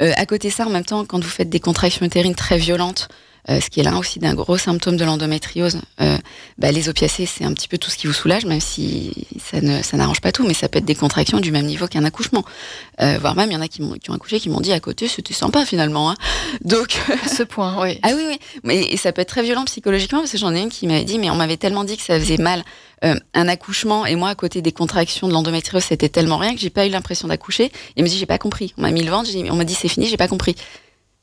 Euh, 0.03 0.12
à 0.17 0.27
côté 0.27 0.49
de 0.49 0.53
ça, 0.53 0.67
en 0.67 0.71
même 0.71 0.85
temps, 0.85 1.05
quand 1.05 1.23
vous 1.23 1.31
faites 1.31 1.51
des 1.51 1.61
contractions 1.61 2.05
utérines 2.05 2.35
très 2.35 2.59
violentes, 2.59 3.09
euh, 3.51 3.61
ce 3.61 3.71
qui 3.71 3.81
est 3.81 3.83
l'un 3.83 3.97
aussi 3.97 4.19
d'un 4.19 4.35
gros 4.35 4.59
symptôme 4.59 4.99
de 4.99 5.05
l'endométriose. 5.05 5.81
Euh, 6.03 6.19
bah, 6.59 6.71
les 6.71 6.91
opiacés, 6.91 7.25
c'est 7.25 7.45
un 7.45 7.55
petit 7.55 7.69
peu 7.69 7.79
tout 7.79 7.88
ce 7.88 7.97
qui 7.97 8.07
vous 8.07 8.12
soulage, 8.12 8.45
même 8.45 8.61
si 8.61 9.27
ça 9.43 9.62
ne 9.62 9.83
ça 9.83 9.97
n'arrange 9.97 10.21
pas 10.21 10.33
tout, 10.33 10.47
mais 10.47 10.53
ça 10.53 10.69
peut 10.69 10.79
être 10.79 10.85
des 10.85 10.95
contractions 10.95 11.41
du 11.41 11.51
même 11.51 11.64
niveau 11.64 11.87
qu'un 11.87 12.05
accouchement. 12.05 12.45
Euh, 13.01 13.17
voire 13.19 13.35
même, 13.37 13.51
il 13.51 13.55
y 13.55 13.57
en 13.57 13.62
a 13.62 13.69
qui, 13.69 13.81
qui 14.01 14.11
ont 14.11 14.14
accouché 14.14 14.38
qui 14.38 14.51
m'ont 14.51 14.61
dit 14.61 14.73
à 14.73 14.81
côté, 14.81 15.09
c'était 15.09 15.33
sympa 15.33 15.64
finalement. 15.64 16.11
Hein. 16.11 16.17
Donc, 16.64 17.01
ce 17.27 17.43
point, 17.43 17.83
oui. 17.83 17.99
Ah 18.09 18.11
oui, 18.14 18.25
oui. 18.29 18.38
Mais, 18.64 18.81
et 18.81 18.97
ça 18.97 19.12
peut 19.12 19.23
être 19.23 19.29
très 19.29 19.43
violent 19.43 19.64
psychologiquement, 19.64 20.21
parce 20.21 20.33
que 20.33 20.38
j'en 20.38 20.55
ai 20.55 20.61
une 20.61 20.69
qui 20.69 20.87
m'avait 20.87 21.05
dit, 21.05 21.19
mais 21.19 21.31
on 21.31 21.35
m'avait 21.35 21.57
tellement 21.57 21.85
dit 21.85 21.97
que 21.97 22.03
ça 22.03 22.19
faisait 22.19 22.37
mal 22.38 22.64
un 23.03 23.49
accouchement, 23.49 24.07
et 24.07 24.17
moi, 24.17 24.31
à 24.31 24.35
côté 24.35 24.63
des 24.63 24.73
contractions 24.73 25.29
de 25.29 25.33
l'endométriose, 25.33 25.85
c'était 25.85 26.09
tellement 26.09 26.37
rien 26.37 26.55
que 26.55 26.61
j'ai 26.61 26.71
pas 26.71 26.87
eu 26.87 26.91
l'impression 26.91 27.29
d'accoucher. 27.29 27.71
Et 27.97 28.03
me 28.03 28.09
dit, 28.09 28.19
j'ai 28.19 28.27
pas 28.27 28.39
compris. 28.39 28.75
On 28.77 28.83
m'a 28.83 28.91
mis 28.91 29.03
le 29.03 29.11
ventre, 29.11 29.31
on 29.51 29.55
m'a 29.55 29.65
dit, 29.65 29.75
c'est 29.75 29.89
fini, 29.89 30.07
j'ai 30.07 30.17
pas 30.17 30.29
compris. 30.29 30.57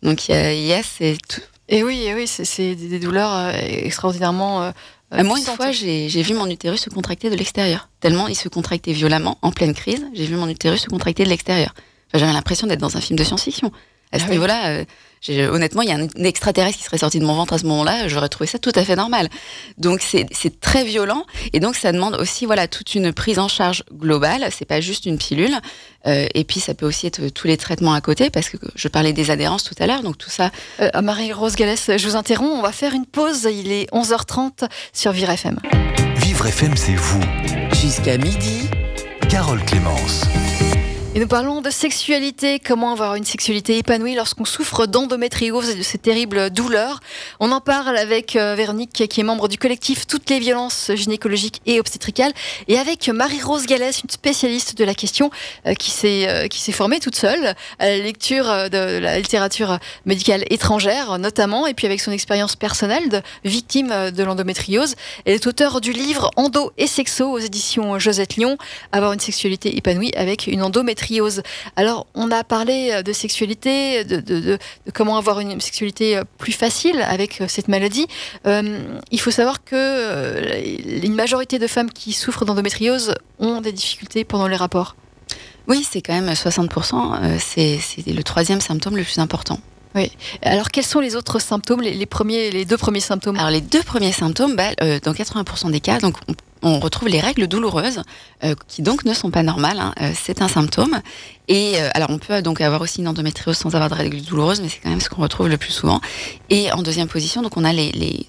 Donc, 0.02 0.30
yes, 0.30 0.86
c'est 0.98 1.18
tout 1.28 1.42
et 1.68 1.84
oui, 1.84 2.10
oui, 2.14 2.28
c'est 2.28 2.76
des 2.76 3.00
douleurs 3.00 3.34
euh, 3.34 3.52
extraordinairement. 3.54 4.64
Euh, 4.64 4.72
euh, 5.14 5.24
moi, 5.24 5.40
une 5.40 5.46
fois, 5.46 5.72
j'ai 5.72 6.08
vu 6.08 6.34
mon 6.34 6.48
utérus 6.48 6.82
se 6.82 6.90
contracter 6.90 7.30
de 7.30 7.36
l'extérieur. 7.36 7.90
Tellement 8.00 8.28
il 8.28 8.36
se 8.36 8.50
contractait 8.50 8.94
violemment, 8.94 9.38
en 9.42 9.52
pleine 9.52 9.74
crise, 9.74 10.06
j'ai 10.14 10.26
vu 10.26 10.36
mon 10.36 10.48
utérus 10.48 10.82
se 10.82 10.88
contracter 10.88 11.24
de 11.24 11.30
l'extérieur. 11.30 11.74
J'avais 12.14 12.32
l'impression 12.32 12.68
d'être 12.68 12.80
dans 12.80 12.98
un 12.98 13.02
film 13.02 13.18
de 13.18 13.24
science-fiction. 13.24 13.72
À 14.16 14.20
ce 14.20 14.26
ah 14.28 14.32
niveau-là, 14.32 14.86
honnêtement, 15.52 15.82
il 15.82 15.90
y 15.90 15.92
a 15.92 15.96
un 15.96 16.24
extraterrestre 16.24 16.78
qui 16.78 16.84
serait 16.84 16.98
sorti 16.98 17.20
de 17.20 17.26
mon 17.26 17.36
ventre 17.36 17.54
à 17.54 17.58
ce 17.58 17.66
moment-là, 17.66 18.08
j'aurais 18.08 18.30
trouvé 18.30 18.48
ça 18.48 18.60
tout 18.60 18.72
à 18.76 18.84
fait 18.84 18.96
normal. 18.96 19.30
Donc 19.78 20.02
c'est 20.02 20.60
très 20.60 20.84
violent 20.84 21.26
et 21.54 21.60
donc 21.60 21.76
ça 21.76 21.92
demande 21.92 22.16
aussi 22.16 22.46
voilà 22.46 22.68
toute 22.68 22.96
une 22.96 23.12
prise 23.14 23.40
en 23.40 23.48
charge 23.48 23.84
globale. 23.94 24.48
C'est 24.52 24.66
pas 24.66 24.82
juste 24.82 25.06
une 25.06 25.18
pilule. 25.18 25.56
Euh, 26.08 26.28
et 26.36 26.44
puis 26.44 26.60
ça 26.60 26.76
peut 26.76 26.86
aussi 26.86 27.08
être 27.08 27.30
tous 27.30 27.48
les 27.48 27.58
traitements 27.58 27.94
à 27.94 28.02
côté 28.02 28.30
parce 28.30 28.50
que 28.50 28.58
je 28.76 28.88
parlais 28.88 29.12
des 29.12 29.32
adhérences 29.32 29.64
tout 29.64 29.76
à 29.80 29.88
l'heure, 29.88 30.04
donc 30.04 30.18
tout 30.18 30.30
ça. 30.30 30.52
Euh, 30.80 30.90
Marie-Rose 31.02 31.56
Gallès, 31.56 31.92
je 31.98 32.08
vous 32.08 32.16
interromps. 32.16 32.52
On 32.58 32.62
va 32.62 32.72
faire 32.72 32.94
une 32.94 33.06
pause. 33.06 33.48
Il 33.52 33.72
est 33.72 33.92
11h30 33.92 34.70
sur 34.94 35.12
Vivre 35.12 35.32
FM. 35.32 35.60
Vivre 36.18 36.46
FM, 36.46 36.76
c'est 36.78 36.96
vous. 36.96 37.22
Jusqu'à 37.74 38.18
midi. 38.18 38.70
Carole 39.30 39.64
Clémence. 39.66 40.26
Et 41.16 41.20
nous 41.20 41.28
parlons 41.28 41.62
de 41.62 41.70
sexualité, 41.70 42.60
comment 42.60 42.92
avoir 42.92 43.16
une 43.16 43.24
sexualité 43.24 43.78
épanouie 43.78 44.16
lorsqu'on 44.16 44.44
souffre 44.44 44.86
d'endométriose 44.86 45.70
et 45.70 45.76
de 45.76 45.82
ces 45.82 45.98
terribles 45.98 46.50
douleurs? 46.50 47.00
On 47.40 47.54
en 47.54 47.62
parle 47.62 47.96
avec 47.96 48.36
euh, 48.36 48.54
Véronique 48.56 49.08
qui 49.08 49.22
est 49.22 49.24
membre 49.24 49.48
du 49.48 49.58
collectif 49.58 50.08
Toutes 50.08 50.30
les 50.30 50.40
violences 50.40 50.92
gynécologiques 50.94 51.62
et 51.66 51.80
obstétricales 51.80 52.34
et 52.68 52.78
avec 52.78 53.08
Marie-Rose 53.08 53.66
Gallès, 53.66 54.02
une 54.04 54.10
spécialiste 54.10 54.78
de 54.78 54.84
la 54.84 54.94
question 54.94 55.32
euh, 55.66 55.70
euh, 55.72 56.48
qui 56.48 56.60
s'est 56.60 56.72
formée 56.74 57.00
toute 57.00 57.16
seule 57.16 57.56
à 57.80 57.88
la 57.88 57.98
lecture 57.98 58.70
de 58.70 59.00
la 59.00 59.18
littérature 59.18 59.80
médicale 60.06 60.44
étrangère 60.50 61.18
notamment 61.18 61.66
et 61.66 61.74
puis 61.74 61.88
avec 61.88 62.02
son 62.02 62.12
expérience 62.12 62.58
personnelle 62.58 63.08
de 63.08 63.22
victime 63.46 64.12
de 64.12 64.24
l'endométriose. 64.24 64.96
Elle 65.24 65.36
est 65.36 65.48
auteure 65.48 65.80
du 65.80 65.94
livre 65.94 66.30
Endo 66.36 66.74
et 66.78 66.88
sexo 66.88 67.32
aux 67.32 67.40
éditions 67.40 68.00
Josette 68.00 68.36
Lyon, 68.36 68.58
avoir 68.92 69.14
une 69.14 69.22
sexualité 69.22 69.78
épanouie 69.78 70.12
avec 70.18 70.48
une 70.48 70.62
endométriose 70.62 71.05
alors, 71.76 72.08
on 72.14 72.32
a 72.32 72.44
parlé 72.44 72.92
euh, 72.92 73.04
de 73.04 73.14
sexualité, 73.14 74.04
de, 74.04 74.58
comment 74.94 75.18
avoir 75.18 75.40
une 75.40 75.60
sexualité 75.62 76.18
euh, 76.18 76.24
plus 76.38 76.52
facile 76.52 77.02
avec 77.02 77.42
euh, 77.42 77.46
cette 77.48 77.68
maladie. 77.68 78.08
il 78.46 79.20
faut 79.20 79.32
savoir 79.32 79.64
que 79.64 81.06
une 81.06 81.16
majorité 81.16 81.60
de 81.60 81.68
femmes 81.68 81.92
qui 81.92 82.14
souffrent 82.14 82.46
d'endométriose 82.46 83.16
ont 83.40 83.62
des 83.62 83.72
difficultés 83.72 84.24
pendant 84.24 84.48
les 84.48 84.56
rapports. 84.56 84.96
Oui, 85.68 85.86
c'est 85.90 86.02
quand 86.02 86.14
même 86.14 86.32
60%. 86.32 87.40
c'est 87.40 87.80
le 88.08 88.24
troisième 88.24 88.62
symptôme 88.62 88.98
le 88.98 89.04
plus 89.04 89.20
important. 89.20 89.60
Oui. 89.96 90.12
Alors, 90.42 90.70
quels 90.70 90.86
sont 90.86 91.00
les 91.00 91.16
autres 91.16 91.40
symptômes, 91.40 91.82
les, 91.82 92.06
premiers, 92.06 92.52
les 92.52 92.66
deux 92.66 92.78
premiers 92.78 93.00
symptômes? 93.00 93.38
Alors, 93.38 93.50
les 93.50 93.62
deux 93.62 93.82
premiers 93.82 94.12
symptômes, 94.12 94.56
bah, 94.56 94.76
dans 95.04 95.14
80% 95.14 95.72
des 95.72 95.80
cas, 95.80 96.00
donc 96.00 96.16
on 96.28 96.34
retrouve 96.80 97.10
les 97.10 97.20
règles 97.20 97.48
douloureuses, 97.48 98.02
euh, 98.44 98.56
qui 98.68 98.82
donc 98.82 99.06
ne 99.06 99.14
sont 99.14 99.32
pas 99.32 99.44
normales. 99.44 99.80
Hein. 99.80 99.94
Euh, 100.02 100.12
c'est 100.16 100.42
un 100.42 100.48
symptôme. 100.48 101.00
Et 101.48 101.74
euh, 101.76 101.90
alors, 101.94 102.10
on 102.10 102.18
peut 102.18 102.42
donc 102.42 102.62
avoir 102.62 102.82
aussi 102.82 103.02
une 103.02 103.08
endométriose 103.08 103.58
sans 103.58 103.76
avoir 103.76 103.90
de 103.90 103.96
règles 103.96 104.22
douloureuses, 104.22 104.62
mais 104.62 104.70
c'est 104.70 104.80
quand 104.80 104.90
même 104.90 105.02
ce 105.02 105.10
qu'on 105.10 105.22
retrouve 105.22 105.48
le 105.48 105.58
plus 105.58 105.72
souvent. 105.72 106.02
Et 106.50 106.72
en 106.72 106.82
deuxième 106.82 107.08
position, 107.08 107.42
donc 107.42 107.56
on 107.58 107.64
a 107.64 107.74
les, 107.74 108.26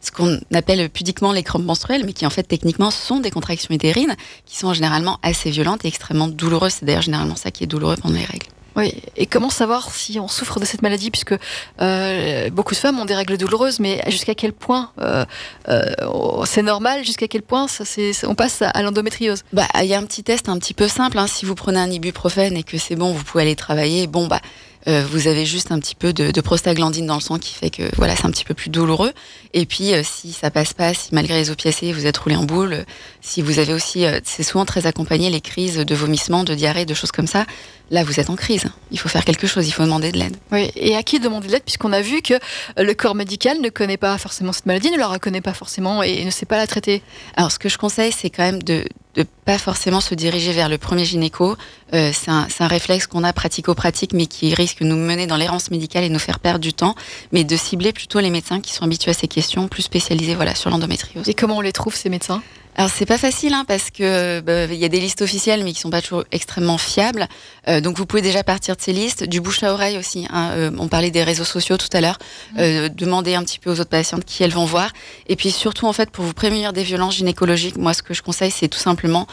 ce 0.00 0.10
qu'on 0.10 0.38
appelle 0.52 0.88
pudiquement 0.90 1.32
les 1.32 1.42
crampes 1.42 1.64
menstruelles, 1.64 2.04
mais 2.04 2.12
qui 2.12 2.26
en 2.26 2.30
fait 2.30 2.44
techniquement 2.44 2.90
sont 2.90 3.20
des 3.20 3.30
contractions 3.30 3.74
utérines, 3.74 4.16
qui 4.46 4.56
sont 4.56 4.72
généralement 4.72 5.18
assez 5.22 5.50
violentes 5.50 5.84
et 5.84 5.88
extrêmement 5.88 6.28
douloureuses. 6.28 6.74
C'est 6.80 6.86
d'ailleurs 6.86 7.02
généralement 7.02 7.36
ça 7.36 7.50
qui 7.50 7.64
est 7.64 7.68
douloureux 7.68 7.96
pendant 7.96 8.14
les 8.14 8.24
règles. 8.24 8.46
Oui, 8.76 8.92
et 9.16 9.26
comment 9.26 9.50
savoir 9.50 9.90
si 9.90 10.18
on 10.18 10.26
souffre 10.26 10.58
de 10.58 10.64
cette 10.64 10.82
maladie, 10.82 11.10
puisque 11.10 11.34
euh, 11.80 12.50
beaucoup 12.50 12.74
de 12.74 12.78
femmes 12.78 12.98
ont 12.98 13.04
des 13.04 13.14
règles 13.14 13.36
douloureuses, 13.36 13.78
mais 13.78 14.02
jusqu'à 14.08 14.34
quel 14.34 14.52
point 14.52 14.90
euh, 15.00 15.24
euh, 15.68 16.44
c'est 16.44 16.62
normal, 16.62 17.04
jusqu'à 17.04 17.28
quel 17.28 17.42
point 17.42 17.68
ça, 17.68 17.84
on 18.26 18.34
passe 18.34 18.62
à 18.62 18.82
l'endométriose? 18.82 19.44
Bah, 19.52 19.66
il 19.80 19.86
y 19.86 19.94
a 19.94 19.98
un 19.98 20.04
petit 20.04 20.24
test 20.24 20.48
un 20.48 20.58
petit 20.58 20.74
peu 20.74 20.88
simple. 20.88 21.18
Hein. 21.18 21.26
Si 21.28 21.46
vous 21.46 21.54
prenez 21.54 21.78
un 21.78 21.90
ibuprofène 21.90 22.56
et 22.56 22.64
que 22.64 22.78
c'est 22.78 22.96
bon, 22.96 23.12
vous 23.12 23.22
pouvez 23.22 23.44
aller 23.44 23.56
travailler. 23.56 24.06
Bon, 24.06 24.26
bah, 24.26 24.40
euh, 24.86 25.04
vous 25.10 25.28
avez 25.28 25.46
juste 25.46 25.72
un 25.72 25.78
petit 25.78 25.94
peu 25.94 26.12
de, 26.12 26.30
de, 26.30 26.40
prostaglandine 26.40 27.06
dans 27.06 27.14
le 27.14 27.20
sang 27.20 27.38
qui 27.38 27.54
fait 27.54 27.70
que 27.70 27.82
voilà, 27.96 28.16
c'est 28.16 28.26
un 28.26 28.30
petit 28.30 28.44
peu 28.44 28.54
plus 28.54 28.70
douloureux. 28.70 29.12
Et 29.54 29.64
puis, 29.66 29.94
euh, 29.94 30.02
si 30.04 30.32
ça 30.32 30.50
passe 30.50 30.74
pas, 30.74 30.92
si 30.92 31.14
malgré 31.14 31.34
les 31.34 31.50
opiacés 31.50 31.92
vous 31.92 32.06
êtes 32.06 32.16
roulé 32.16 32.36
en 32.36 32.44
boule, 32.44 32.84
si 33.20 33.40
vous 33.40 33.58
avez 33.58 33.72
aussi, 33.72 34.04
euh, 34.04 34.20
c'est 34.24 34.42
souvent 34.42 34.64
très 34.64 34.86
accompagné 34.86 35.30
les 35.30 35.40
crises 35.40 35.78
de 35.78 35.94
vomissement, 35.94 36.44
de 36.44 36.54
diarrhée, 36.54 36.84
de 36.84 36.94
choses 36.94 37.12
comme 37.12 37.26
ça. 37.26 37.46
Là, 37.90 38.04
vous 38.04 38.20
êtes 38.20 38.30
en 38.30 38.36
crise. 38.36 38.64
Il 38.90 38.98
faut 38.98 39.08
faire 39.08 39.24
quelque 39.24 39.46
chose. 39.46 39.66
Il 39.66 39.72
faut 39.72 39.82
demander 39.82 40.12
de 40.12 40.18
l'aide. 40.18 40.36
Oui. 40.52 40.70
Et 40.76 40.96
à 40.96 41.02
qui 41.02 41.20
demander 41.20 41.48
de 41.48 41.52
l'aide 41.52 41.64
puisqu'on 41.64 41.92
a 41.92 42.00
vu 42.00 42.22
que 42.22 42.34
le 42.76 42.92
corps 42.94 43.14
médical 43.14 43.60
ne 43.60 43.68
connaît 43.68 43.96
pas 43.98 44.16
forcément 44.18 44.52
cette 44.52 44.66
maladie, 44.66 44.90
ne 44.90 44.98
la 44.98 45.06
reconnaît 45.06 45.42
pas 45.42 45.54
forcément 45.54 46.02
et 46.02 46.24
ne 46.24 46.30
sait 46.30 46.46
pas 46.46 46.56
la 46.56 46.66
traiter? 46.66 47.02
Alors, 47.36 47.52
ce 47.52 47.58
que 47.58 47.68
je 47.68 47.78
conseille, 47.78 48.12
c'est 48.12 48.30
quand 48.30 48.42
même 48.42 48.62
de, 48.62 48.84
de 49.14 49.24
pas 49.44 49.58
forcément 49.58 50.00
se 50.00 50.14
diriger 50.14 50.52
vers 50.52 50.68
le 50.68 50.78
premier 50.78 51.04
gynéco. 51.04 51.56
Euh, 51.92 52.10
c'est 52.12 52.30
un, 52.30 52.46
un, 52.58 52.66
réflexe 52.66 53.06
qu'on 53.06 53.24
a 53.24 53.32
pratico-pratique, 53.32 54.12
mais 54.12 54.26
qui 54.26 54.54
risque 54.54 54.80
de 54.80 54.86
nous 54.86 54.96
mener 54.96 55.26
dans 55.26 55.36
l'errance 55.36 55.70
médicale 55.70 56.04
et 56.04 56.08
nous 56.08 56.18
faire 56.18 56.40
perdre 56.40 56.60
du 56.60 56.72
temps, 56.72 56.94
mais 57.32 57.44
de 57.44 57.56
cibler 57.56 57.92
plutôt 57.92 58.20
les 58.20 58.30
médecins 58.30 58.60
qui 58.60 58.72
sont 58.72 58.84
habitués 58.84 59.10
à 59.10 59.14
ces 59.14 59.28
questions, 59.28 59.68
plus 59.68 59.82
spécialisés 59.82 60.34
voilà, 60.34 60.54
sur 60.54 60.70
l'endométriose. 60.70 61.28
Et 61.28 61.34
comment 61.34 61.58
on 61.58 61.60
les 61.60 61.72
trouve, 61.72 61.94
ces 61.94 62.08
médecins? 62.08 62.42
Alors 62.76 62.90
c'est 62.90 63.06
pas 63.06 63.18
facile 63.18 63.54
hein, 63.54 63.64
parce 63.66 63.90
que 63.90 64.40
bah, 64.40 64.64
il 64.64 64.78
y 64.78 64.84
a 64.84 64.88
des 64.88 65.00
listes 65.00 65.22
officielles 65.22 65.62
mais 65.62 65.72
qui 65.72 65.80
sont 65.80 65.90
pas 65.90 66.02
toujours 66.02 66.24
extrêmement 66.32 66.78
fiables. 66.78 67.28
Euh, 67.68 67.80
donc 67.80 67.96
vous 67.96 68.06
pouvez 68.06 68.22
déjà 68.22 68.42
partir 68.42 68.76
de 68.76 68.80
ces 68.80 68.92
listes, 68.92 69.24
du 69.24 69.40
bouche 69.40 69.62
à 69.62 69.72
oreille 69.72 69.96
aussi. 69.96 70.26
Hein, 70.30 70.50
euh, 70.52 70.70
on 70.78 70.88
parlait 70.88 71.10
des 71.10 71.22
réseaux 71.22 71.44
sociaux 71.44 71.76
tout 71.76 71.88
à 71.92 72.00
l'heure. 72.00 72.18
Mmh. 72.54 72.56
Euh, 72.58 72.88
demander 72.88 73.34
un 73.34 73.44
petit 73.44 73.58
peu 73.58 73.70
aux 73.70 73.80
autres 73.80 73.90
patientes 73.90 74.24
qui 74.24 74.42
elles 74.42 74.52
vont 74.52 74.64
voir. 74.64 74.90
Et 75.28 75.36
puis 75.36 75.50
surtout 75.50 75.86
en 75.86 75.92
fait 75.92 76.10
pour 76.10 76.24
vous 76.24 76.34
prémunir 76.34 76.72
des 76.72 76.82
violences 76.82 77.16
gynécologiques, 77.16 77.76
moi 77.76 77.94
ce 77.94 78.02
que 78.02 78.14
je 78.14 78.22
conseille 78.22 78.50
c'est 78.50 78.68
tout 78.68 78.78
simplement 78.78 79.26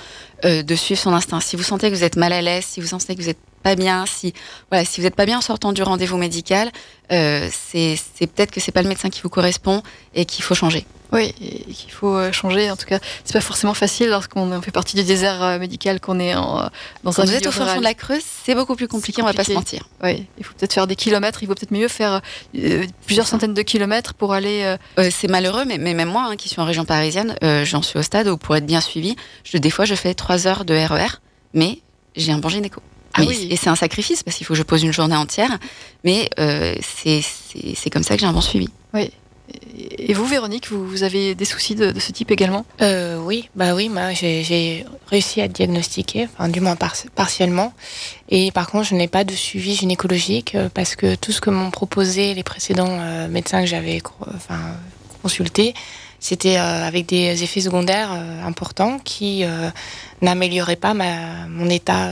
euh, 0.46 0.64
de 0.64 0.76
suivre 0.76 1.00
son 1.00 1.14
instinct. 1.14 1.40
Si 1.40 1.56
vous 1.56 1.64
sentez 1.64 1.92
que 1.92 1.96
vous 1.96 2.04
êtes 2.04 2.16
mal 2.16 2.34
à 2.34 2.42
l'aise, 2.42 2.66
si 2.66 2.82
vous 2.82 2.88
sentez 2.88 3.16
que 3.16 3.22
vous 3.22 3.30
êtes 3.30 3.38
pas 3.62 3.76
bien, 3.76 4.06
si 4.08 4.34
voilà, 4.70 4.86
si 4.86 5.00
vous 5.00 5.06
n'êtes 5.06 5.16
pas 5.16 5.28
bien 5.28 5.38
en 5.38 5.42
sortant 5.42 5.72
du 5.72 5.84
rendez-vous 5.84 6.18
médical, 6.18 6.72
euh, 7.12 7.48
c'est 7.52 7.96
peut-être 8.20 8.52
que 8.52 8.60
c'est 8.60 8.72
pas 8.72 8.82
le 8.82 8.90
médecin 8.90 9.10
qui 9.10 9.22
vous 9.22 9.30
correspond 9.30 9.84
et 10.16 10.26
qu'il 10.26 10.44
faut 10.44 10.56
changer. 10.56 10.86
Oui, 11.12 11.34
qu'il 11.34 11.92
faut 11.92 12.16
euh, 12.16 12.32
changer. 12.32 12.72
En 12.72 12.78
tout 12.78 12.86
cas, 12.86 13.00
c'est 13.26 13.34
pas 13.34 13.42
forcément 13.42 13.74
facile 13.74 14.10
lorsqu'on 14.10 14.62
fait 14.62 14.72
partie 14.72 14.96
du 14.96 15.04
désert 15.04 15.44
euh, 15.44 15.60
médical, 15.60 16.00
qu'on 16.00 16.20
est 16.20 16.36
en, 16.36 16.70
dans 17.04 17.20
un. 17.20 17.26
Vous 17.26 17.34
êtes 17.34 17.48
au 17.48 17.52
fond 17.52 17.66
de 17.78 17.84
la 17.84 17.94
Creuse, 17.94 18.24
c'est 18.44 18.56
beaucoup 18.56 18.76
plus 18.76 18.88
compliqué, 18.88 19.22
On 19.22 19.26
va 19.26 19.34
pas 19.34 19.44
se 19.44 19.54
mentir. 19.54 19.88
Oui, 20.04 20.26
il 20.38 20.46
faut 20.46 20.54
peut-être 20.54 20.74
faire 20.74 20.88
des 20.88 20.96
kilomètres. 20.96 21.44
Il 21.44 21.48
vaut 21.48 21.56
peut-être 21.56 21.72
mieux 21.72 21.88
faire 21.88 22.22
plusieurs 23.06 23.28
centaines 23.28 23.54
de 23.54 23.62
kilomètres 23.62 24.14
pour 24.14 24.34
aller. 24.34 24.76
c'est 25.12 25.30
malheureux, 25.30 25.66
mais, 25.66 25.78
mais, 25.78 25.94
même 25.94 26.10
moi, 26.10 26.28
hein, 26.30 26.36
qui 26.36 26.50
suis 26.50 26.62
en 26.62 26.66
région 26.66 26.86
parisienne, 26.86 27.36
j'en 27.64 27.82
suis 27.82 28.00
au 28.00 28.04
stade 28.04 28.28
où 28.28 28.38
pour 28.38 28.56
être 28.56 28.66
bien 28.66 28.82
suivi, 28.82 29.16
je, 29.44 29.58
des 29.58 29.70
fois, 29.70 29.86
je 29.86 29.96
fais 29.96 30.14
trois 30.14 30.48
heures 30.48 30.66
de 30.66 30.74
RER, 30.74 31.06
e 31.06 31.18
mais 31.54 31.80
j'ai 32.16 32.32
un 32.32 32.38
bon 32.38 32.50
gynéco. 32.50 32.82
Ah 33.14 33.24
oui. 33.28 33.48
Et 33.50 33.56
c'est 33.56 33.70
un 33.70 33.76
sacrifice 33.76 34.24
parce 34.24 34.38
qu'il 34.38 34.46
faut 34.46 34.54
que 34.54 34.58
je 34.58 34.64
pose 34.64 34.84
une 34.84 34.94
journée 34.94 35.16
entière. 35.16 35.58
Mais 36.04 36.30
euh, 36.40 36.76
c'est 36.82 37.90
comme 37.90 38.04
ça 38.04 38.16
que 38.16 38.22
j'ai 38.22 38.28
un 38.28 38.34
bon 38.34 38.42
suivi. 38.42 38.70
Oui. 38.94 39.12
Et 39.98 40.14
vous, 40.14 40.26
Véronique, 40.26 40.72
vous, 40.72 41.04
avez 41.04 41.36
des 41.36 41.46
soucis 41.46 41.76
de, 41.76 41.98
ce 42.00 42.12
type 42.12 42.32
également? 42.32 42.66
Euh, 42.82 43.18
Oui, 43.18 43.50
bah 43.56 43.76
oui, 43.76 43.90
bah, 43.94 44.14
j'ai 44.14 44.86
réussi 45.08 45.42
à 45.42 45.48
diagnostiquer, 45.48 46.28
enfin, 46.34 46.50
du 46.50 46.60
moins 46.60 46.76
partiellement. 47.16 47.74
Et 48.30 48.52
par 48.52 48.70
contre, 48.70 48.88
je 48.88 48.96
n'ai 48.96 49.08
pas 49.08 49.24
de 49.24 49.34
suivi 49.34 49.76
gynécologique 49.76 50.56
euh, 50.56 50.70
parce 50.74 50.96
que 50.96 51.16
tout 51.16 51.32
ce 51.32 51.42
que 51.42 51.50
m'ont 51.50 51.72
proposé 51.72 52.34
les 52.34 52.44
précédents 52.44 52.98
euh, 53.00 53.28
médecins 53.28 53.62
que 53.62 53.68
j'avais 53.68 54.02
enfin, 54.36 54.60
consultés, 55.22 55.74
c'était 56.20 56.58
avec 56.58 57.08
des 57.08 57.44
effets 57.44 57.62
secondaires 57.62 58.12
importants 58.46 59.00
qui 59.00 59.44
n'amélioraient 60.22 60.76
pas 60.76 60.94
ma, 60.94 61.48
mon 61.48 61.68
état 61.68 62.12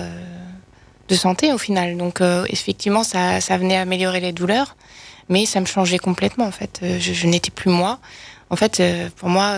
de 1.08 1.15
santé 1.15 1.54
au 1.54 1.60
final. 1.60 1.95
Donc 1.95 2.19
effectivement, 2.47 3.04
ça, 3.04 3.39
ça, 3.39 3.58
venait 3.58 3.78
améliorer 3.78 4.19
les 4.19 4.32
douleurs, 4.32 4.75
mais 5.30 5.46
ça 5.46 5.60
me 5.60 5.65
changeait 5.65 5.98
complètement 5.98 6.46
en 6.46 6.52
fait. 6.52 6.80
Euh, 6.84 7.00
je, 7.00 7.28
n'étais 7.28 7.52
plus 7.52 7.70
moi. 7.70 8.00
En 8.50 8.56
fait, 8.56 8.80
euh, 8.80 9.10
pour 9.15 9.30
moi, 9.30 9.58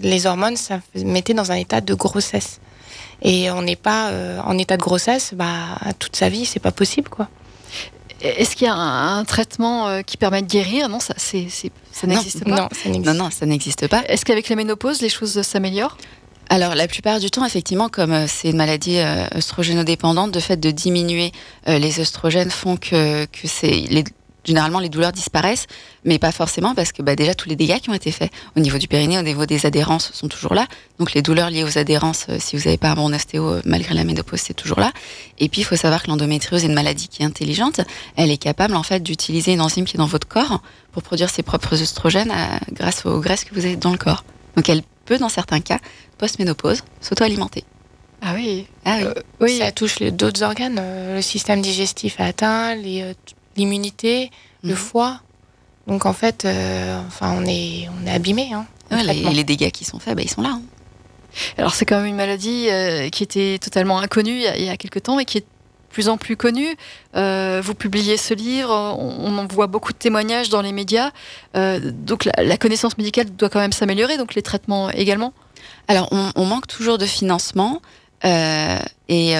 les 0.00 0.26
hormones, 0.26 0.56
ça 0.56 0.80
me 0.94 1.04
mettait 1.04 1.34
dans 1.34 1.50
un 1.50 1.56
état 1.56 1.80
de 1.80 1.94
grossesse. 1.94 2.60
Et 3.20 3.50
on 3.50 3.62
n'est 3.62 3.76
pas 3.76 4.12
en 4.44 4.56
état 4.58 4.76
de 4.76 4.82
grossesse, 4.82 5.32
bah, 5.34 5.76
toute 5.98 6.14
sa 6.14 6.28
vie, 6.28 6.46
c'est 6.46 6.60
pas 6.60 6.70
possible, 6.70 7.08
quoi. 7.08 7.28
Est-ce 8.20 8.54
qu'il 8.54 8.68
y 8.68 8.70
a 8.70 8.74
un, 8.74 9.24
traitement 9.24 10.04
qui 10.04 10.16
permet 10.16 10.40
de 10.40 10.46
guérir? 10.46 10.88
Non, 10.88 11.00
ça, 11.00 11.14
c'est, 11.16 11.48
ça 11.90 12.06
n'existe 12.06 12.44
pas. 12.44 12.50
Non, 12.50 12.68
ça 12.70 12.88
non, 12.90 13.14
non, 13.14 13.30
ça 13.32 13.44
n'existe 13.44 13.88
pas. 13.88 14.04
Est-ce 14.06 14.24
qu'avec 14.24 14.48
la 14.48 14.54
ménopause, 14.54 15.02
les 15.02 15.08
choses 15.08 15.42
s'améliorent? 15.42 15.96
Alors 16.50 16.74
la 16.74 16.88
plupart 16.88 17.20
du 17.20 17.30
temps, 17.30 17.44
effectivement, 17.44 17.88
comme 17.88 18.12
euh, 18.12 18.26
c'est 18.26 18.50
une 18.50 18.56
maladie 18.56 18.98
euh, 18.98 19.26
œstrogénodépendante, 19.36 20.32
de 20.32 20.40
fait 20.40 20.56
de 20.56 20.70
diminuer 20.70 21.32
euh, 21.68 21.78
les 21.78 22.00
œstrogènes 22.00 22.50
font 22.50 22.76
que, 22.76 23.26
que 23.26 23.46
c'est 23.46 23.84
généralement 24.44 24.80
les 24.80 24.88
douleurs 24.88 25.12
disparaissent, 25.12 25.66
mais 26.04 26.18
pas 26.18 26.32
forcément 26.32 26.74
parce 26.74 26.92
que 26.92 27.02
bah, 27.02 27.16
déjà 27.16 27.34
tous 27.34 27.48
les 27.48 27.56
dégâts 27.56 27.78
qui 27.80 27.90
ont 27.90 27.94
été 27.94 28.10
faits 28.10 28.30
au 28.56 28.60
niveau 28.60 28.78
du 28.78 28.88
périnée, 28.88 29.18
au 29.18 29.22
niveau 29.22 29.46
des 29.46 29.66
adhérences 29.66 30.12
sont 30.12 30.28
toujours 30.28 30.54
là. 30.54 30.66
Donc 30.98 31.12
les 31.14 31.22
douleurs 31.22 31.50
liées 31.50 31.64
aux 31.64 31.78
adhérences, 31.78 32.26
si 32.38 32.56
vous 32.56 32.64
n'avez 32.64 32.78
pas 32.78 32.90
un 32.90 32.94
bon 32.94 33.14
ostéo 33.14 33.60
malgré 33.64 33.94
la 33.94 34.04
ménopause, 34.04 34.40
c'est 34.40 34.54
toujours 34.54 34.80
là. 34.80 34.92
Et 35.38 35.48
puis 35.48 35.62
il 35.62 35.64
faut 35.64 35.76
savoir 35.76 36.02
que 36.02 36.08
l'endométriose 36.08 36.64
est 36.64 36.68
une 36.68 36.74
maladie 36.74 37.08
qui 37.08 37.22
est 37.22 37.26
intelligente. 37.26 37.80
Elle 38.16 38.30
est 38.30 38.38
capable 38.38 38.74
en 38.74 38.82
fait 38.82 39.02
d'utiliser 39.02 39.52
une 39.52 39.60
enzyme 39.60 39.84
qui 39.84 39.96
est 39.96 39.98
dans 39.98 40.06
votre 40.06 40.28
corps 40.28 40.62
pour 40.92 41.02
produire 41.02 41.30
ses 41.30 41.42
propres 41.42 41.80
œstrogènes 41.80 42.32
grâce 42.72 43.04
aux 43.06 43.20
graisses 43.20 43.44
que 43.44 43.54
vous 43.54 43.64
avez 43.64 43.76
dans 43.76 43.92
le 43.92 43.98
corps. 43.98 44.24
Donc 44.56 44.68
elle 44.68 44.82
peut 45.04 45.18
dans 45.18 45.28
certains 45.28 45.60
cas 45.60 45.78
post-ménopause, 46.18 46.82
s'auto-alimenter. 47.00 47.64
Ah 48.20 48.32
oui. 48.34 48.66
Ah 48.84 48.96
oui. 48.98 49.04
Euh, 49.04 49.14
oui. 49.40 49.58
Ça 49.58 49.70
touche 49.70 50.00
d'autres 50.02 50.42
organes. 50.42 50.78
Euh, 50.80 51.16
le 51.16 51.22
système 51.22 51.62
digestif 51.62 52.20
a 52.20 52.24
atteint, 52.24 52.74
les, 52.74 53.14
euh, 53.58 53.62
l'immunité, 53.62 54.30
le 54.62 54.70
mhm. 54.70 54.76
foie. 54.76 55.20
Donc 55.86 56.06
en 56.06 56.12
fait, 56.12 56.46
enfin, 57.06 57.34
on 57.36 57.44
est, 57.46 57.88
on 58.02 58.06
est 58.06 58.10
abîmé. 58.10 58.52
Hein, 58.52 58.66
les, 58.90 59.44
dégâts 59.44 59.70
qui 59.70 59.84
sont 59.84 59.98
faits, 59.98 60.16
bah, 60.16 60.22
ils 60.22 60.30
sont 60.30 60.42
là. 60.42 60.54
Hein. 60.54 60.62
Alors 61.56 61.74
c'est 61.74 61.84
quand 61.84 61.96
même 61.96 62.06
une 62.06 62.16
maladie 62.16 62.68
qui 63.12 63.22
était 63.22 63.58
totalement 63.60 64.00
inconnue 64.00 64.42
il 64.56 64.64
y 64.64 64.68
a, 64.68 64.76
quelques 64.76 65.02
temps 65.02 65.18
et 65.18 65.24
qui 65.24 65.38
est 65.38 65.44
plus 65.90 66.08
en 66.08 66.16
plus 66.16 66.36
connue. 66.36 66.74
vous 67.14 67.74
publiez 67.74 68.16
ce 68.16 68.34
livre, 68.34 68.70
on, 68.70 69.38
en 69.38 69.46
voit 69.46 69.66
beaucoup 69.66 69.92
de 69.92 69.98
témoignages 69.98 70.48
dans 70.48 70.62
les 70.62 70.72
médias. 70.72 71.10
donc 71.54 72.24
la, 72.24 72.42
la, 72.42 72.56
connaissance 72.56 72.98
médicale 72.98 73.26
doit 73.36 73.50
quand 73.50 73.60
même 73.60 73.72
s'améliorer, 73.72 74.16
donc 74.16 74.34
les 74.34 74.42
traitements 74.42 74.90
également. 74.90 75.32
Alors 75.86 76.08
on, 76.10 76.44
manque 76.44 76.66
toujours 76.66 76.98
de 76.98 77.06
financement 77.06 77.80
et 78.24 79.34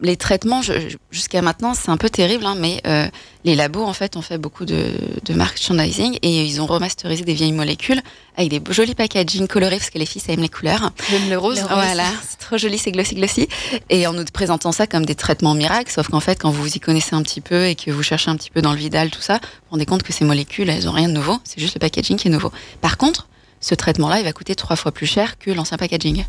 les 0.00 0.16
traitements, 0.16 0.62
jusqu'à 1.10 1.42
maintenant, 1.42 1.74
c'est 1.74 1.90
un 1.90 1.96
peu 1.96 2.08
terrible, 2.08 2.46
hein, 2.46 2.56
mais 2.58 2.80
euh, 2.86 3.06
les 3.44 3.54
labos, 3.54 3.84
en 3.84 3.92
fait, 3.92 4.16
ont 4.16 4.22
fait 4.22 4.38
beaucoup 4.38 4.64
de, 4.64 4.92
de 5.24 5.34
merchandising 5.34 6.18
et 6.22 6.44
ils 6.44 6.60
ont 6.60 6.66
remasterisé 6.66 7.24
des 7.24 7.34
vieilles 7.34 7.52
molécules 7.52 8.00
avec 8.36 8.50
des 8.50 8.60
jolis 8.72 8.94
packaging 8.94 9.46
colorés 9.46 9.76
parce 9.76 9.90
que 9.90 9.98
les 9.98 10.06
filles, 10.06 10.22
ça 10.22 10.32
aiment 10.32 10.40
les 10.40 10.48
couleurs. 10.48 10.92
J'aime 11.10 11.28
le 11.28 11.36
rose. 11.36 11.62
Voilà, 11.68 12.06
c'est 12.26 12.38
trop 12.38 12.56
joli, 12.56 12.78
c'est 12.78 12.92
glossy 12.92 13.14
glossy. 13.14 13.48
Et 13.90 14.06
en 14.06 14.14
nous 14.14 14.24
présentant 14.24 14.72
ça 14.72 14.86
comme 14.86 15.04
des 15.04 15.14
traitements 15.14 15.54
miracles, 15.54 15.92
sauf 15.92 16.08
qu'en 16.08 16.20
fait, 16.20 16.40
quand 16.40 16.50
vous 16.50 16.74
y 16.74 16.80
connaissez 16.80 17.14
un 17.14 17.22
petit 17.22 17.42
peu 17.42 17.66
et 17.66 17.74
que 17.74 17.90
vous 17.90 18.02
cherchez 18.02 18.30
un 18.30 18.36
petit 18.36 18.50
peu 18.50 18.62
dans 18.62 18.72
le 18.72 18.78
vidal, 18.78 19.10
tout 19.10 19.20
ça, 19.20 19.34
vous 19.34 19.40
vous 19.40 19.70
rendez 19.72 19.86
compte 19.86 20.02
que 20.02 20.12
ces 20.12 20.24
molécules, 20.24 20.70
elles 20.70 20.88
ont 20.88 20.92
rien 20.92 21.08
de 21.08 21.14
nouveau, 21.14 21.38
c'est 21.44 21.60
juste 21.60 21.74
le 21.74 21.80
packaging 21.80 22.16
qui 22.16 22.28
est 22.28 22.30
nouveau. 22.30 22.50
Par 22.80 22.96
contre, 22.96 23.28
ce 23.60 23.74
traitement-là, 23.74 24.20
il 24.20 24.24
va 24.24 24.32
coûter 24.32 24.54
trois 24.54 24.76
fois 24.76 24.92
plus 24.92 25.06
cher 25.06 25.38
que 25.38 25.50
l'ancien 25.50 25.76
packaging. 25.76 26.24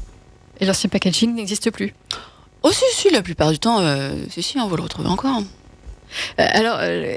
Et 0.59 0.65
l'ancien 0.65 0.89
packaging 0.89 1.35
n'existe 1.35 1.71
plus 1.71 1.93
Oh 2.67 2.71
si, 2.73 2.83
si, 2.91 3.09
la 3.11 3.21
plupart 3.21 3.51
du 3.51 3.59
temps, 3.59 3.79
euh, 3.79 4.11
si, 4.29 4.43
si, 4.43 4.59
on 4.59 4.67
va 4.67 4.75
le 4.75 4.83
retrouver 4.83 5.07
encore. 5.07 5.39
Euh, 6.37 6.45
alors, 6.51 6.79
euh, 6.81 7.15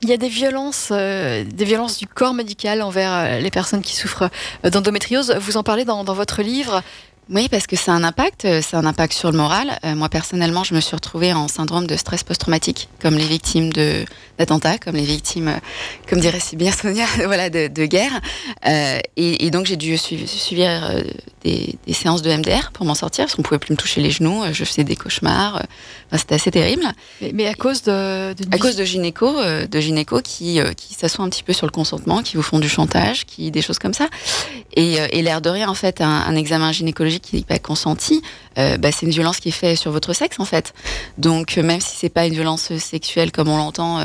il 0.00 0.08
y 0.08 0.12
a 0.14 0.16
des 0.16 0.30
violences, 0.30 0.90
des 0.90 1.64
violences 1.66 1.98
du 1.98 2.06
corps 2.06 2.32
médical 2.32 2.80
envers 2.80 3.40
les 3.40 3.50
personnes 3.50 3.82
qui 3.82 3.94
souffrent 3.94 4.30
d'endométriose. 4.64 5.36
Vous 5.38 5.58
en 5.58 5.62
parlez 5.62 5.84
dans, 5.84 6.02
dans 6.02 6.14
votre 6.14 6.40
livre. 6.40 6.82
Oui, 7.28 7.48
parce 7.48 7.66
que 7.66 7.74
c'est 7.74 7.90
un 7.90 8.04
impact, 8.04 8.44
euh, 8.44 8.60
c'est 8.62 8.76
un 8.76 8.86
impact 8.86 9.12
sur 9.12 9.32
le 9.32 9.36
moral. 9.36 9.80
Euh, 9.84 9.96
moi, 9.96 10.08
personnellement, 10.08 10.62
je 10.62 10.74
me 10.74 10.80
suis 10.80 10.94
retrouvée 10.94 11.32
en 11.32 11.48
syndrome 11.48 11.88
de 11.88 11.96
stress 11.96 12.22
post-traumatique, 12.22 12.88
comme 13.00 13.16
les 13.16 13.26
victimes 13.26 13.72
de 13.72 14.04
d'attentats, 14.38 14.76
comme 14.76 14.96
les 14.96 15.04
victimes, 15.04 15.48
euh, 15.48 15.58
comme 16.08 16.20
dirait 16.20 16.40
si 16.40 16.56
bien 16.56 16.70
Sonia, 16.82 17.06
voilà, 17.24 17.50
de, 17.50 17.66
de 17.66 17.86
guerre. 17.86 18.20
Euh, 18.66 19.00
et, 19.16 19.46
et, 19.46 19.50
donc, 19.50 19.66
j'ai 19.66 19.76
dû 19.76 19.96
suivre, 19.96 20.28
suivre 20.28 21.02
des, 21.42 21.74
des, 21.86 21.92
séances 21.94 22.22
de 22.22 22.30
MDR 22.30 22.70
pour 22.72 22.86
m'en 22.86 22.94
sortir, 22.94 23.24
parce 23.24 23.34
qu'on 23.34 23.42
pouvait 23.42 23.58
plus 23.58 23.72
me 23.72 23.78
toucher 23.78 24.00
les 24.00 24.10
genoux. 24.10 24.44
Je 24.52 24.64
faisais 24.64 24.84
des 24.84 24.94
cauchemars. 24.94 25.62
Enfin, 26.08 26.18
c'était 26.18 26.34
assez 26.36 26.50
terrible. 26.50 26.84
Mais, 27.20 27.30
mais, 27.34 27.46
à 27.46 27.54
cause 27.54 27.82
de, 27.82 28.34
de... 28.34 28.54
à 28.54 28.58
cause 28.58 28.76
de 28.76 28.84
gynéco, 28.84 29.32
de 29.42 29.80
gynéco 29.80 30.20
qui 30.20 30.60
qui 30.76 30.94
s'assoient 30.94 31.24
un 31.24 31.30
petit 31.30 31.42
peu 31.42 31.54
sur 31.54 31.66
le 31.66 31.72
consentement, 31.72 32.22
qui 32.22 32.36
vous 32.36 32.42
font 32.42 32.58
du 32.58 32.68
chantage, 32.68 33.24
qui 33.24 33.50
des 33.50 33.62
choses 33.62 33.78
comme 33.78 33.94
ça. 33.94 34.08
Et, 34.74 34.96
et 35.10 35.22
l'air 35.22 35.40
de 35.40 35.48
rien, 35.48 35.68
en 35.70 35.74
fait, 35.74 36.02
un, 36.02 36.06
un 36.06 36.36
examen 36.36 36.70
gynécologique 36.72 37.15
qui 37.18 37.36
n'est 37.36 37.42
pas 37.42 37.58
consenti, 37.58 38.22
euh, 38.58 38.76
bah, 38.78 38.90
c'est 38.92 39.06
une 39.06 39.12
violence 39.12 39.38
qui 39.38 39.48
est 39.48 39.52
faite 39.52 39.78
sur 39.78 39.90
votre 39.90 40.12
sexe 40.12 40.40
en 40.40 40.44
fait. 40.44 40.72
Donc 41.18 41.58
euh, 41.58 41.62
même 41.62 41.80
si 41.80 41.96
c'est 41.96 42.08
pas 42.08 42.26
une 42.26 42.34
violence 42.34 42.76
sexuelle 42.78 43.32
comme 43.32 43.48
on 43.48 43.56
l'entend 43.56 44.00
euh, 44.00 44.04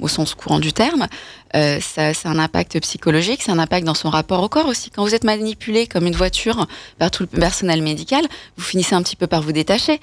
au 0.00 0.08
sens 0.08 0.34
courant 0.34 0.58
du 0.58 0.72
terme, 0.72 1.06
c'est 1.52 2.26
un 2.26 2.38
impact 2.38 2.78
psychologique, 2.80 3.42
c'est 3.42 3.50
un 3.50 3.58
impact 3.58 3.84
dans 3.84 3.94
son 3.94 4.08
rapport 4.08 4.40
au 4.40 4.48
corps 4.48 4.68
aussi. 4.68 4.90
Quand 4.90 5.02
vous 5.02 5.16
êtes 5.16 5.24
manipulé 5.24 5.88
comme 5.88 6.06
une 6.06 6.14
voiture 6.14 6.68
par 6.98 7.10
tout 7.10 7.26
le 7.30 7.40
personnel 7.40 7.82
médical, 7.82 8.24
vous 8.56 8.62
finissez 8.62 8.94
un 8.94 9.02
petit 9.02 9.16
peu 9.16 9.26
par 9.26 9.42
vous 9.42 9.50
détacher. 9.50 10.00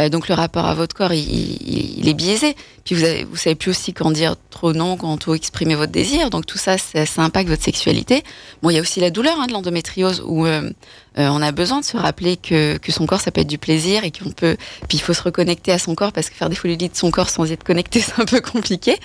Euh, 0.00 0.08
donc 0.08 0.28
le 0.28 0.34
rapport 0.34 0.66
à 0.66 0.74
votre 0.74 0.94
corps, 0.94 1.12
il, 1.12 2.08
est 2.08 2.14
biaisé. 2.14 2.56
Puis 2.84 2.94
vous, 2.94 3.04
avez, 3.04 3.26
savez 3.34 3.54
plus 3.54 3.70
aussi 3.70 3.92
quand 3.92 4.10
dire 4.10 4.36
trop 4.48 4.72
non, 4.72 4.96
quand 4.96 5.16
trop 5.18 5.34
exprimer 5.34 5.74
votre 5.74 5.92
désir. 5.92 6.30
Donc 6.30 6.46
tout 6.46 6.58
ça, 6.58 6.78
ça, 6.78 7.04
impacte 7.22 7.48
votre 7.48 7.62
sexualité. 7.62 8.22
Bon, 8.62 8.70
il 8.70 8.76
y 8.76 8.78
a 8.78 8.80
aussi 8.80 9.00
la 9.00 9.10
douleur 9.10 9.38
hein, 9.38 9.46
de 9.46 9.52
l'endométriose 9.52 10.22
où 10.26 10.46
euh, 10.46 10.70
euh, 11.18 11.28
on 11.28 11.42
a 11.42 11.52
besoin 11.52 11.80
de 11.80 11.84
se 11.84 11.96
rappeler 11.96 12.36
que, 12.36 12.78
que, 12.78 12.92
son 12.92 13.06
corps, 13.06 13.20
ça 13.20 13.30
peut 13.30 13.42
être 13.42 13.48
du 13.48 13.58
plaisir 13.58 14.04
et 14.04 14.10
qu'on 14.10 14.30
peut. 14.30 14.56
Puis 14.88 14.98
il 14.98 15.00
faut 15.00 15.12
se 15.12 15.22
reconnecter 15.22 15.72
à 15.72 15.78
son 15.78 15.94
corps 15.94 16.12
parce 16.12 16.30
que 16.30 16.36
faire 16.36 16.48
des 16.48 16.56
folies 16.56 16.76
de 16.76 16.88
son 16.94 17.10
corps 17.10 17.28
sans 17.28 17.48
y 17.48 17.52
être 17.52 17.64
connecté, 17.64 18.00
c'est 18.06 18.20
un 18.20 18.24
peu 18.24 18.40
compliqué. 18.40 18.96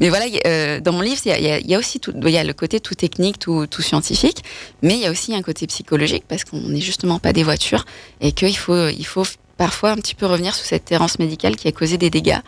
Mais 0.00 0.08
voilà, 0.08 0.80
dans 0.80 0.92
mon 0.92 1.00
livre, 1.00 1.20
il 1.24 1.62
y 1.66 1.74
a, 1.74 1.78
aussi 1.78 2.00
tout, 2.00 2.12
y 2.28 2.36
a 2.36 2.44
le 2.44 2.52
côté 2.52 2.80
tout 2.80 2.94
technique, 2.94 3.38
tout, 3.38 3.66
tout 3.66 3.82
scientifique, 3.82 4.42
mais 4.82 4.94
il 4.94 5.00
y 5.00 5.06
a 5.06 5.10
aussi 5.10 5.34
un 5.34 5.42
côté 5.42 5.66
psychologique 5.66 6.24
parce 6.28 6.44
qu'on 6.44 6.60
n'est 6.60 6.80
justement 6.80 7.18
pas 7.18 7.32
des 7.32 7.42
voitures 7.42 7.86
et 8.20 8.32
qu'il 8.32 8.56
faut, 8.56 8.88
il 8.88 9.06
faut 9.06 9.24
parfois 9.62 9.90
un 9.90 9.94
petit 9.94 10.16
peu 10.16 10.26
revenir 10.26 10.56
sous 10.56 10.64
cette 10.64 10.90
errance 10.90 11.20
médicale 11.20 11.54
qui 11.54 11.68
a 11.68 11.72
causé 11.72 11.96
des 11.96 12.10
dégâts 12.10 12.40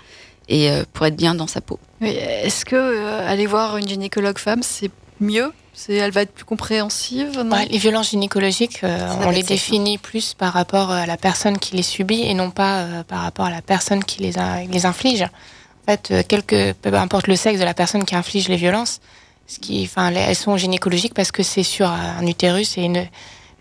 et 0.49 0.69
euh, 0.69 0.83
pour 0.93 1.07
être 1.07 1.15
bien 1.15 1.37
dans 1.37 1.47
sa 1.47 1.61
peau. 1.61 1.79
Est-ce 2.01 2.65
que 2.65 2.75
euh, 2.75 3.31
aller 3.31 3.47
voir 3.47 3.77
une 3.77 3.87
gynécologue 3.87 4.39
femme, 4.39 4.65
c'est 4.65 4.91
mieux? 5.21 5.53
Elle 5.89 6.11
va 6.11 6.23
être 6.23 6.33
plus 6.33 6.45
compréhensive 6.45 7.45
Les 7.71 7.79
violences 7.79 8.11
gynécologiques, 8.11 8.83
euh, 8.83 9.09
on 9.25 9.31
les 9.31 9.45
définit 9.45 9.97
plus 9.97 10.35
par 10.35 10.53
rapport 10.53 10.91
à 10.91 11.07
la 11.07 11.17
personne 11.17 11.59
qui 11.59 11.77
les 11.77 11.85
subit 11.85 12.23
et 12.23 12.35
non 12.35 12.51
pas 12.51 12.85
par 13.07 13.21
rapport 13.21 13.47
à 13.47 13.51
la 13.51 13.63
personne 13.63 14.03
qui 14.03 14.21
les, 14.21 14.33
les 14.69 14.85
inflige. 14.85 15.23
En 15.23 15.93
fait, 15.93 16.27
quelque, 16.27 16.73
peu 16.73 16.93
importe 16.95 17.29
le 17.29 17.37
sexe 17.37 17.61
de 17.61 17.65
la 17.65 17.75
personne 17.75 18.05
qui 18.05 18.17
inflige 18.17 18.49
les 18.49 18.57
violences, 18.57 19.01
ce 19.47 19.61
qui, 19.61 19.85
enfin, 19.85 20.11
elles 20.11 20.35
sont 20.35 20.57
gynécologiques 20.57 21.15
parce 21.15 21.31
que 21.31 21.45
c'est 21.45 21.63
sur 21.63 21.89
un 21.89 22.27
utérus 22.27 22.77
et 22.77 22.83
une, 22.83 23.07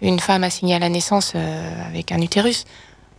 une 0.02 0.20
femme 0.20 0.44
assignée 0.44 0.74
à 0.74 0.80
la 0.80 0.90
naissance 0.90 1.34
avec 1.36 2.12
un 2.12 2.22
utérus. 2.22 2.66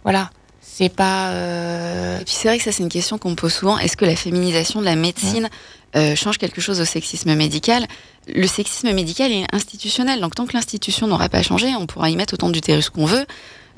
Voilà. 0.05 0.31
C'est 0.61 0.89
pas. 0.89 1.29
Euh, 1.31 2.21
Et 2.21 2.25
puis 2.25 2.35
c'est 2.35 2.49
vrai 2.49 2.59
que 2.59 2.65
ça, 2.65 2.73
c'est 2.73 2.83
une 2.83 2.89
question 2.89 3.19
qu'on 3.19 3.31
me 3.31 3.37
pose 3.37 3.53
souvent. 3.53 3.79
Est-ce 3.79 3.97
que 3.97 4.05
la 4.05 4.17
féminisation 4.17 4.81
de 4.81 4.87
la 4.87 4.97
médecine 4.97 5.49
euh, 5.95 6.17
change 6.17 6.39
quelque 6.39 6.61
chose 6.61 6.81
au 6.81 6.85
sexisme 6.85 7.35
médical? 7.35 7.87
Le 8.27 8.47
sexisme 8.47 8.93
médical 8.93 9.31
est 9.31 9.45
institutionnel. 9.53 10.21
Donc 10.21 10.35
tant 10.35 10.47
que 10.47 10.55
l'institution 10.55 11.07
n'aura 11.07 11.29
pas 11.29 11.43
changé, 11.43 11.73
on 11.79 11.87
pourra 11.87 12.11
y 12.11 12.17
mettre 12.17 12.35
autant 12.35 12.51
d'utérus 12.51 12.91
qu'on 12.91 13.05
veut. 13.05 13.25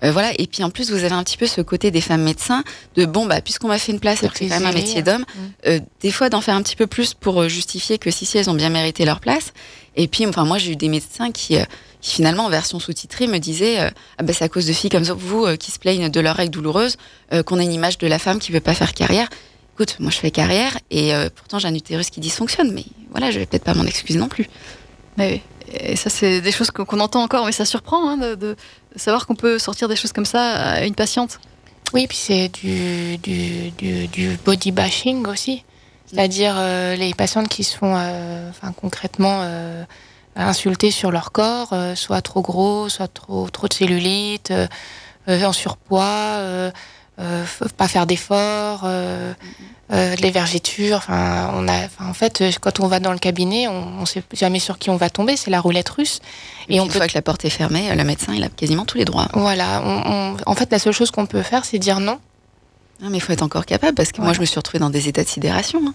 Euh, 0.05 0.13
voilà. 0.13 0.33
Et 0.39 0.47
puis 0.47 0.63
en 0.63 0.71
plus, 0.71 0.91
vous 0.91 1.05
avez 1.05 1.15
un 1.15 1.23
petit 1.23 1.37
peu 1.37 1.47
ce 1.47 1.61
côté 1.61 1.91
des 1.91 2.01
femmes 2.01 2.23
médecins 2.23 2.65
de 2.95 3.05
bon, 3.05 3.27
bah, 3.27 3.43
puisqu'on 3.43 3.69
m'a 3.69 3.79
fait 3.79 3.93
une 3.93 4.01
place, 4.01 4.21
c'est 4.21 4.49
quand 4.49 4.61
même 4.61 4.67
un 4.67 4.73
métier 4.73 5.03
d'homme, 5.03 5.25
des 6.01 6.11
fois 6.11 6.31
d'en 6.31 6.41
faire 6.41 6.55
un 6.55 6.63
petit 6.63 6.77
peu 6.77 6.87
plus 6.87 7.13
pour 7.13 7.47
justifier 7.49 7.99
que 7.99 8.11
si, 8.11 8.25
si, 8.25 8.39
elles 8.39 8.49
ont 8.49 8.55
bien 8.55 8.71
mérité 8.71 9.05
leur 9.05 9.21
place. 9.21 9.53
Et 9.97 10.09
puis, 10.09 10.27
enfin, 10.27 10.45
moi, 10.45 10.57
j'ai 10.57 10.73
eu 10.73 10.77
des 10.77 10.89
médecins 10.89 11.31
qui, 11.31 11.59
qui 12.07 12.15
finalement 12.15 12.45
en 12.45 12.51
version 12.51 12.79
sous-titrée 12.79 13.27
me 13.27 13.39
disait 13.39 13.81
euh, 13.81 13.91
ah 14.19 14.23
ben, 14.23 14.33
c'est 14.33 14.45
à 14.45 14.49
cause 14.49 14.65
de 14.65 14.73
filles 14.73 14.91
comme 14.91 15.03
vous 15.03 15.45
euh, 15.45 15.57
qui 15.57 15.73
se 15.73 15.81
plaignent 15.81 16.09
de 16.09 16.21
leurs 16.21 16.37
règles 16.37 16.53
douloureuses 16.53 16.99
euh, 17.33 17.43
qu'on 17.43 17.59
a 17.59 17.63
une 17.65 17.73
image 17.73 17.99
de 17.99 18.07
la 18.07 18.21
femme 18.21 18.39
qui 18.39 18.53
veut 18.53 18.61
pas 18.61 18.75
faire 18.75 18.95
carrière. 18.95 19.29
Écoute, 19.75 19.97
moi 19.99 20.13
je 20.13 20.19
fais 20.19 20.31
carrière 20.31 20.79
et 20.91 21.13
pourtant 21.35 21.59
j'ai 21.59 21.69
un 21.69 21.75
utérus 21.75 22.09
qui 22.09 22.21
dysfonctionne, 22.21 22.73
mais 22.73 22.85
voilà, 23.11 23.31
je 23.31 23.39
vais 23.39 23.45
peut-être 23.45 23.65
pas 23.65 23.75
m'en 23.75 23.85
excuser 23.85 24.19
non 24.19 24.29
plus. 24.29 24.49
Mais 25.19 25.43
et 25.71 25.97
ça 25.97 26.09
c'est 26.09 26.41
des 26.41 26.53
choses 26.53 26.71
qu'on 26.71 27.01
entend 27.01 27.23
encore, 27.23 27.45
mais 27.45 27.53
ça 27.53 27.67
surprend 27.67 28.09
hein, 28.09 28.17
de, 28.17 28.57
savoir 28.95 29.27
qu'on 29.27 29.35
peut 29.35 29.59
sortir 29.59 29.89
des 29.89 29.97
choses 29.97 30.13
comme 30.13 30.25
ça 30.25 30.55
à 30.55 30.85
une 30.87 30.95
patiente. 30.95 31.41
Oui, 31.93 32.07
puis 32.07 32.17
c'est 32.17 32.49
du, 32.49 33.19
du, 33.19 33.71
du, 34.07 34.39
body 34.47 34.71
bashing 34.71 35.27
aussi. 35.27 35.63
C'est-à-dire 36.07 36.55
les 36.97 37.13
patientes 37.13 37.49
qui 37.49 37.63
se 37.63 37.77
font 37.77 37.97
enfin, 38.49 38.73
concrètement 38.73 39.43
insulter 40.37 40.91
sur 40.91 41.11
leur 41.11 41.33
corps, 41.33 41.71
euh, 41.73 41.95
soit 41.95 42.21
trop 42.21 42.43
gros, 42.43 42.89
soit 42.89 43.09
trop, 43.09 43.49
trop 43.49 43.69
de 43.69 43.73
cellulite, 43.73 44.51
euh, 44.51 44.67
euh, 45.29 45.45
en 45.45 45.53
surpoids, 45.53 46.71
pas 47.77 47.89
faire 47.89 48.07
d'efforts, 48.07 48.87
les 49.91 50.31
vergitures. 50.31 50.99
Enfin, 50.99 51.51
on 51.55 51.67
a, 51.67 51.87
en 52.01 52.13
fait, 52.13 52.45
quand 52.61 52.81
on 52.81 52.87
va 52.87 53.01
dans 53.01 53.13
le 53.13 53.19
cabinet, 53.19 53.67
on 53.67 54.01
ne 54.01 54.07
sait 54.07 54.23
jamais 54.33 54.59
sur 54.59 54.79
qui 54.79 54.91
on 54.91 54.97
va 54.97 55.11
tomber. 55.11 55.37
C'est 55.37 55.51
la 55.51 55.61
roulette 55.61 55.89
russe. 55.89 56.21
Et, 56.69 56.79
on 56.79 56.85
une 56.85 56.91
peut... 56.91 56.99
fois 56.99 57.09
que 57.09 57.15
la 57.15 57.23
porte 57.23 57.45
est 57.45 57.51
fermée, 57.51 57.93
le 57.95 58.05
médecin, 58.05 58.35
il 58.35 58.45
a 58.45 58.49
quasiment 58.49 58.85
tous 58.85 58.99
les 58.99 59.05
droits. 59.05 59.29
Voilà. 59.33 59.83
en 59.83 60.55
fait, 60.55 60.71
la 60.71 60.79
seule 60.79 60.93
chose 60.93 61.11
qu'on 61.11 61.27
peut 61.27 61.43
faire, 61.43 61.65
c'est 61.65 61.79
dire 61.79 61.99
non. 61.99 62.21
Non, 63.01 63.11
mais 63.11 63.19
il 63.19 63.21
faut 63.21 63.33
être 63.33 63.43
encore 63.43 63.67
capable 63.67 63.95
parce 63.95 64.13
que 64.13 64.21
moi, 64.21 64.33
je 64.33 64.41
me 64.41 64.47
suis 64.47 64.57
retrouvée 64.57 64.79
dans 64.79 64.91
des 64.91 65.09
états 65.09 65.25
de 65.25 65.29
sidération. 65.29 65.81
Hein. 65.87 65.95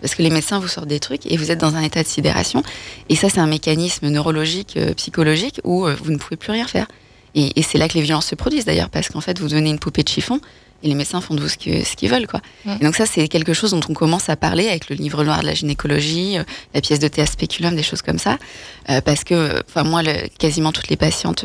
Parce 0.00 0.14
que 0.14 0.22
les 0.22 0.30
médecins 0.30 0.58
vous 0.58 0.68
sortent 0.68 0.88
des 0.88 1.00
trucs 1.00 1.26
et 1.26 1.36
vous 1.36 1.50
êtes 1.50 1.58
dans 1.58 1.74
un 1.74 1.82
état 1.82 2.02
de 2.02 2.08
sidération. 2.08 2.62
Et 3.08 3.16
ça, 3.16 3.28
c'est 3.28 3.40
un 3.40 3.46
mécanisme 3.46 4.08
neurologique, 4.08 4.76
euh, 4.76 4.94
psychologique 4.94 5.60
où 5.64 5.86
euh, 5.86 5.96
vous 6.02 6.12
ne 6.12 6.18
pouvez 6.18 6.36
plus 6.36 6.52
rien 6.52 6.66
faire. 6.66 6.86
Et, 7.34 7.62
c'est 7.62 7.78
là 7.78 7.88
que 7.88 7.94
les 7.94 8.02
violences 8.02 8.26
se 8.26 8.34
produisent 8.34 8.64
d'ailleurs, 8.64 8.88
parce 8.88 9.08
qu'en 9.08 9.20
fait, 9.20 9.38
vous 9.38 9.48
donnez 9.48 9.70
une 9.70 9.78
poupée 9.78 10.02
de 10.02 10.08
chiffon 10.08 10.40
et 10.82 10.88
les 10.88 10.94
médecins 10.94 11.20
font 11.20 11.34
de 11.34 11.40
vous 11.40 11.48
ce 11.48 11.56
qu'ils 11.56 12.10
veulent. 12.10 12.26
Quoi. 12.26 12.40
Et 12.80 12.84
donc 12.84 12.96
ça, 12.96 13.04
c'est 13.04 13.28
quelque 13.28 13.52
chose 13.52 13.72
dont 13.72 13.80
on 13.88 13.94
commence 13.94 14.28
à 14.28 14.36
parler 14.36 14.68
avec 14.68 14.88
le 14.88 14.96
livre 14.96 15.22
noir 15.24 15.40
de 15.42 15.46
la 15.46 15.54
gynécologie, 15.54 16.38
euh, 16.38 16.44
la 16.74 16.80
pièce 16.80 16.98
de 16.98 17.06
théâtre 17.06 17.32
spéculum, 17.32 17.76
des 17.76 17.82
choses 17.82 18.02
comme 18.02 18.18
ça. 18.18 18.38
parce 19.04 19.24
que, 19.24 19.62
enfin 19.68 19.84
moi, 19.84 20.02
quasiment 20.38 20.72
toutes 20.72 20.88
les 20.88 20.96
patientes 20.96 21.44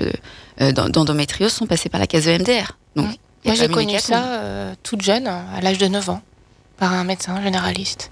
d'endométriose 0.60 1.52
sont 1.52 1.68
passées 1.68 1.89
par 1.89 2.00
la 2.00 2.08
case 2.08 2.26
de 2.26 2.38
MDR. 2.38 2.78
Donc, 2.96 3.08
Moi, 3.46 3.56
j'ai 3.56 3.68
connu 3.68 4.00
ça 4.00 4.76
toute 4.84 5.02
jeune, 5.02 5.28
à 5.28 5.62
l'âge 5.62 5.78
de 5.78 5.88
9 5.88 6.10
ans, 6.10 6.22
par 6.78 6.94
un 6.94 7.04
médecin 7.04 7.42
généraliste 7.44 8.10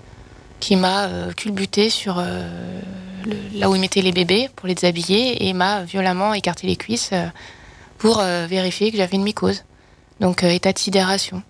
qui 0.61 0.77
m'a 0.77 1.07
euh, 1.07 1.33
culbuté 1.33 1.89
sur 1.89 2.19
euh, 2.19 2.47
là 3.53 3.69
où 3.69 3.75
il 3.75 3.81
mettait 3.81 4.01
les 4.01 4.13
bébés 4.13 4.49
pour 4.55 4.67
les 4.67 4.75
déshabiller 4.75 5.49
et 5.49 5.53
m'a 5.53 5.83
violemment 5.83 6.33
écarté 6.33 6.67
les 6.67 6.77
cuisses 6.77 7.09
euh, 7.11 7.27
pour 7.97 8.19
vérifier 8.19 8.89
que 8.89 8.97
j'avais 8.97 9.15
une 9.15 9.23
mycose. 9.23 9.63
Donc 10.19 10.41
état 10.43 10.73
de 10.73 10.79
sidération. 10.79 11.43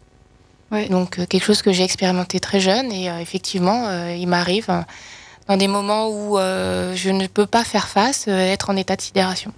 Donc 0.90 1.26
quelque 1.28 1.46
chose 1.46 1.62
que 1.62 1.72
j'ai 1.72 1.84
expérimenté 1.84 2.42
très 2.42 2.60
jeune 2.60 2.92
et 2.92 3.06
effectivement, 3.22 3.90
il 4.10 4.28
m'arrive 4.28 4.68
dans 5.48 5.56
des 5.56 5.70
moments 5.70 6.10
où 6.10 6.38
je 6.38 7.10
ne 7.10 7.28
peux 7.28 7.46
pas 7.46 7.64
faire 7.64 7.88
face, 7.88 8.28
être 8.28 8.70
en 8.70 8.76
état 8.76 8.98
de 8.98 9.02
sidération. 9.02 9.54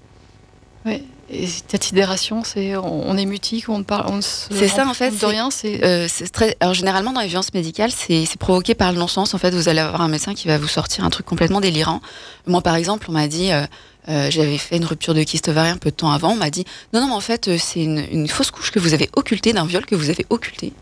Oui. 0.85 1.03
Et 1.33 1.47
cette 1.47 1.83
sidération, 1.83 2.43
c'est 2.43 2.75
on 2.77 3.17
est 3.17 3.25
mutique, 3.25 3.69
on 3.69 3.83
parle, 3.83 4.05
on 4.09 4.19
C'est 4.21 4.67
ça 4.67 4.87
en 4.87 4.93
fait. 4.93 5.11
De 5.11 5.25
rien, 5.25 5.49
c'est. 5.49 5.83
Euh, 5.83 6.07
très. 6.31 6.55
Alors 6.59 6.73
généralement 6.73 7.11
dans 7.11 7.21
les 7.21 7.27
violences 7.27 7.53
médicales, 7.53 7.91
c'est 7.91 8.37
provoqué 8.39 8.75
par 8.75 8.91
le 8.91 8.99
non-sens. 8.99 9.33
En 9.33 9.37
fait, 9.37 9.51
vous 9.51 9.69
allez 9.69 9.79
avoir 9.79 10.01
un 10.01 10.07
médecin 10.07 10.33
qui 10.33 10.47
va 10.47 10.57
vous 10.57 10.67
sortir 10.67 11.03
un 11.03 11.09
truc 11.09 11.25
complètement 11.25 11.61
délirant. 11.61 12.01
Moi, 12.45 12.61
par 12.61 12.75
exemple, 12.75 13.07
on 13.09 13.13
m'a 13.13 13.27
dit. 13.27 13.51
Euh, 13.51 13.65
euh, 14.09 14.29
j'avais 14.29 14.57
fait 14.57 14.75
une 14.75 14.83
rupture 14.83 15.13
de 15.13 15.23
kyste 15.23 15.47
ovarien 15.47 15.75
un 15.75 15.77
peu 15.77 15.89
de 15.89 15.95
temps 15.95 16.11
avant. 16.11 16.31
On 16.31 16.35
m'a 16.35 16.49
dit 16.49 16.65
non, 16.91 16.99
non, 16.99 17.07
mais 17.07 17.13
en 17.13 17.21
fait, 17.21 17.57
c'est 17.57 17.81
une, 17.81 18.05
une, 18.11 18.27
fausse 18.27 18.51
couche 18.51 18.69
que 18.69 18.79
vous 18.79 18.93
avez 18.93 19.09
occultée 19.15 19.53
d'un 19.53 19.65
viol 19.65 19.85
que 19.85 19.95
vous 19.95 20.09
avez 20.09 20.25
occulté. 20.29 20.73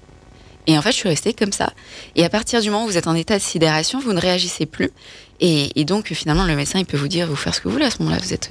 Et 0.68 0.78
en 0.78 0.82
fait, 0.82 0.92
je 0.92 0.98
suis 0.98 1.10
restée 1.10 1.34
comme 1.34 1.52
ça. 1.52 1.74
Et 2.16 2.24
à 2.24 2.30
partir 2.30 2.62
du 2.62 2.70
moment 2.70 2.86
où 2.86 2.88
vous 2.88 2.98
êtes 2.98 3.08
en 3.08 3.16
état 3.16 3.38
de 3.38 3.44
sidération, 3.44 4.00
vous 4.00 4.14
ne 4.14 4.20
réagissez 4.20 4.66
plus. 4.66 4.92
Et, 5.44 5.86
donc, 5.86 6.14
finalement, 6.14 6.46
le 6.46 6.56
médecin, 6.56 6.78
il 6.78 6.86
peut 6.86 6.98
vous 6.98 7.08
dire, 7.08 7.28
vous 7.28 7.36
faire 7.36 7.56
ce 7.56 7.62
que 7.62 7.68
vous 7.68 7.74
voulez 7.74 7.86
à 7.86 7.90
ce 7.90 7.98
moment-là. 8.04 8.22
Vous 8.22 8.32
êtes... 8.32 8.50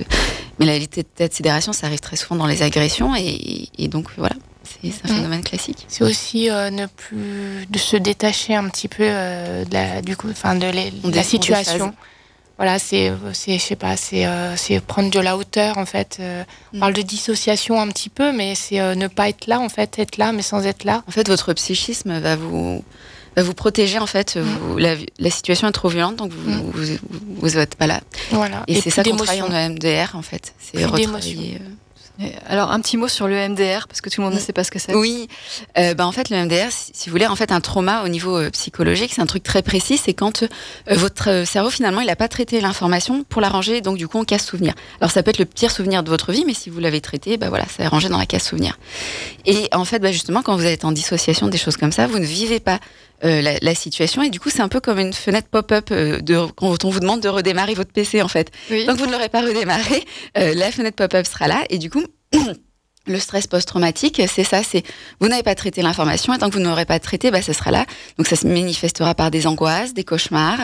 Mais 0.58 0.66
l'état 0.66 1.28
de 1.28 1.32
sidération, 1.32 1.72
ça 1.72 1.86
arrive 1.86 2.00
très 2.00 2.16
souvent 2.16 2.34
dans 2.34 2.46
les 2.46 2.62
agressions. 2.62 3.14
Et, 3.14 3.86
donc, 3.86 4.08
voilà, 4.16 4.34
c'est 4.64 4.92
un 5.04 5.14
phénomène 5.14 5.44
classique. 5.44 5.86
C'est 5.86 6.02
aussi 6.02 6.50
euh, 6.50 6.70
ne 6.70 6.86
plus 6.86 7.66
de 7.70 7.78
se 7.78 7.96
détacher 7.96 8.56
un 8.56 8.68
petit 8.68 8.88
peu 8.88 9.04
euh, 9.04 9.64
de 9.64 9.72
la, 9.72 10.02
du 10.02 10.16
coup, 10.16 10.30
enfin, 10.30 10.56
de, 10.56 10.66
la 11.14 11.22
situation 11.22 11.94
voilà, 12.60 12.78
c'est, 12.78 13.10
je 13.32 13.56
sais 13.56 13.74
pas, 13.74 13.96
c'est, 13.96 14.26
euh, 14.26 14.54
c'est 14.54 14.80
prendre 14.80 15.10
de 15.10 15.18
la 15.18 15.38
hauteur 15.38 15.78
en 15.78 15.86
fait. 15.86 16.18
Euh, 16.20 16.44
on 16.74 16.76
mm. 16.76 16.80
parle 16.80 16.92
de 16.92 17.00
dissociation 17.00 17.80
un 17.80 17.88
petit 17.88 18.10
peu, 18.10 18.32
mais 18.32 18.54
c'est 18.54 18.80
euh, 18.80 18.94
ne 18.94 19.06
pas 19.06 19.30
être 19.30 19.46
là 19.46 19.60
en 19.60 19.70
fait, 19.70 19.98
être 19.98 20.18
là 20.18 20.32
mais 20.32 20.42
sans 20.42 20.66
être 20.66 20.84
là. 20.84 21.02
En 21.08 21.10
fait, 21.10 21.26
votre 21.26 21.54
psychisme 21.54 22.18
va 22.18 22.36
vous 22.36 22.84
va 23.34 23.42
vous 23.42 23.54
protéger 23.54 23.98
en 23.98 24.06
fait. 24.06 24.36
Mm. 24.36 24.78
la, 24.78 25.30
situation 25.30 25.68
est 25.68 25.72
trop 25.72 25.88
violente, 25.88 26.16
donc 26.16 26.32
vous 26.32 26.50
mm. 26.50 26.98
vous, 27.38 27.56
êtes 27.56 27.76
pas 27.76 27.86
là. 27.86 28.02
Voilà. 28.30 28.64
Et, 28.66 28.78
c'est 28.78 28.90
ça 28.90 29.04
qu'on 29.04 29.16
travaille 29.16 29.40
en 29.40 29.50
EMDR 29.50 30.10
en 30.12 30.20
fait. 30.20 30.52
C'est 30.58 30.84
retravailler. 30.84 31.62
Alors 32.46 32.70
un 32.70 32.80
petit 32.80 32.96
mot 32.96 33.08
sur 33.08 33.28
le 33.28 33.48
MDR 33.48 33.86
parce 33.88 34.00
que 34.00 34.10
tout 34.10 34.20
le 34.20 34.26
monde 34.26 34.34
ne 34.34 34.40
sait 34.40 34.52
pas 34.52 34.64
ce 34.64 34.70
que 34.70 34.78
c'est. 34.78 34.94
Oui, 34.94 35.28
euh, 35.78 35.94
bah, 35.94 36.06
en 36.06 36.12
fait 36.12 36.30
le 36.30 36.36
MDR, 36.44 36.70
si, 36.70 37.08
vous 37.08 37.12
voulez, 37.12 37.26
en 37.26 37.36
fait 37.36 37.52
un 37.52 37.60
trauma 37.60 38.02
au 38.04 38.08
niveau 38.08 38.36
euh, 38.36 38.50
psychologique, 38.50 39.12
c'est 39.14 39.22
un 39.22 39.26
truc 39.26 39.42
très 39.42 39.62
précis, 39.62 39.96
c'est 39.96 40.12
quand 40.12 40.42
euh, 40.42 40.46
votre 40.90 41.44
cerveau 41.46 41.70
finalement 41.70 42.00
il 42.00 42.06
n'a 42.06 42.16
pas 42.16 42.28
traité 42.28 42.60
l'information 42.60 43.24
pour 43.24 43.40
la 43.40 43.48
ranger, 43.48 43.80
donc 43.80 43.96
du 43.96 44.08
coup 44.08 44.18
on 44.18 44.24
casse 44.24 44.44
souvenir. 44.44 44.74
Alors 45.00 45.10
ça 45.10 45.22
peut 45.22 45.30
être 45.30 45.38
le 45.38 45.44
pire 45.46 45.70
souvenir 45.70 46.02
de 46.02 46.10
votre 46.10 46.32
vie, 46.32 46.44
mais 46.46 46.54
si 46.54 46.70
vous 46.70 46.80
l'avez 46.80 47.00
traité, 47.00 47.36
bah 47.36 47.48
voilà, 47.48 47.64
ça 47.66 47.84
est 47.84 47.88
rangé 47.88 48.08
dans 48.08 48.18
la 48.18 48.26
casse 48.26 48.48
souvenir. 48.48 48.78
Et 49.46 49.68
en 49.72 49.84
fait, 49.84 50.00
bah, 50.00 50.12
justement 50.12 50.42
quand 50.42 50.56
vous 50.56 50.66
êtes 50.66 50.84
en 50.84 50.92
dissociation, 50.92 51.48
des 51.48 51.58
choses 51.58 51.76
comme 51.76 51.92
ça, 51.92 52.06
vous 52.06 52.18
ne 52.18 52.26
vivez 52.26 52.60
pas 52.60 52.80
la, 53.22 53.74
situation 53.74 54.22
et 54.22 54.30
du 54.30 54.40
coup 54.40 54.50
c'est 54.50 54.62
un 54.62 54.68
peu 54.68 54.80
comme 54.80 54.98
une 54.98 55.12
fenêtre 55.12 55.48
pop-up 55.48 55.90
de 55.92 56.46
quand 56.56 56.84
on 56.84 56.90
vous 56.90 57.00
demande 57.00 57.20
de 57.20 57.28
redémarrer 57.28 57.74
votre 57.74 57.92
PC 57.92 58.22
en 58.22 58.28
fait. 58.28 58.50
Donc 58.86 58.98
vous 58.98 59.06
ne 59.06 59.12
l'aurez 59.12 59.28
pas 59.28 59.42
redémarré, 59.42 60.04
la 60.34 60.70
fenêtre 60.70 60.96
pop-up 60.96 61.26
sera 61.26 61.48
là 61.48 61.64
et 61.70 61.78
du 61.78 61.90
coup 61.90 62.04
le 63.06 63.18
stress 63.18 63.46
post-traumatique, 63.46 64.20
c'est 64.28 64.44
ça, 64.44 64.62
c'est 64.62 64.82
vous 65.20 65.28
n'avez 65.28 65.42
pas 65.42 65.54
traité 65.54 65.82
l'information 65.82 66.34
et 66.34 66.38
tant 66.38 66.48
que 66.48 66.54
vous 66.54 66.62
n'aurez 66.62 66.84
pas 66.84 66.98
traité, 66.98 67.30
bah, 67.30 67.42
ça 67.42 67.52
sera 67.52 67.70
là. 67.70 67.86
Donc 68.18 68.26
ça 68.26 68.36
se 68.36 68.46
manifestera 68.46 69.14
par 69.14 69.30
des 69.30 69.46
angoisses, 69.46 69.94
des 69.94 70.04
cauchemars, 70.04 70.60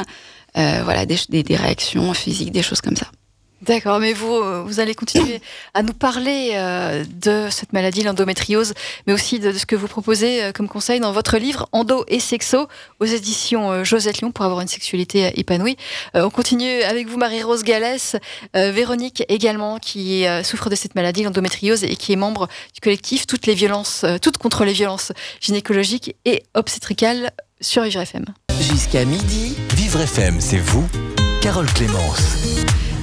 euh, 0.57 0.81
voilà, 0.85 1.07
des 1.07 1.45
réactions 1.51 2.13
physiques, 2.15 2.53
des 2.53 2.63
choses 2.63 2.81
comme 2.81 2.97
ça. 2.97 3.07
D'accord, 3.63 4.01
mais 4.01 4.13
vous, 4.13 4.35
euh, 4.35 4.63
vous 4.67 4.81
allez 4.81 4.95
continuer 4.95 5.41
à 5.73 5.83
nous 5.83 5.95
parler 5.95 6.51
euh, 6.55 7.05
de 7.09 7.49
cette 7.51 7.73
maladie, 7.73 8.03
l'endométriose, 8.03 8.75
mais 9.07 9.15
aussi 9.15 9.39
de, 9.39 9.53
ce 9.53 9.65
que 9.65 9.75
vous 9.75 9.89
proposez 9.89 10.43
euh, 10.43 10.53
comme 10.53 10.69
conseil 10.69 11.01
dans 11.01 11.11
votre 11.11 11.39
livre 11.39 11.67
Endo 11.73 12.05
et 12.07 12.21
Sexo 12.21 12.69
aux 13.01 13.07
éditions 13.07 13.83
Josette 13.83 14.19
Lyon 14.19 14.31
pour 14.31 14.45
avoir 14.45 14.61
une 14.61 14.69
sexualité 14.69 15.33
épanouie. 15.41 15.77
on 16.15 16.29
continue 16.29 16.83
avec 16.83 17.09
vous, 17.09 17.17
Marie-Rose 17.17 17.63
Gallès, 17.63 18.17
Véronique 18.55 19.25
également, 19.29 19.79
qui 19.79 20.25
souffre 20.43 20.71
de 20.71 20.75
cette 20.75 20.95
maladie, 20.95 21.23
l'endométriose, 21.23 21.85
et 21.85 21.97
qui 21.97 22.13
est 22.13 22.17
membre 22.17 22.49
du 22.75 22.81
collectif 22.81 23.27
Toutes 23.27 23.47
les 23.47 23.55
violences, 23.55 24.05
toutes 24.23 24.39
contre 24.39 24.65
les 24.65 24.73
violences 24.73 25.13
gynécologiques 25.41 26.17
et 26.25 26.43
obstétricales 26.55 27.31
sur 27.61 27.83
Vivre 27.83 28.01
FM. 28.01 28.25
Jusqu'à 28.61 29.05
midi, 29.05 29.57
Vivre 29.75 30.01
FM, 30.01 30.41
c'est 30.41 30.59
vous, 30.59 30.87
Carole 31.43 31.71
Clémence. 31.73 32.37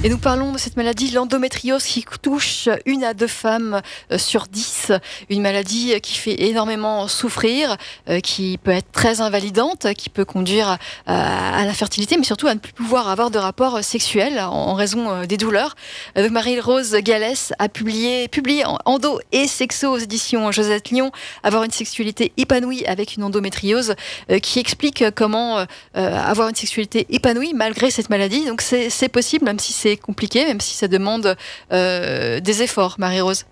Et 0.04 0.10
nous 0.10 0.18
parlons 0.18 0.52
de 0.52 0.58
cette 0.58 0.76
maladie, 0.76 1.10
l'endométriose, 1.12 1.82
qui 1.82 2.04
touche 2.20 2.68
une 2.84 3.04
à 3.04 3.14
deux 3.14 3.26
femmes 3.26 3.80
euh, 4.12 4.18
sur 4.18 4.48
dix. 4.48 4.92
Une 5.30 5.40
maladie 5.40 5.98
qui 6.02 6.18
fait 6.18 6.42
énormément 6.42 7.08
souffrir, 7.08 7.78
euh, 8.10 8.20
qui 8.20 8.58
peut 8.58 8.70
être 8.70 8.92
très 8.92 9.22
invalidante, 9.22 9.94
qui 9.94 10.10
peut 10.10 10.26
conduire 10.26 10.76
à, 11.06 11.64
l'infertilité, 11.64 12.18
mais 12.18 12.24
surtout 12.24 12.46
à 12.46 12.52
ne 12.52 12.58
plus 12.58 12.74
pouvoir 12.74 13.08
avoir 13.08 13.30
de 13.30 13.38
rapports 13.38 13.82
sexuels 13.82 14.38
en 14.40 14.74
raison 14.74 15.10
euh, 15.10 15.24
des 15.24 15.38
douleurs. 15.38 15.74
Donc 16.16 16.32
Marie-Rose 16.32 16.96
Gallès 16.96 17.54
a 17.58 17.70
publié, 17.70 18.28
publié 18.28 18.66
en 18.66 18.76
endo 18.84 19.20
et 19.32 19.46
sexo 19.46 19.88
aux 19.88 19.96
éditions 19.96 20.52
Josette 20.52 20.90
Lyon, 20.90 21.12
avoir 21.42 21.62
une 21.62 21.70
sexualité 21.70 22.30
épanouie 22.36 22.84
avec 22.84 23.16
une 23.16 23.22
endométriose, 23.22 23.94
qui 24.42 24.58
explique 24.58 25.02
comment 25.14 25.64
avoir 25.94 26.48
une 26.48 26.54
sexualité 26.54 27.06
épanouie 27.08 27.54
malgré 27.54 27.90
cette 27.90 28.10
maladie. 28.10 28.44
Donc 28.44 28.60
c'est 28.60 29.08
possible, 29.08 29.46
même 29.46 29.58
si 29.58 29.72
c'est 29.72 29.93
compliqué, 29.96 30.44
même 30.44 30.60
si 30.60 30.74
ça 30.74 30.88
demande 30.88 31.36
euh, 31.72 32.40
des 32.40 32.62
efforts, 32.62 32.96
Marie-Rose. 32.98 33.38
Ça 33.38 33.46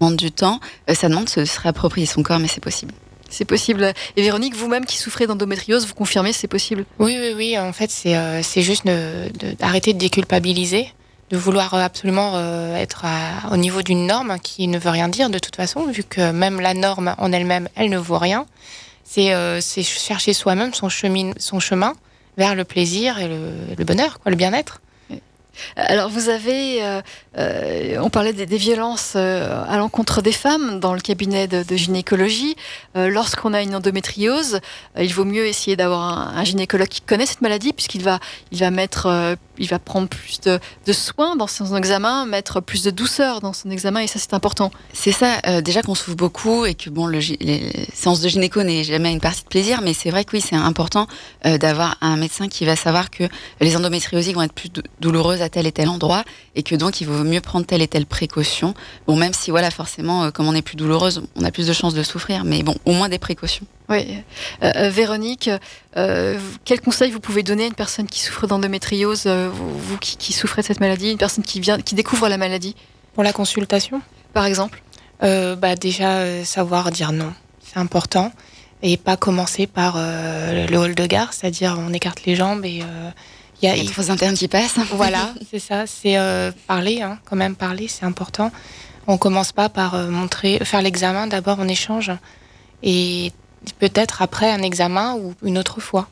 demande 0.00 0.16
du 0.16 0.30
temps, 0.30 0.60
euh, 0.88 0.94
ça 0.94 1.08
demande 1.08 1.26
de 1.36 1.44
se 1.44 1.60
réapproprier 1.60 2.06
son 2.06 2.22
corps, 2.22 2.38
mais 2.38 2.48
c'est 2.48 2.62
possible. 2.62 2.92
C'est 3.30 3.44
possible. 3.44 3.92
Et 4.16 4.22
Véronique, 4.22 4.54
vous-même 4.54 4.86
qui 4.86 4.96
souffrez 4.96 5.26
d'endométriose, 5.26 5.86
vous 5.86 5.94
confirmez 5.94 6.32
c'est 6.32 6.48
possible? 6.48 6.86
Oui, 6.98 7.18
oui, 7.20 7.34
oui. 7.36 7.58
En 7.58 7.72
fait, 7.72 7.90
c'est 7.90 8.16
euh, 8.16 8.42
juste 8.42 8.86
d'arrêter 9.58 9.92
de, 9.92 9.98
déculpabiliser, 9.98 10.92
de 11.30 11.36
vouloir 11.36 11.74
absolument 11.74 12.40
être 12.74 13.04
au 13.52 13.58
niveau 13.58 13.82
d'une 13.82 14.06
norme 14.06 14.38
qui 14.42 14.66
ne 14.66 14.78
veut 14.78 14.88
rien 14.88 15.08
dire 15.08 15.28
de 15.28 15.38
toute 15.38 15.56
façon, 15.56 15.86
vu 15.86 16.04
que 16.04 16.30
même 16.30 16.58
la 16.58 16.72
norme 16.72 17.14
en 17.18 17.30
elle-même, 17.32 17.68
elle 17.76 17.90
ne 17.90 17.98
vaut 17.98 18.16
rien. 18.16 18.46
C'est 19.04 19.82
chercher 19.82 20.32
soi-même 20.32 20.72
son, 20.72 20.88
son 20.88 21.60
chemin 21.60 21.94
vers 22.38 22.54
le 22.54 22.64
plaisir 22.64 23.18
et 23.18 23.28
le, 23.28 23.84
bonheur, 23.84 24.20
quoi, 24.20 24.30
le 24.30 24.36
bien-être. 24.36 24.80
Alors 25.74 26.08
vous 26.08 26.28
avez, 26.28 26.84
euh, 26.84 27.02
euh, 27.36 27.98
on 28.00 28.10
parlait 28.10 28.32
des, 28.32 28.46
violences 28.56 29.14
euh, 29.16 29.64
à 29.68 29.76
l'encontre 29.76 30.22
des 30.22 30.32
femmes 30.32 30.78
dans 30.78 30.94
le 30.94 31.00
cabinet 31.00 31.48
de, 31.48 31.76
gynécologie. 31.76 32.56
Lorsqu'on 32.94 33.54
a 33.54 33.62
une 33.62 33.74
endométriose, 33.74 34.60
il 34.98 35.12
vaut 35.12 35.24
mieux 35.24 35.46
essayer 35.46 35.76
d'avoir 35.76 36.36
un, 36.36 36.44
gynécologue 36.44 36.88
qui 36.88 37.00
connaît 37.00 37.26
cette 37.26 37.40
maladie 37.40 37.72
puisqu'il 37.72 38.02
va, 38.02 38.20
il 38.52 38.58
va 38.58 38.70
mettre 38.70 39.36
il 39.58 39.68
va 39.68 39.78
prendre 39.78 40.08
plus 40.08 40.40
de, 40.40 40.92
soins 40.92 41.36
dans 41.36 41.46
son 41.46 41.76
examen, 41.76 42.26
mettre 42.26 42.60
plus 42.60 42.82
de 42.82 42.90
douceur 42.90 43.40
dans 43.40 43.52
son 43.52 43.70
examen, 43.70 44.00
et 44.00 44.06
ça 44.06 44.18
c'est 44.18 44.34
important. 44.34 44.70
C'est 44.92 45.12
ça, 45.12 45.40
euh, 45.46 45.60
déjà 45.60 45.82
qu'on 45.82 45.94
souffre 45.94 46.16
beaucoup 46.16 46.64
et 46.64 46.74
que 46.74 46.90
bon, 46.90 47.06
le, 47.06 47.18
les 47.40 47.72
séances 47.92 48.20
de 48.20 48.28
gynéco 48.28 48.62
n'est 48.62 48.84
jamais 48.84 49.12
une 49.12 49.20
partie 49.20 49.42
de 49.42 49.48
plaisir, 49.48 49.80
mais 49.82 49.94
c'est 49.94 50.10
vrai 50.10 50.24
que 50.24 50.36
oui, 50.36 50.40
c'est 50.40 50.56
important 50.56 51.06
euh, 51.46 51.58
d'avoir 51.58 51.96
un 52.00 52.16
médecin 52.16 52.48
qui 52.48 52.64
va 52.64 52.76
savoir 52.76 53.10
que 53.10 53.24
les 53.60 53.76
endométrioses 53.76 54.32
vont 54.32 54.42
être 54.42 54.52
plus 54.52 54.70
douloureuses 55.00 55.42
à 55.42 55.48
tel 55.48 55.66
et 55.66 55.72
tel 55.72 55.88
endroit, 55.88 56.24
et 56.54 56.62
que 56.62 56.74
donc 56.74 57.00
il 57.00 57.06
vaut 57.06 57.24
mieux 57.24 57.40
prendre 57.40 57.66
telle 57.66 57.82
et 57.82 57.88
telle 57.88 58.06
précaution. 58.06 58.74
Bon, 59.06 59.16
même 59.16 59.32
si 59.32 59.50
voilà, 59.50 59.70
forcément, 59.70 60.24
euh, 60.24 60.30
comme 60.30 60.48
on 60.48 60.54
est 60.54 60.62
plus 60.62 60.76
douloureuse, 60.76 61.22
on 61.36 61.44
a 61.44 61.50
plus 61.50 61.66
de 61.66 61.72
chances 61.72 61.94
de 61.94 62.02
souffrir, 62.02 62.44
mais 62.44 62.62
bon, 62.62 62.76
au 62.84 62.92
moins 62.92 63.08
des 63.08 63.18
précautions. 63.18 63.66
Oui. 63.88 64.18
Véronique, 64.60 65.48
quel 66.64 66.80
conseil 66.80 67.10
vous 67.10 67.20
pouvez 67.20 67.42
donner 67.42 67.64
à 67.64 67.66
une 67.66 67.74
personne 67.74 68.06
qui 68.06 68.20
souffre 68.20 68.46
d'endométriose 68.46 69.26
vous, 69.26 69.98
qui, 69.98 70.32
souffrez 70.32 70.62
de 70.62 70.66
cette 70.66 70.80
maladie, 70.80 71.10
une 71.10 71.18
personne 71.18 71.44
qui 71.44 71.60
vient, 71.60 71.80
qui 71.80 71.94
découvre 71.94 72.28
la 72.28 72.36
maladie 72.36 72.76
Pour 73.14 73.22
la 73.22 73.32
consultation 73.32 74.00
Par 74.32 74.46
exemple 74.46 74.82
euh, 75.22 75.56
bah 75.56 75.74
Déjà, 75.74 76.18
euh, 76.18 76.44
savoir 76.44 76.90
dire 76.90 77.12
non, 77.12 77.32
c'est 77.64 77.78
important. 77.78 78.32
Et 78.82 78.96
pas 78.96 79.16
commencer 79.16 79.66
par 79.66 79.94
euh, 79.96 80.66
le 80.68 80.78
hall 80.78 80.94
de 80.94 81.06
gare, 81.06 81.32
c'est-à-dire 81.32 81.76
on 81.78 81.92
écarte 81.92 82.24
les 82.24 82.36
jambes 82.36 82.64
et 82.64 82.82
il 83.60 83.68
y 83.68 83.68
a, 83.68 83.76
il 83.76 83.90
faut 83.90 84.08
internes 84.10 84.36
qui 84.36 84.46
passent. 84.46 84.76
Voilà, 84.92 85.34
c'est 85.50 85.58
ça, 85.58 85.86
c'est 85.86 86.16
parler, 86.68 87.02
hein, 87.02 87.18
quand 87.24 87.36
même 87.36 87.56
parler, 87.56 87.88
c'est 87.88 88.04
important. 88.04 88.52
On 89.08 89.18
commence 89.18 89.52
pas 89.52 89.68
par 89.68 89.96
montrer, 90.08 90.60
faire 90.62 90.82
l'examen, 90.82 91.26
d'abord 91.26 91.56
on 91.58 91.66
échange 91.66 92.12
et 92.84 93.32
peut-être 93.78 94.22
après 94.22 94.50
un 94.50 94.62
examen 94.62 95.14
ou 95.14 95.34
une 95.42 95.58
autre 95.58 95.80
fois. 95.80 96.08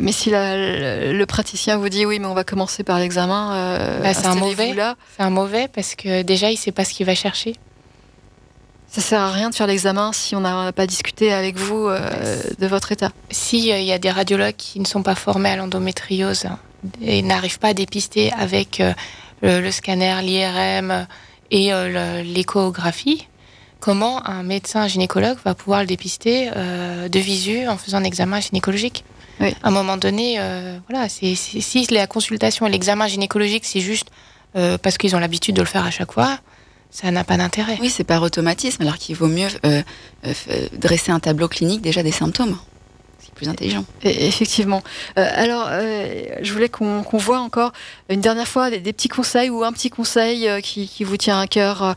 Mais 0.00 0.12
si 0.12 0.30
le, 0.30 1.24
praticien 1.24 1.76
vous 1.76 1.88
dit 1.88 2.06
oui, 2.06 2.18
mais 2.18 2.26
on 2.26 2.34
va 2.34 2.44
commencer 2.44 2.82
par 2.82 2.98
l'examen, 2.98 3.54
euh, 3.54 4.00
bah, 4.00 4.14
c'est 4.14 4.26
un 4.26 4.34
mauvais. 4.34 4.74
C'est 5.16 5.22
un 5.22 5.30
mauvais 5.30 5.68
parce 5.68 5.94
que 5.94 6.22
déjà 6.22 6.50
il 6.50 6.56
sait 6.56 6.72
pas 6.72 6.84
ce 6.84 6.94
qu'il 6.94 7.04
va 7.04 7.14
chercher. 7.14 7.54
Ça 8.88 9.00
sert 9.00 9.20
à 9.20 9.30
rien 9.30 9.50
de 9.50 9.54
faire 9.54 9.66
l'examen 9.66 10.12
si 10.12 10.36
on 10.36 10.40
n'a 10.40 10.72
pas 10.72 10.86
discuté 10.86 11.32
avec 11.32 11.56
vous 11.56 11.88
euh, 11.88 12.42
de 12.58 12.66
votre 12.66 12.92
état. 12.92 13.10
Si 13.30 13.72
euh, 13.72 13.78
il 13.78 13.86
y 13.86 13.92
a 13.92 13.98
des 13.98 14.10
radiologues 14.10 14.56
qui 14.56 14.80
ne 14.80 14.86
sont 14.86 15.02
pas 15.02 15.14
formés 15.14 15.50
à 15.50 15.56
l'endométriose 15.56 16.46
et 17.02 17.22
n'arrivent 17.22 17.58
pas 17.58 17.68
à 17.68 17.74
dépister 17.74 18.32
avec 18.32 18.82
le, 19.42 19.70
scanner, 19.70 20.16
l'IRM 20.22 21.06
et 21.50 21.70
l'échographie, 22.24 23.28
comment 23.82 24.26
un 24.26 24.44
médecin 24.44 24.86
gynécologue 24.86 25.36
va 25.44 25.54
pouvoir 25.54 25.80
le 25.80 25.86
dépister 25.86 26.50
de 26.50 27.18
visu 27.18 27.66
en 27.68 27.76
faisant 27.76 27.98
un 27.98 28.04
examen 28.04 28.40
gynécologique. 28.40 29.04
À 29.40 29.68
un 29.68 29.70
moment 29.72 29.96
donné, 29.96 30.38
voilà, 30.88 31.08
c'est, 31.08 31.34
si 31.34 31.86
la 31.90 32.06
consultation 32.06 32.66
et 32.66 32.70
l'examen 32.70 33.08
gynécologique, 33.08 33.64
c'est 33.64 33.80
juste 33.80 34.08
parce 34.54 34.96
qu'ils 34.98 35.16
ont 35.16 35.18
l'habitude 35.18 35.56
de 35.56 35.62
le 35.62 35.66
faire 35.66 35.84
à 35.84 35.90
chaque 35.90 36.12
fois, 36.12 36.38
ça 36.90 37.10
n'a 37.10 37.24
pas 37.24 37.36
d'intérêt. 37.36 37.76
Oui, 37.80 37.90
c'est 37.90 38.04
par 38.04 38.22
automatisme, 38.22 38.82
alors 38.82 38.98
qu'il 38.98 39.16
vaut 39.16 39.26
mieux 39.26 39.48
dresser 40.72 41.10
un 41.10 41.20
tableau 41.20 41.48
clinique 41.48 41.82
déjà 41.82 42.04
des 42.04 42.12
symptômes 42.12 42.56
plus 43.42 43.50
intelligent. 43.50 43.84
effectivement. 44.04 44.82
Euh, 45.18 45.28
alors, 45.34 45.66
euh, 45.70 46.24
je 46.42 46.52
voulais 46.52 46.68
qu'on 46.68 47.02
voit 47.12 47.40
encore 47.40 47.72
une 48.08 48.20
dernière 48.20 48.46
fois 48.46 48.70
des, 48.70 48.92
petits 48.92 49.08
conseils 49.08 49.50
ou 49.50 49.64
un 49.64 49.72
petit 49.72 49.90
conseil 49.90 50.48
euh, 50.48 50.60
qui, 50.60 50.88
vous 51.02 51.16
tient 51.16 51.40
à 51.40 51.46
cœur 51.46 51.96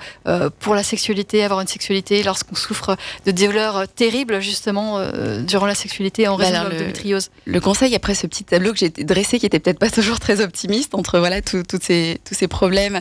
pour 0.60 0.74
la 0.74 0.84
sexualité, 0.84 1.44
avoir 1.44 1.62
une 1.62 1.68
sexualité 1.68 2.24
lorsqu'on 2.24 2.56
souffre 2.56 2.98
de 3.26 3.32
douleurs 3.32 3.88
terribles 3.88 4.42
justement 4.42 5.00
durant 5.42 5.68
la 5.68 5.76
sexualité 5.76 6.28
en 6.28 6.38
bah 6.38 6.46
raison 6.46 6.64
de 6.64 6.70
l'endométriose. 6.70 7.30
Le, 7.46 7.60
conseil 7.60 7.94
après 7.96 8.16
ce 8.16 8.26
petit 8.26 8.44
tableau 8.44 8.72
que 8.72 8.80
j'ai 8.80 8.90
dressé, 8.90 9.40
qui 9.40 9.46
était 9.46 9.60
peut-être 9.60 9.80
pas 9.80 9.90
toujours 9.92 10.20
très 10.20 10.42
optimiste 10.42 10.96
entre 10.96 11.20
voilà 11.20 11.42
tous 11.42 11.64
ces 11.82 12.20
tous 12.26 12.34
ces 12.34 12.48
problèmes 12.48 13.00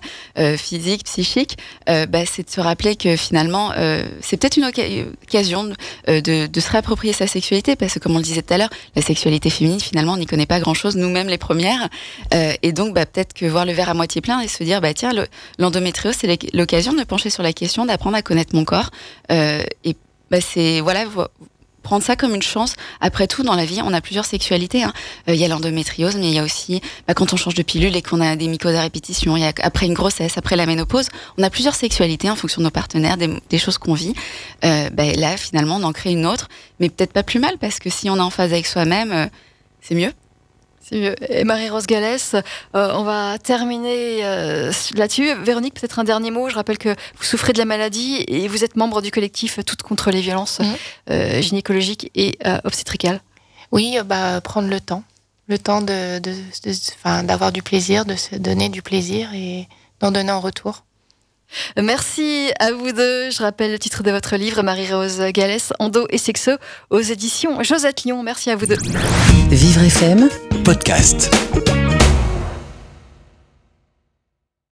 physiques, 0.56 1.04
psychiques, 1.04 1.56
bah, 1.86 2.26
c'est 2.30 2.46
de 2.46 2.50
se 2.50 2.60
rappeler 2.60 2.96
que 2.96 3.16
finalement 3.16 3.72
c'est 4.20 4.36
peut-être 4.36 4.58
une 4.58 4.66
occasion 4.66 5.64
de, 6.06 6.46
de 6.46 6.60
se 6.60 6.70
réapproprier 6.70 7.14
sa 7.14 7.26
sexualité 7.26 7.76
parce 7.76 7.94
que 7.94 7.98
comme 7.98 8.16
on 8.16 8.20
disait 8.20 8.33
tout 8.42 8.54
à 8.54 8.58
l'heure, 8.58 8.70
la 8.96 9.02
sexualité 9.02 9.50
féminine, 9.50 9.80
finalement, 9.80 10.12
on 10.14 10.16
n'y 10.16 10.26
connaît 10.26 10.46
pas 10.46 10.60
grand-chose, 10.60 10.96
nous-mêmes 10.96 11.28
les 11.28 11.38
premières. 11.38 11.88
Euh, 12.32 12.52
et 12.62 12.72
donc, 12.72 12.94
bah, 12.94 13.06
peut-être 13.06 13.32
que 13.32 13.46
voir 13.46 13.64
le 13.64 13.72
verre 13.72 13.88
à 13.88 13.94
moitié 13.94 14.20
plein 14.20 14.40
et 14.40 14.48
se 14.48 14.62
dire, 14.64 14.80
bah, 14.80 14.94
tiens, 14.94 15.12
l'endométriose, 15.58 16.16
c'est 16.18 16.54
l'occasion 16.54 16.92
de 16.92 16.98
me 16.98 17.04
pencher 17.04 17.30
sur 17.30 17.42
la 17.42 17.52
question, 17.52 17.86
d'apprendre 17.86 18.16
à 18.16 18.22
connaître 18.22 18.54
mon 18.54 18.64
corps. 18.64 18.90
Euh, 19.30 19.62
et 19.84 19.96
bah, 20.30 20.40
c'est, 20.40 20.80
voilà, 20.80 21.04
prendre 21.84 22.02
ça 22.02 22.16
comme 22.16 22.34
une 22.34 22.42
chance. 22.42 22.74
Après 23.00 23.28
tout, 23.28 23.44
dans 23.44 23.54
la 23.54 23.64
vie, 23.64 23.80
on 23.84 23.92
a 23.92 24.00
plusieurs 24.00 24.24
sexualités. 24.24 24.82
Hein. 24.82 24.92
Euh, 25.28 25.34
il 25.34 25.40
y 25.40 25.44
a 25.44 25.48
l'endométriose, 25.48 26.16
mais 26.16 26.28
il 26.28 26.34
y 26.34 26.38
a 26.40 26.42
aussi 26.42 26.80
bah, 27.06 27.14
quand 27.14 27.32
on 27.32 27.36
change 27.36 27.54
de 27.54 27.62
pilule 27.62 27.94
et 27.94 28.02
qu'on 28.02 28.20
a 28.20 28.34
des 28.34 28.48
mycoses 28.48 28.74
à 28.74 28.80
répétition. 28.80 29.36
Il 29.36 29.42
y 29.42 29.46
a 29.46 29.52
après 29.62 29.86
une 29.86 29.94
grossesse, 29.94 30.36
après 30.36 30.56
la 30.56 30.66
ménopause, 30.66 31.08
on 31.38 31.42
a 31.44 31.50
plusieurs 31.50 31.76
sexualités 31.76 32.28
en 32.28 32.36
fonction 32.36 32.60
de 32.60 32.64
nos 32.64 32.70
partenaires, 32.72 33.16
des, 33.16 33.58
choses 33.58 33.78
qu'on 33.78 33.94
vit. 33.94 34.14
Euh, 34.64 34.90
bah, 34.90 35.12
là, 35.12 35.36
finalement, 35.36 35.76
on 35.76 35.84
en 35.84 35.92
crée 35.92 36.10
une 36.10 36.26
autre, 36.26 36.48
mais 36.80 36.88
peut-être 36.88 37.12
pas 37.12 37.22
plus 37.22 37.38
mal 37.38 37.56
parce 37.60 37.78
que 37.78 37.90
si 37.90 38.10
on 38.10 38.16
est 38.16 38.20
en 38.20 38.30
phase 38.30 38.52
avec 38.52 38.66
soi-même, 38.66 39.12
euh, 39.12 39.26
c'est 39.80 39.94
mieux. 39.94 40.12
C'est 40.86 41.00
mieux. 41.00 41.32
Et 41.32 41.44
Marie-Rose 41.44 41.86
Gallès, 41.86 42.34
euh, 42.34 42.42
on 42.74 43.04
va 43.04 43.38
terminer 43.38 44.24
euh, 44.24 44.70
là-dessus. 44.94 45.34
Véronique, 45.42 45.74
peut-être 45.74 45.98
un 45.98 46.04
dernier 46.04 46.30
mot. 46.30 46.50
Je 46.50 46.54
rappelle 46.54 46.76
que 46.76 46.90
vous 46.90 47.24
souffrez 47.24 47.54
de 47.54 47.58
la 47.58 47.64
maladie 47.64 48.22
et 48.28 48.48
vous 48.48 48.64
êtes 48.64 48.76
membre 48.76 49.00
du 49.00 49.10
collectif 49.10 49.60
Toutes 49.64 49.82
contre 49.82 50.10
les 50.10 50.20
violences 50.20 50.60
mhm. 50.60 50.76
euh, 51.10 51.40
gynécologiques 51.40 52.10
et 52.14 52.38
obstétricales. 52.64 53.20
Oui, 53.72 53.96
bah, 54.04 54.40
prendre 54.42 54.68
le 54.68 54.80
temps. 54.80 55.04
Le 55.46 55.58
temps 55.58 55.80
d'avoir 55.82 57.50
de, 57.50 57.54
du 57.54 57.62
plaisir, 57.62 58.04
de 58.04 58.14
se 58.14 58.36
donner 58.36 58.68
du 58.68 58.82
plaisir 58.82 59.32
et 59.34 59.68
d'en 60.00 60.10
donner 60.10 60.32
en 60.32 60.40
retour. 60.40 60.84
Merci 61.80 62.50
à 62.58 62.72
vous 62.72 62.92
deux. 62.92 63.30
Je 63.30 63.42
rappelle 63.42 63.72
le 63.72 63.78
titre 63.78 64.02
de 64.02 64.10
votre 64.10 64.36
livre, 64.36 64.62
Marie-Rose 64.62 65.20
Gallès, 65.32 65.72
Endo 65.78 66.06
et 66.10 66.18
Sexo, 66.18 66.52
aux 66.90 67.00
éditions 67.00 67.62
Josette 67.62 68.04
Lyon. 68.04 68.22
Merci 68.22 68.50
à 68.50 68.56
vous 68.56 68.66
deux. 68.66 68.78
Vivre 69.50 69.82
FM, 69.82 70.28
podcast. 70.64 71.30